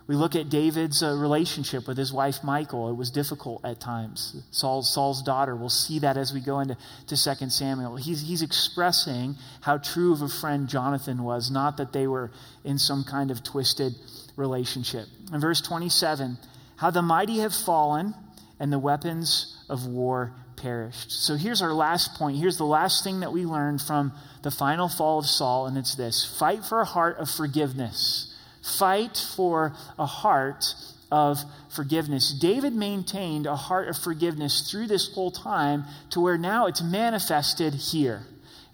We 0.08 0.16
look 0.16 0.34
at 0.34 0.48
David's 0.48 1.02
uh, 1.02 1.14
relationship 1.14 1.86
with 1.86 1.98
his 1.98 2.12
wife 2.12 2.42
Michal. 2.42 2.88
It 2.88 2.96
was 2.96 3.10
difficult 3.10 3.62
at 3.64 3.78
times. 3.78 4.42
Saul's, 4.50 4.92
Saul's 4.92 5.22
daughter. 5.22 5.54
We'll 5.54 5.68
see 5.68 5.98
that 5.98 6.16
as 6.16 6.32
we 6.32 6.40
go 6.40 6.60
into 6.60 6.78
to 7.08 7.36
2 7.36 7.50
Samuel. 7.50 7.96
He's, 7.96 8.22
he's 8.22 8.40
expressing 8.40 9.36
how 9.60 9.76
true 9.76 10.14
of 10.14 10.22
a 10.22 10.28
friend 10.28 10.66
Jonathan 10.66 11.22
was, 11.22 11.50
not 11.50 11.76
that 11.76 11.92
they 11.92 12.06
were 12.06 12.32
in 12.64 12.78
some 12.78 13.04
kind 13.04 13.30
of 13.30 13.44
twisted 13.44 13.94
relationship. 14.34 15.06
In 15.30 15.40
verse 15.40 15.60
27, 15.60 16.38
how 16.76 16.90
the 16.90 17.02
mighty 17.02 17.40
have 17.40 17.54
fallen 17.54 18.14
and 18.58 18.72
the 18.72 18.78
weapons 18.78 19.62
of 19.68 19.86
war 19.86 20.32
perished. 20.60 21.12
So 21.12 21.36
here's 21.36 21.62
our 21.62 21.72
last 21.72 22.14
point. 22.14 22.38
Here's 22.38 22.58
the 22.58 22.64
last 22.64 23.04
thing 23.04 23.20
that 23.20 23.32
we 23.32 23.44
learned 23.44 23.82
from 23.82 24.12
the 24.42 24.50
final 24.50 24.88
fall 24.88 25.18
of 25.18 25.26
Saul, 25.26 25.66
and 25.66 25.76
it's 25.76 25.94
this 25.94 26.24
fight 26.38 26.64
for 26.64 26.80
a 26.80 26.84
heart 26.84 27.18
of 27.18 27.30
forgiveness 27.30 28.28
Fight 28.62 29.16
for 29.36 29.72
a 29.98 30.06
heart 30.06 30.74
of 31.10 31.38
forgiveness. 31.74 32.32
David 32.32 32.74
maintained 32.74 33.46
a 33.46 33.56
heart 33.56 33.88
of 33.88 33.96
forgiveness 33.96 34.70
through 34.70 34.88
this 34.88 35.12
whole 35.14 35.30
time 35.30 35.84
to 36.10 36.20
where 36.20 36.36
now 36.36 36.66
it's 36.66 36.82
manifested 36.82 37.74
here. 37.74 38.22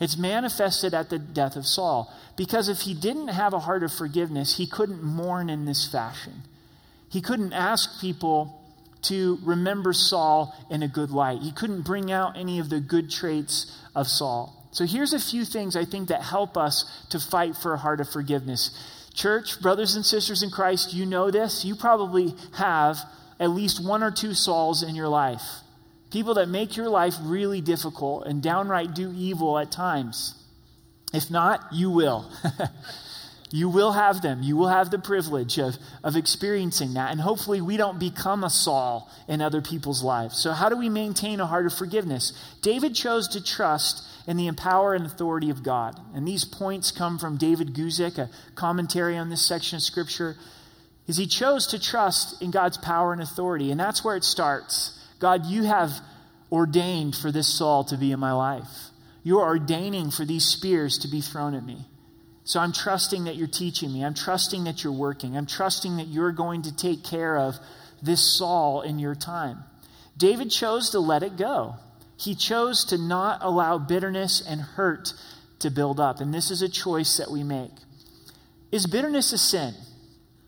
It's 0.00 0.16
manifested 0.16 0.94
at 0.94 1.10
the 1.10 1.18
death 1.18 1.54
of 1.54 1.66
Saul. 1.66 2.12
Because 2.36 2.68
if 2.68 2.80
he 2.80 2.94
didn't 2.94 3.28
have 3.28 3.52
a 3.52 3.60
heart 3.60 3.84
of 3.84 3.92
forgiveness, 3.92 4.56
he 4.56 4.66
couldn't 4.66 5.02
mourn 5.02 5.48
in 5.48 5.64
this 5.64 5.86
fashion. 5.86 6.42
He 7.08 7.20
couldn't 7.20 7.52
ask 7.52 8.00
people 8.00 8.60
to 9.04 9.38
remember 9.42 9.92
Saul 9.92 10.54
in 10.70 10.82
a 10.82 10.88
good 10.88 11.10
light. 11.10 11.40
He 11.42 11.52
couldn't 11.52 11.82
bring 11.82 12.10
out 12.10 12.36
any 12.36 12.58
of 12.58 12.68
the 12.68 12.80
good 12.80 13.10
traits 13.10 13.76
of 13.94 14.08
Saul. 14.08 14.68
So 14.72 14.86
here's 14.86 15.12
a 15.12 15.20
few 15.20 15.44
things 15.44 15.76
I 15.76 15.84
think 15.84 16.08
that 16.08 16.22
help 16.22 16.56
us 16.56 16.84
to 17.10 17.20
fight 17.20 17.56
for 17.56 17.74
a 17.74 17.78
heart 17.78 18.00
of 18.00 18.08
forgiveness. 18.08 18.70
Church, 19.14 19.60
brothers 19.62 19.94
and 19.94 20.04
sisters 20.04 20.42
in 20.42 20.50
Christ, 20.50 20.92
you 20.92 21.06
know 21.06 21.30
this. 21.30 21.64
You 21.64 21.76
probably 21.76 22.34
have 22.54 22.98
at 23.38 23.50
least 23.50 23.84
one 23.84 24.02
or 24.02 24.10
two 24.10 24.34
Sauls 24.34 24.82
in 24.82 24.96
your 24.96 25.08
life. 25.08 25.42
People 26.10 26.34
that 26.34 26.48
make 26.48 26.76
your 26.76 26.88
life 26.88 27.14
really 27.22 27.60
difficult 27.60 28.26
and 28.26 28.42
downright 28.42 28.94
do 28.94 29.12
evil 29.16 29.58
at 29.58 29.70
times. 29.70 30.34
If 31.12 31.30
not, 31.30 31.60
you 31.72 31.90
will. 31.90 32.30
you 33.50 33.68
will 33.68 33.92
have 33.92 34.22
them. 34.22 34.42
You 34.42 34.56
will 34.56 34.68
have 34.68 34.90
the 34.90 34.98
privilege 34.98 35.58
of, 35.58 35.76
of 36.02 36.16
experiencing 36.16 36.94
that. 36.94 37.12
And 37.12 37.20
hopefully, 37.20 37.60
we 37.60 37.76
don't 37.76 38.00
become 38.00 38.42
a 38.42 38.50
Saul 38.50 39.10
in 39.28 39.40
other 39.40 39.62
people's 39.62 40.02
lives. 40.02 40.36
So, 40.38 40.52
how 40.52 40.68
do 40.68 40.76
we 40.76 40.88
maintain 40.88 41.40
a 41.40 41.46
heart 41.46 41.66
of 41.66 41.74
forgiveness? 41.74 42.32
David 42.62 42.94
chose 42.94 43.28
to 43.28 43.42
trust 43.42 44.02
in 44.26 44.36
the 44.36 44.50
power 44.52 44.94
and 44.94 45.04
authority 45.04 45.50
of 45.50 45.62
God. 45.62 46.00
And 46.14 46.26
these 46.26 46.44
points 46.44 46.90
come 46.90 47.18
from 47.18 47.36
David 47.36 47.74
Guzik, 47.74 48.18
a 48.18 48.30
commentary 48.54 49.16
on 49.16 49.28
this 49.28 49.46
section 49.46 49.76
of 49.76 49.82
Scripture, 49.82 50.36
is 51.06 51.16
he 51.16 51.26
chose 51.26 51.66
to 51.68 51.78
trust 51.78 52.40
in 52.40 52.50
God's 52.50 52.78
power 52.78 53.12
and 53.12 53.20
authority. 53.20 53.70
And 53.70 53.78
that's 53.78 54.02
where 54.02 54.16
it 54.16 54.24
starts. 54.24 54.98
God, 55.20 55.46
you 55.46 55.64
have 55.64 55.90
ordained 56.50 57.14
for 57.14 57.30
this 57.30 57.48
Saul 57.48 57.84
to 57.84 57.96
be 57.96 58.12
in 58.12 58.20
my 58.20 58.32
life. 58.32 58.90
You 59.22 59.38
are 59.40 59.48
ordaining 59.48 60.10
for 60.10 60.24
these 60.24 60.44
spears 60.44 60.98
to 60.98 61.08
be 61.08 61.20
thrown 61.20 61.54
at 61.54 61.64
me. 61.64 61.86
So 62.44 62.60
I'm 62.60 62.72
trusting 62.72 63.24
that 63.24 63.36
you're 63.36 63.46
teaching 63.46 63.92
me. 63.92 64.04
I'm 64.04 64.14
trusting 64.14 64.64
that 64.64 64.84
you're 64.84 64.92
working. 64.92 65.36
I'm 65.36 65.46
trusting 65.46 65.96
that 65.96 66.08
you're 66.08 66.32
going 66.32 66.62
to 66.62 66.76
take 66.76 67.02
care 67.02 67.36
of 67.38 67.56
this 68.02 68.22
Saul 68.38 68.82
in 68.82 68.98
your 68.98 69.14
time. 69.14 69.64
David 70.16 70.50
chose 70.50 70.90
to 70.90 71.00
let 71.00 71.22
it 71.22 71.36
go. 71.36 71.76
He 72.18 72.34
chose 72.34 72.84
to 72.86 72.98
not 72.98 73.38
allow 73.42 73.78
bitterness 73.78 74.42
and 74.46 74.60
hurt 74.60 75.14
to 75.60 75.70
build 75.70 75.98
up. 75.98 76.20
And 76.20 76.32
this 76.32 76.50
is 76.50 76.62
a 76.62 76.68
choice 76.68 77.16
that 77.16 77.30
we 77.30 77.42
make. 77.42 77.72
Is 78.70 78.86
bitterness 78.86 79.32
a 79.32 79.38
sin? 79.38 79.74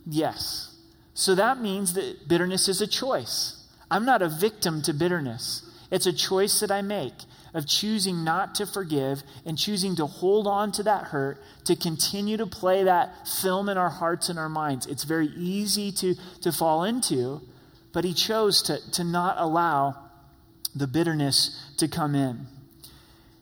Yes. 0.07 0.75
So 1.15 1.35
that 1.35 1.61
means 1.61 1.95
that 1.95 2.29
bitterness 2.29 2.69
is 2.69 2.81
a 2.81 2.87
choice. 2.87 3.65
I'm 3.91 4.05
not 4.05 4.21
a 4.21 4.29
victim 4.29 4.83
to 4.83 4.93
bitterness. 4.93 5.63
It's 5.91 6.07
a 6.07 6.13
choice 6.13 6.61
that 6.61 6.71
I 6.71 6.83
make 6.83 7.15
of 7.57 7.67
choosing 7.67 8.23
not 8.23 8.55
to 8.55 8.67
forgive 8.67 9.23
and 9.47 9.57
choosing 9.57 9.97
to 9.97 10.05
hold 10.05 10.47
on 10.47 10.71
to 10.71 10.83
that 10.83 11.05
hurt, 11.05 11.43
to 11.65 11.75
continue 11.75 12.37
to 12.37 12.47
play 12.47 12.85
that 12.85 13.27
film 13.27 13.71
in 13.71 13.79
our 13.79 13.89
hearts 13.89 14.29
and 14.29 14.39
our 14.39 14.51
minds. 14.51 14.87
It's 14.87 15.05
very 15.05 15.29
easy 15.29 15.91
to, 15.93 16.15
to 16.43 16.53
fall 16.53 16.85
into, 16.85 17.41
but 17.95 18.05
he 18.05 18.13
chose 18.13 18.61
to, 18.65 18.79
to 18.93 19.05
not 19.05 19.37
allow 19.39 19.97
the 20.75 20.87
bitterness 20.87 21.59
to 21.79 21.89
come 21.89 22.15
in. 22.15 22.47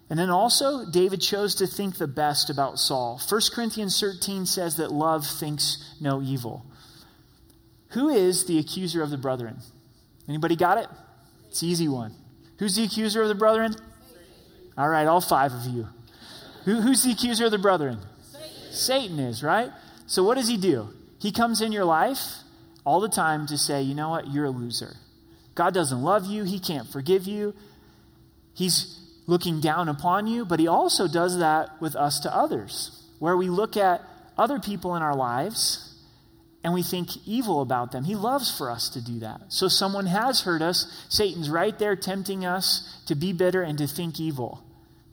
And 0.08 0.16
then 0.16 0.30
also, 0.30 0.88
David 0.88 1.20
chose 1.20 1.56
to 1.56 1.66
think 1.66 1.98
the 1.98 2.06
best 2.06 2.50
about 2.50 2.78
Saul. 2.78 3.20
1 3.28 3.40
Corinthians 3.52 3.98
13 3.98 4.46
says 4.46 4.76
that 4.76 4.92
love 4.92 5.26
thinks 5.26 5.96
no 6.00 6.22
evil. 6.22 6.64
Who 7.90 8.10
is 8.10 8.46
the 8.46 8.60
accuser 8.60 9.02
of 9.02 9.10
the 9.10 9.18
brethren? 9.18 9.58
Anybody 10.28 10.54
got 10.54 10.78
it? 10.78 10.86
It's 11.48 11.64
easy 11.64 11.88
one. 11.88 12.14
Who's 12.60 12.76
the 12.76 12.84
accuser 12.84 13.22
of 13.22 13.28
the 13.28 13.34
brethren? 13.34 13.74
All 14.76 14.88
right, 14.88 15.06
all 15.06 15.20
five 15.20 15.52
of 15.52 15.64
you. 15.66 15.86
Who, 16.64 16.80
who's 16.80 17.02
the 17.02 17.12
accuser 17.12 17.46
of 17.46 17.50
the 17.50 17.58
brethren? 17.58 17.98
Satan. 18.22 18.72
Satan 18.72 19.18
is, 19.18 19.42
right? 19.42 19.70
So 20.06 20.24
what 20.24 20.34
does 20.36 20.48
he 20.48 20.56
do? 20.56 20.88
He 21.20 21.32
comes 21.32 21.60
in 21.60 21.72
your 21.72 21.84
life 21.84 22.20
all 22.84 23.00
the 23.00 23.08
time 23.08 23.46
to 23.46 23.56
say, 23.56 23.82
you 23.82 23.94
know 23.94 24.10
what, 24.10 24.32
you're 24.32 24.46
a 24.46 24.50
loser. 24.50 24.96
God 25.54 25.72
doesn't 25.72 26.02
love 26.02 26.26
you, 26.26 26.44
he 26.44 26.58
can't 26.58 26.88
forgive 26.88 27.26
you. 27.26 27.54
He's 28.54 29.00
looking 29.26 29.60
down 29.60 29.88
upon 29.88 30.26
you, 30.26 30.44
but 30.44 30.60
he 30.60 30.66
also 30.66 31.08
does 31.08 31.38
that 31.38 31.80
with 31.80 31.96
us 31.96 32.20
to 32.20 32.34
others, 32.34 33.02
where 33.18 33.36
we 33.36 33.48
look 33.48 33.76
at 33.76 34.02
other 34.36 34.58
people 34.58 34.96
in 34.96 35.02
our 35.02 35.14
lives 35.14 35.94
and 36.62 36.72
we 36.72 36.82
think 36.82 37.10
evil 37.26 37.60
about 37.60 37.92
them. 37.92 38.04
He 38.04 38.14
loves 38.16 38.56
for 38.56 38.70
us 38.70 38.88
to 38.90 39.04
do 39.04 39.18
that. 39.20 39.42
So 39.48 39.68
someone 39.68 40.06
has 40.06 40.40
hurt 40.40 40.62
us. 40.62 41.06
Satan's 41.10 41.50
right 41.50 41.78
there 41.78 41.94
tempting 41.94 42.44
us 42.44 43.02
to 43.06 43.14
be 43.14 43.32
bitter 43.32 43.62
and 43.62 43.76
to 43.78 43.86
think 43.86 44.18
evil. 44.18 44.63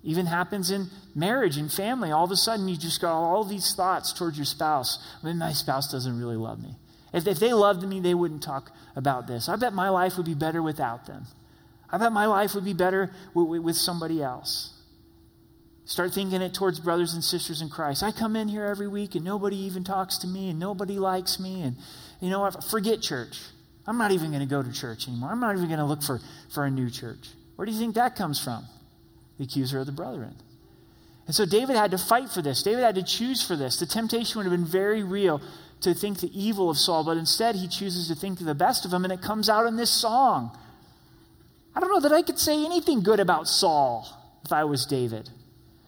Even 0.04 0.26
happens 0.26 0.72
in 0.72 0.90
marriage 1.14 1.58
and 1.58 1.72
family. 1.72 2.12
All 2.12 2.24
of 2.24 2.32
a 2.32 2.36
sudden, 2.36 2.68
you 2.68 2.76
just 2.76 3.02
got 3.02 3.14
all 3.14 3.44
these 3.44 3.74
thoughts 3.76 4.14
towards 4.14 4.38
your 4.38 4.46
spouse. 4.46 4.98
I 5.22 5.28
mean, 5.28 5.38
my 5.38 5.54
spouse 5.54 5.92
doesn't 5.92 6.20
really 6.20 6.38
love 6.38 6.62
me. 6.62 6.76
If, 7.14 7.28
if 7.28 7.40
they 7.40 7.54
loved 7.54 7.88
me, 7.88 8.00
they 8.00 8.14
wouldn't 8.14 8.42
talk 8.42 8.72
about 8.96 9.28
this. 9.28 9.48
I 9.48 9.58
bet 9.58 9.74
my 9.74 9.90
life 9.90 10.18
would 10.18 10.26
be 10.26 10.34
better 10.34 10.62
without 10.62 11.06
them. 11.06 11.26
I 11.90 11.98
bet 11.98 12.12
my 12.12 12.26
life 12.26 12.56
would 12.56 12.66
be 12.66 12.74
better 12.74 13.12
with, 13.34 13.62
with 13.62 13.76
somebody 13.76 14.24
else. 14.24 14.74
Start 15.86 16.14
thinking 16.14 16.42
it 16.42 16.54
towards 16.54 16.80
brothers 16.80 17.14
and 17.14 17.24
sisters 17.24 17.62
in 17.62 17.70
Christ. 17.70 18.02
I 18.02 18.12
come 18.12 18.36
in 18.36 18.48
here 18.48 18.66
every 18.66 18.88
week 18.88 19.16
and 19.16 19.26
nobody 19.26 19.58
even 19.58 19.84
talks 19.84 20.18
to 20.20 20.28
me 20.28 20.50
and 20.50 20.58
nobody 20.58 20.98
likes 20.98 21.40
me. 21.40 21.64
And 21.64 21.76
you 22.22 22.30
know? 22.30 22.50
Forget 22.70 23.02
church. 23.02 23.40
I'm 23.86 23.98
not 23.98 24.12
even 24.12 24.30
going 24.30 24.40
to 24.42 24.46
go 24.46 24.64
to 24.64 24.72
church 24.72 25.08
anymore. 25.08 25.32
I'm 25.32 25.40
not 25.40 25.56
even 25.56 25.68
going 25.68 25.80
to 25.80 25.86
look 25.86 26.04
for, 26.04 26.22
for 26.54 26.64
a 26.64 26.72
new 26.72 26.90
church. 26.90 27.28
Where 27.56 27.66
do 27.66 27.72
you 27.72 27.80
think 27.80 27.96
that 27.96 28.16
comes 28.16 28.42
from? 28.42 28.66
The 29.42 29.48
accuser 29.48 29.80
of 29.80 29.88
the 29.88 29.92
brethren. 29.92 30.36
And 31.26 31.34
so 31.34 31.48
David 31.48 31.76
had 31.76 31.90
to 31.92 31.98
fight 31.98 32.30
for 32.30 32.44
this. 32.44 32.62
David 32.62 32.84
had 32.84 32.94
to 32.94 33.02
choose 33.02 33.42
for 33.42 33.56
this. 33.56 33.80
The 33.80 33.88
temptation 33.88 34.38
would 34.38 34.44
have 34.44 34.52
been 34.52 34.64
very 34.64 35.02
real 35.02 35.42
to 35.80 35.96
think 35.96 36.20
the 36.20 36.30
evil 36.40 36.70
of 36.70 36.78
Saul, 36.78 37.04
but 37.04 37.18
instead 37.18 37.56
he 37.56 37.68
chooses 37.68 38.08
to 38.10 38.14
think 38.14 38.38
the 38.38 38.54
best 38.54 38.86
of 38.86 38.94
him, 38.94 39.04
and 39.04 39.12
it 39.12 39.24
comes 39.24 39.50
out 39.50 39.66
in 39.66 39.78
this 39.78 39.90
song. 39.90 40.56
I 41.76 41.80
don't 41.80 41.90
know 41.90 42.08
that 42.08 42.16
I 42.16 42.22
could 42.22 42.38
say 42.38 42.64
anything 42.64 43.02
good 43.02 43.20
about 43.20 43.48
Saul 43.48 44.08
if 44.46 44.54
I 44.54 44.64
was 44.64 44.86
David. 44.86 45.32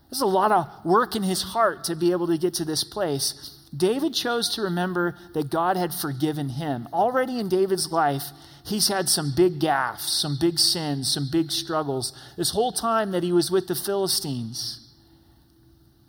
There's 0.10 0.22
a 0.22 0.26
lot 0.26 0.52
of 0.52 0.68
work 0.84 1.16
in 1.16 1.22
his 1.22 1.44
heart 1.44 1.84
to 1.84 1.96
be 1.96 2.12
able 2.12 2.26
to 2.26 2.40
get 2.40 2.56
to 2.56 2.66
this 2.66 2.84
place. 2.84 3.56
David 3.78 4.16
chose 4.16 4.56
to 4.56 4.64
remember 4.64 5.16
that 5.36 5.52
God 5.52 5.78
had 5.78 5.94
forgiven 5.94 6.50
him. 6.50 6.88
Already 6.92 7.40
in 7.40 7.50
David's 7.50 7.92
life, 7.92 8.24
he's 8.66 8.88
had 8.88 9.10
some 9.10 9.34
big 9.36 9.60
gaffes, 9.60 10.00
some 10.00 10.38
big 10.40 10.60
sins, 10.60 11.12
some 11.12 11.28
big 11.32 11.52
struggles. 11.52 12.14
This 12.38 12.52
whole 12.52 12.72
time 12.72 13.12
that 13.12 13.24
he 13.24 13.32
was 13.32 13.52
with 13.52 13.68
the 13.68 13.76
Philistines. 13.76 14.80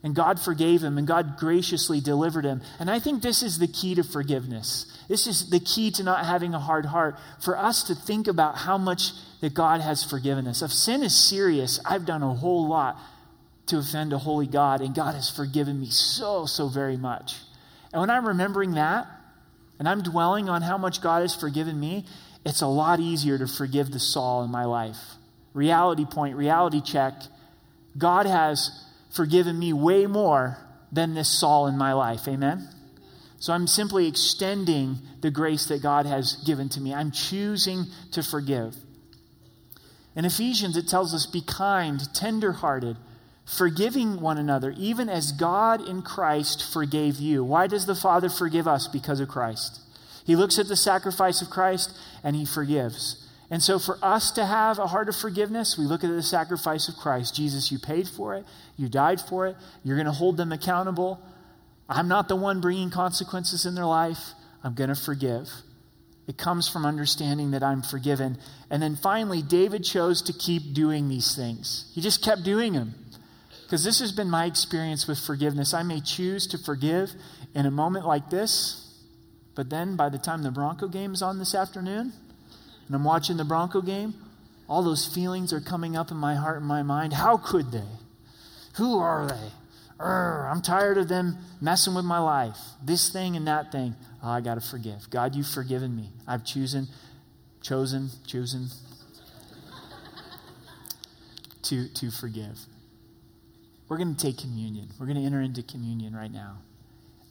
And 0.02 0.14
God 0.14 0.38
forgave 0.38 0.84
him, 0.84 0.98
and 0.98 1.06
God 1.06 1.38
graciously 1.38 1.98
delivered 1.98 2.44
him. 2.44 2.60
And 2.78 2.90
I 2.90 2.98
think 2.98 3.22
this 3.22 3.42
is 3.42 3.58
the 3.58 3.66
key 3.66 3.94
to 3.94 4.04
forgiveness. 4.04 4.84
This 5.08 5.26
is 5.26 5.48
the 5.48 5.60
key 5.60 5.90
to 5.92 6.02
not 6.02 6.26
having 6.26 6.52
a 6.52 6.58
hard 6.58 6.84
heart. 6.84 7.16
For 7.40 7.56
us 7.56 7.84
to 7.84 7.94
think 7.94 8.28
about 8.28 8.56
how 8.56 8.76
much 8.76 9.12
that 9.40 9.54
God 9.54 9.80
has 9.80 10.04
forgiven 10.04 10.46
us. 10.46 10.60
If 10.60 10.72
sin 10.72 11.02
is 11.02 11.16
serious, 11.16 11.80
I've 11.86 12.04
done 12.04 12.22
a 12.22 12.34
whole 12.34 12.68
lot 12.68 12.98
to 13.66 13.78
offend 13.78 14.12
a 14.12 14.18
holy 14.18 14.46
God, 14.46 14.82
and 14.82 14.94
God 14.94 15.14
has 15.14 15.30
forgiven 15.30 15.80
me 15.80 15.88
so, 15.88 16.44
so 16.44 16.68
very 16.68 16.98
much. 16.98 17.36
And 17.92 18.00
when 18.00 18.10
I'm 18.10 18.26
remembering 18.26 18.72
that, 18.72 19.06
and 19.78 19.88
I'm 19.88 20.02
dwelling 20.02 20.48
on 20.48 20.62
how 20.62 20.78
much 20.78 21.00
God 21.00 21.22
has 21.22 21.34
forgiven 21.34 21.80
me, 21.80 22.04
it's 22.44 22.62
a 22.62 22.66
lot 22.66 23.00
easier 23.00 23.38
to 23.38 23.46
forgive 23.46 23.90
the 23.90 24.00
Saul 24.00 24.44
in 24.44 24.50
my 24.50 24.64
life. 24.64 24.98
Reality 25.52 26.04
point, 26.04 26.36
reality 26.36 26.80
check. 26.80 27.14
God 27.96 28.26
has 28.26 28.70
forgiven 29.14 29.58
me 29.58 29.72
way 29.72 30.06
more 30.06 30.58
than 30.92 31.14
this 31.14 31.28
Saul 31.28 31.66
in 31.66 31.78
my 31.78 31.92
life. 31.92 32.26
Amen? 32.28 32.68
So 33.38 33.52
I'm 33.52 33.66
simply 33.66 34.06
extending 34.06 34.98
the 35.20 35.30
grace 35.30 35.66
that 35.66 35.82
God 35.82 36.06
has 36.06 36.36
given 36.46 36.68
to 36.70 36.80
me. 36.80 36.94
I'm 36.94 37.10
choosing 37.10 37.84
to 38.12 38.22
forgive. 38.22 38.74
In 40.16 40.24
Ephesians, 40.24 40.76
it 40.76 40.88
tells 40.88 41.14
us 41.14 41.26
be 41.26 41.42
kind, 41.42 42.00
tenderhearted 42.14 42.96
forgiving 43.46 44.20
one 44.20 44.38
another, 44.38 44.74
even 44.76 45.08
as 45.08 45.32
God 45.32 45.86
in 45.86 46.02
Christ 46.02 46.72
forgave 46.72 47.16
you. 47.16 47.44
Why 47.44 47.66
does 47.66 47.86
the 47.86 47.94
Father 47.94 48.28
forgive 48.28 48.66
us? 48.66 48.88
Because 48.88 49.20
of 49.20 49.28
Christ. 49.28 49.80
He 50.24 50.36
looks 50.36 50.58
at 50.58 50.68
the 50.68 50.76
sacrifice 50.76 51.42
of 51.42 51.50
Christ 51.50 51.96
and 52.22 52.34
he 52.34 52.44
forgives. 52.44 53.28
And 53.50 53.62
so, 53.62 53.78
for 53.78 53.98
us 54.02 54.30
to 54.32 54.46
have 54.46 54.78
a 54.78 54.86
heart 54.86 55.08
of 55.08 55.16
forgiveness, 55.16 55.76
we 55.78 55.84
look 55.84 56.02
at 56.02 56.10
the 56.10 56.22
sacrifice 56.22 56.88
of 56.88 56.96
Christ. 56.96 57.36
Jesus, 57.36 57.70
you 57.70 57.78
paid 57.78 58.08
for 58.08 58.34
it, 58.34 58.44
you 58.76 58.88
died 58.88 59.20
for 59.20 59.46
it, 59.46 59.56
you're 59.84 59.96
going 59.96 60.06
to 60.06 60.12
hold 60.12 60.38
them 60.38 60.50
accountable. 60.50 61.20
I'm 61.88 62.08
not 62.08 62.28
the 62.28 62.36
one 62.36 62.62
bringing 62.62 62.90
consequences 62.90 63.66
in 63.66 63.74
their 63.74 63.84
life, 63.84 64.32
I'm 64.62 64.74
going 64.74 64.88
to 64.88 64.94
forgive. 64.94 65.48
It 66.26 66.38
comes 66.38 66.68
from 66.68 66.86
understanding 66.86 67.50
that 67.50 67.62
I'm 67.62 67.82
forgiven. 67.82 68.38
And 68.70 68.82
then 68.82 68.96
finally, 68.96 69.42
David 69.42 69.84
chose 69.84 70.22
to 70.22 70.32
keep 70.32 70.72
doing 70.72 71.08
these 71.08 71.36
things. 71.36 71.90
He 71.94 72.00
just 72.00 72.24
kept 72.24 72.44
doing 72.44 72.72
them. 72.72 72.94
Because 73.64 73.84
this 73.84 74.00
has 74.00 74.12
been 74.12 74.30
my 74.30 74.46
experience 74.46 75.06
with 75.06 75.18
forgiveness. 75.18 75.74
I 75.74 75.82
may 75.82 76.00
choose 76.00 76.46
to 76.48 76.58
forgive 76.58 77.12
in 77.54 77.66
a 77.66 77.70
moment 77.70 78.06
like 78.06 78.30
this, 78.30 78.83
but 79.54 79.70
then 79.70 79.96
by 79.96 80.08
the 80.08 80.18
time 80.18 80.42
the 80.42 80.50
Bronco 80.50 80.88
game 80.88 81.12
is 81.12 81.22
on 81.22 81.38
this 81.38 81.54
afternoon, 81.54 82.12
and 82.86 82.96
I'm 82.96 83.04
watching 83.04 83.36
the 83.36 83.44
Bronco 83.44 83.80
game, 83.80 84.14
all 84.68 84.82
those 84.82 85.06
feelings 85.06 85.52
are 85.52 85.60
coming 85.60 85.96
up 85.96 86.10
in 86.10 86.16
my 86.16 86.34
heart 86.34 86.58
and 86.58 86.66
my 86.66 86.82
mind. 86.82 87.12
How 87.12 87.36
could 87.36 87.70
they? 87.70 87.88
Who 88.76 88.98
are 88.98 89.26
they? 89.26 89.50
Urgh, 90.00 90.50
I'm 90.50 90.60
tired 90.60 90.98
of 90.98 91.08
them 91.08 91.38
messing 91.60 91.94
with 91.94 92.04
my 92.04 92.18
life. 92.18 92.58
This 92.82 93.10
thing 93.10 93.36
and 93.36 93.46
that 93.46 93.70
thing. 93.70 93.94
Oh, 94.22 94.30
I 94.30 94.40
got 94.40 94.56
to 94.56 94.60
forgive. 94.60 95.08
God, 95.10 95.34
you've 95.34 95.46
forgiven 95.46 95.94
me. 95.94 96.10
I've 96.26 96.44
chosen, 96.44 96.88
chosen, 97.62 98.10
chosen 98.26 98.68
to, 101.62 101.88
to 101.88 102.10
forgive. 102.10 102.58
We're 103.88 103.98
going 103.98 104.14
to 104.14 104.20
take 104.20 104.38
communion. 104.38 104.88
We're 104.98 105.06
going 105.06 105.18
to 105.18 105.24
enter 105.24 105.40
into 105.40 105.62
communion 105.62 106.16
right 106.16 106.32
now. 106.32 106.58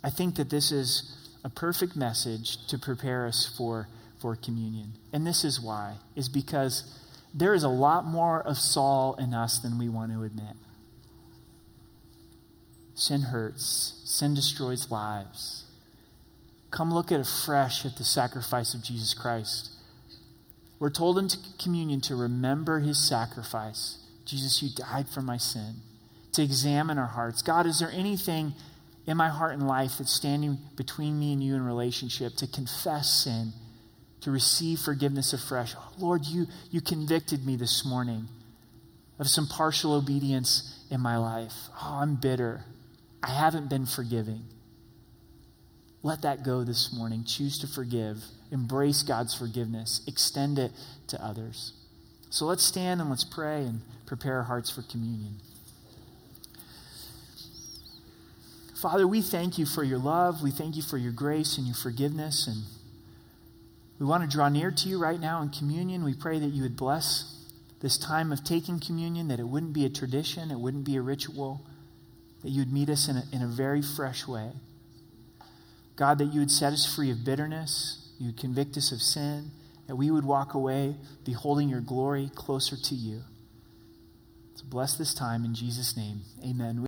I 0.04 0.10
think 0.10 0.36
that 0.36 0.50
this 0.50 0.72
is 0.72 1.23
a 1.44 1.50
perfect 1.50 1.96
message 1.96 2.66
to 2.68 2.78
prepare 2.78 3.28
us 3.28 3.46
for, 3.58 3.88
for 4.20 4.36
communion. 4.36 4.94
And 5.12 5.28
this 5.28 5.44
is 5.44 5.60
why, 5.60 5.96
is 6.16 6.30
because 6.30 7.00
there 7.34 7.54
is 7.54 7.64
a 7.64 7.70
lot 7.70 8.06
more 8.06 8.42
of 8.42 8.58
Saul 8.58 9.16
in 9.16 9.34
us 9.34 9.60
than 9.60 9.78
we 9.78 9.90
want 9.90 10.12
to 10.12 10.24
admit. 10.24 10.56
Sin 12.96 13.22
hurts, 13.24 14.02
sin 14.06 14.34
destroys 14.34 14.92
lives. 14.92 15.66
Come 16.72 16.94
look 16.94 17.12
at 17.12 17.20
afresh 17.20 17.86
at 17.86 17.98
the 17.98 18.04
sacrifice 18.04 18.74
of 18.74 18.84
Jesus 18.84 19.14
Christ. 19.14 19.72
We're 20.80 20.90
told 20.90 21.18
in 21.18 21.30
communion 21.62 22.02
to 22.02 22.16
remember 22.16 22.80
his 22.80 22.98
sacrifice. 22.98 23.98
Jesus, 24.26 24.62
you 24.62 24.70
died 24.76 25.08
for 25.08 25.22
my 25.22 25.38
sin 25.38 25.76
to 26.34 26.44
examine 26.44 26.98
our 26.98 27.08
hearts. 27.08 27.42
God, 27.42 27.66
is 27.66 27.80
there 27.80 27.92
anything 27.92 28.54
in 29.06 29.18
my 29.18 29.30
heart 29.30 29.54
and 29.54 29.68
life 29.68 29.98
that's 29.98 30.14
standing 30.14 30.58
between 30.76 31.20
me 31.20 31.34
and 31.34 31.44
you 31.44 31.56
in 31.56 31.66
relationship 31.66 32.36
to 32.38 32.48
confess 32.48 33.24
sin, 33.24 33.52
to 34.22 34.32
receive 34.32 34.80
forgiveness 34.80 35.34
afresh. 35.34 35.76
Lord, 35.98 36.26
you, 36.26 36.48
you 36.72 36.82
convicted 36.82 37.46
me 37.46 37.56
this 37.56 37.86
morning 37.86 38.28
of 39.20 39.28
some 39.28 39.48
partial 39.48 39.94
obedience 39.94 40.86
in 40.90 41.02
my 41.02 41.18
life. 41.18 41.54
Oh, 41.82 42.00
I'm 42.02 42.16
bitter. 42.16 42.64
I 43.22 43.32
haven't 43.32 43.70
been 43.70 43.86
forgiving. 43.86 44.44
Let 46.02 46.22
that 46.24 46.44
go 46.44 46.64
this 46.64 46.94
morning. 46.94 47.24
Choose 47.26 47.60
to 47.60 47.68
forgive. 47.68 48.18
Embrace 48.52 49.04
God's 49.04 49.34
forgiveness. 49.34 50.02
Extend 50.08 50.60
it 50.60 50.72
to 51.08 51.24
others. 51.24 51.74
So 52.30 52.46
let's 52.46 52.64
stand 52.64 53.00
and 53.00 53.10
let's 53.10 53.24
pray 53.24 53.64
and 53.64 53.82
prepare 54.06 54.38
our 54.38 54.44
hearts 54.44 54.70
for 54.70 54.82
communion. 54.82 55.38
Father, 58.84 59.08
we 59.08 59.22
thank 59.22 59.58
you 59.58 59.66
for 59.66 59.82
your 59.82 59.98
love. 59.98 60.44
We 60.44 60.52
thank 60.52 60.76
you 60.76 60.82
for 60.82 60.98
your 60.98 61.14
grace 61.14 61.58
and 61.58 61.66
your 61.66 61.74
forgiveness. 61.74 62.48
And 62.48 62.64
we 63.98 64.06
want 64.06 64.30
to 64.30 64.30
draw 64.30 64.50
near 64.50 64.72
to 64.72 64.90
you 64.90 65.02
right 65.02 65.22
now 65.22 65.42
in 65.42 65.52
communion. 65.52 66.04
We 66.04 66.14
pray 66.14 66.38
that 66.38 66.50
you 66.50 66.64
would 66.64 66.76
bless 66.76 67.34
this 67.80 67.98
time 67.98 68.34
of 68.34 68.44
taking 68.44 68.82
communion, 68.82 69.30
that 69.30 69.40
it 69.40 69.48
wouldn't 69.48 69.72
be 69.72 69.86
a 69.86 69.90
tradition, 69.90 70.52
it 70.52 70.60
wouldn't 70.60 70.84
be 70.84 70.98
a 70.98 71.02
ritual, 71.02 71.66
that 72.42 72.50
you 72.50 72.60
would 72.60 72.74
meet 72.74 72.90
us 72.90 73.08
in 73.08 73.16
a, 73.16 73.24
in 73.32 73.42
a 73.42 73.48
very 73.48 73.82
fresh 73.82 74.28
way. 74.28 74.52
God, 75.96 76.18
that 76.18 76.34
you 76.34 76.42
would 76.42 76.52
set 76.52 76.74
us 76.74 76.86
free 76.86 77.10
of 77.10 77.24
bitterness, 77.24 78.12
you 78.20 78.26
would 78.26 78.38
convict 78.38 78.76
us 78.76 78.92
of 78.92 79.02
sin, 79.02 79.52
that 79.88 79.96
we 79.96 80.12
would 80.12 80.26
walk 80.26 80.56
away 80.56 80.98
beholding 81.24 81.70
your 81.70 81.80
glory 81.80 82.30
closer 82.36 82.76
to 82.76 82.96
you. 82.96 83.22
So 84.56 84.66
bless 84.68 84.98
this 84.98 85.14
time 85.14 85.46
in 85.46 85.56
Jesus' 85.56 85.96
name. 85.96 86.24
Amen. 86.46 86.86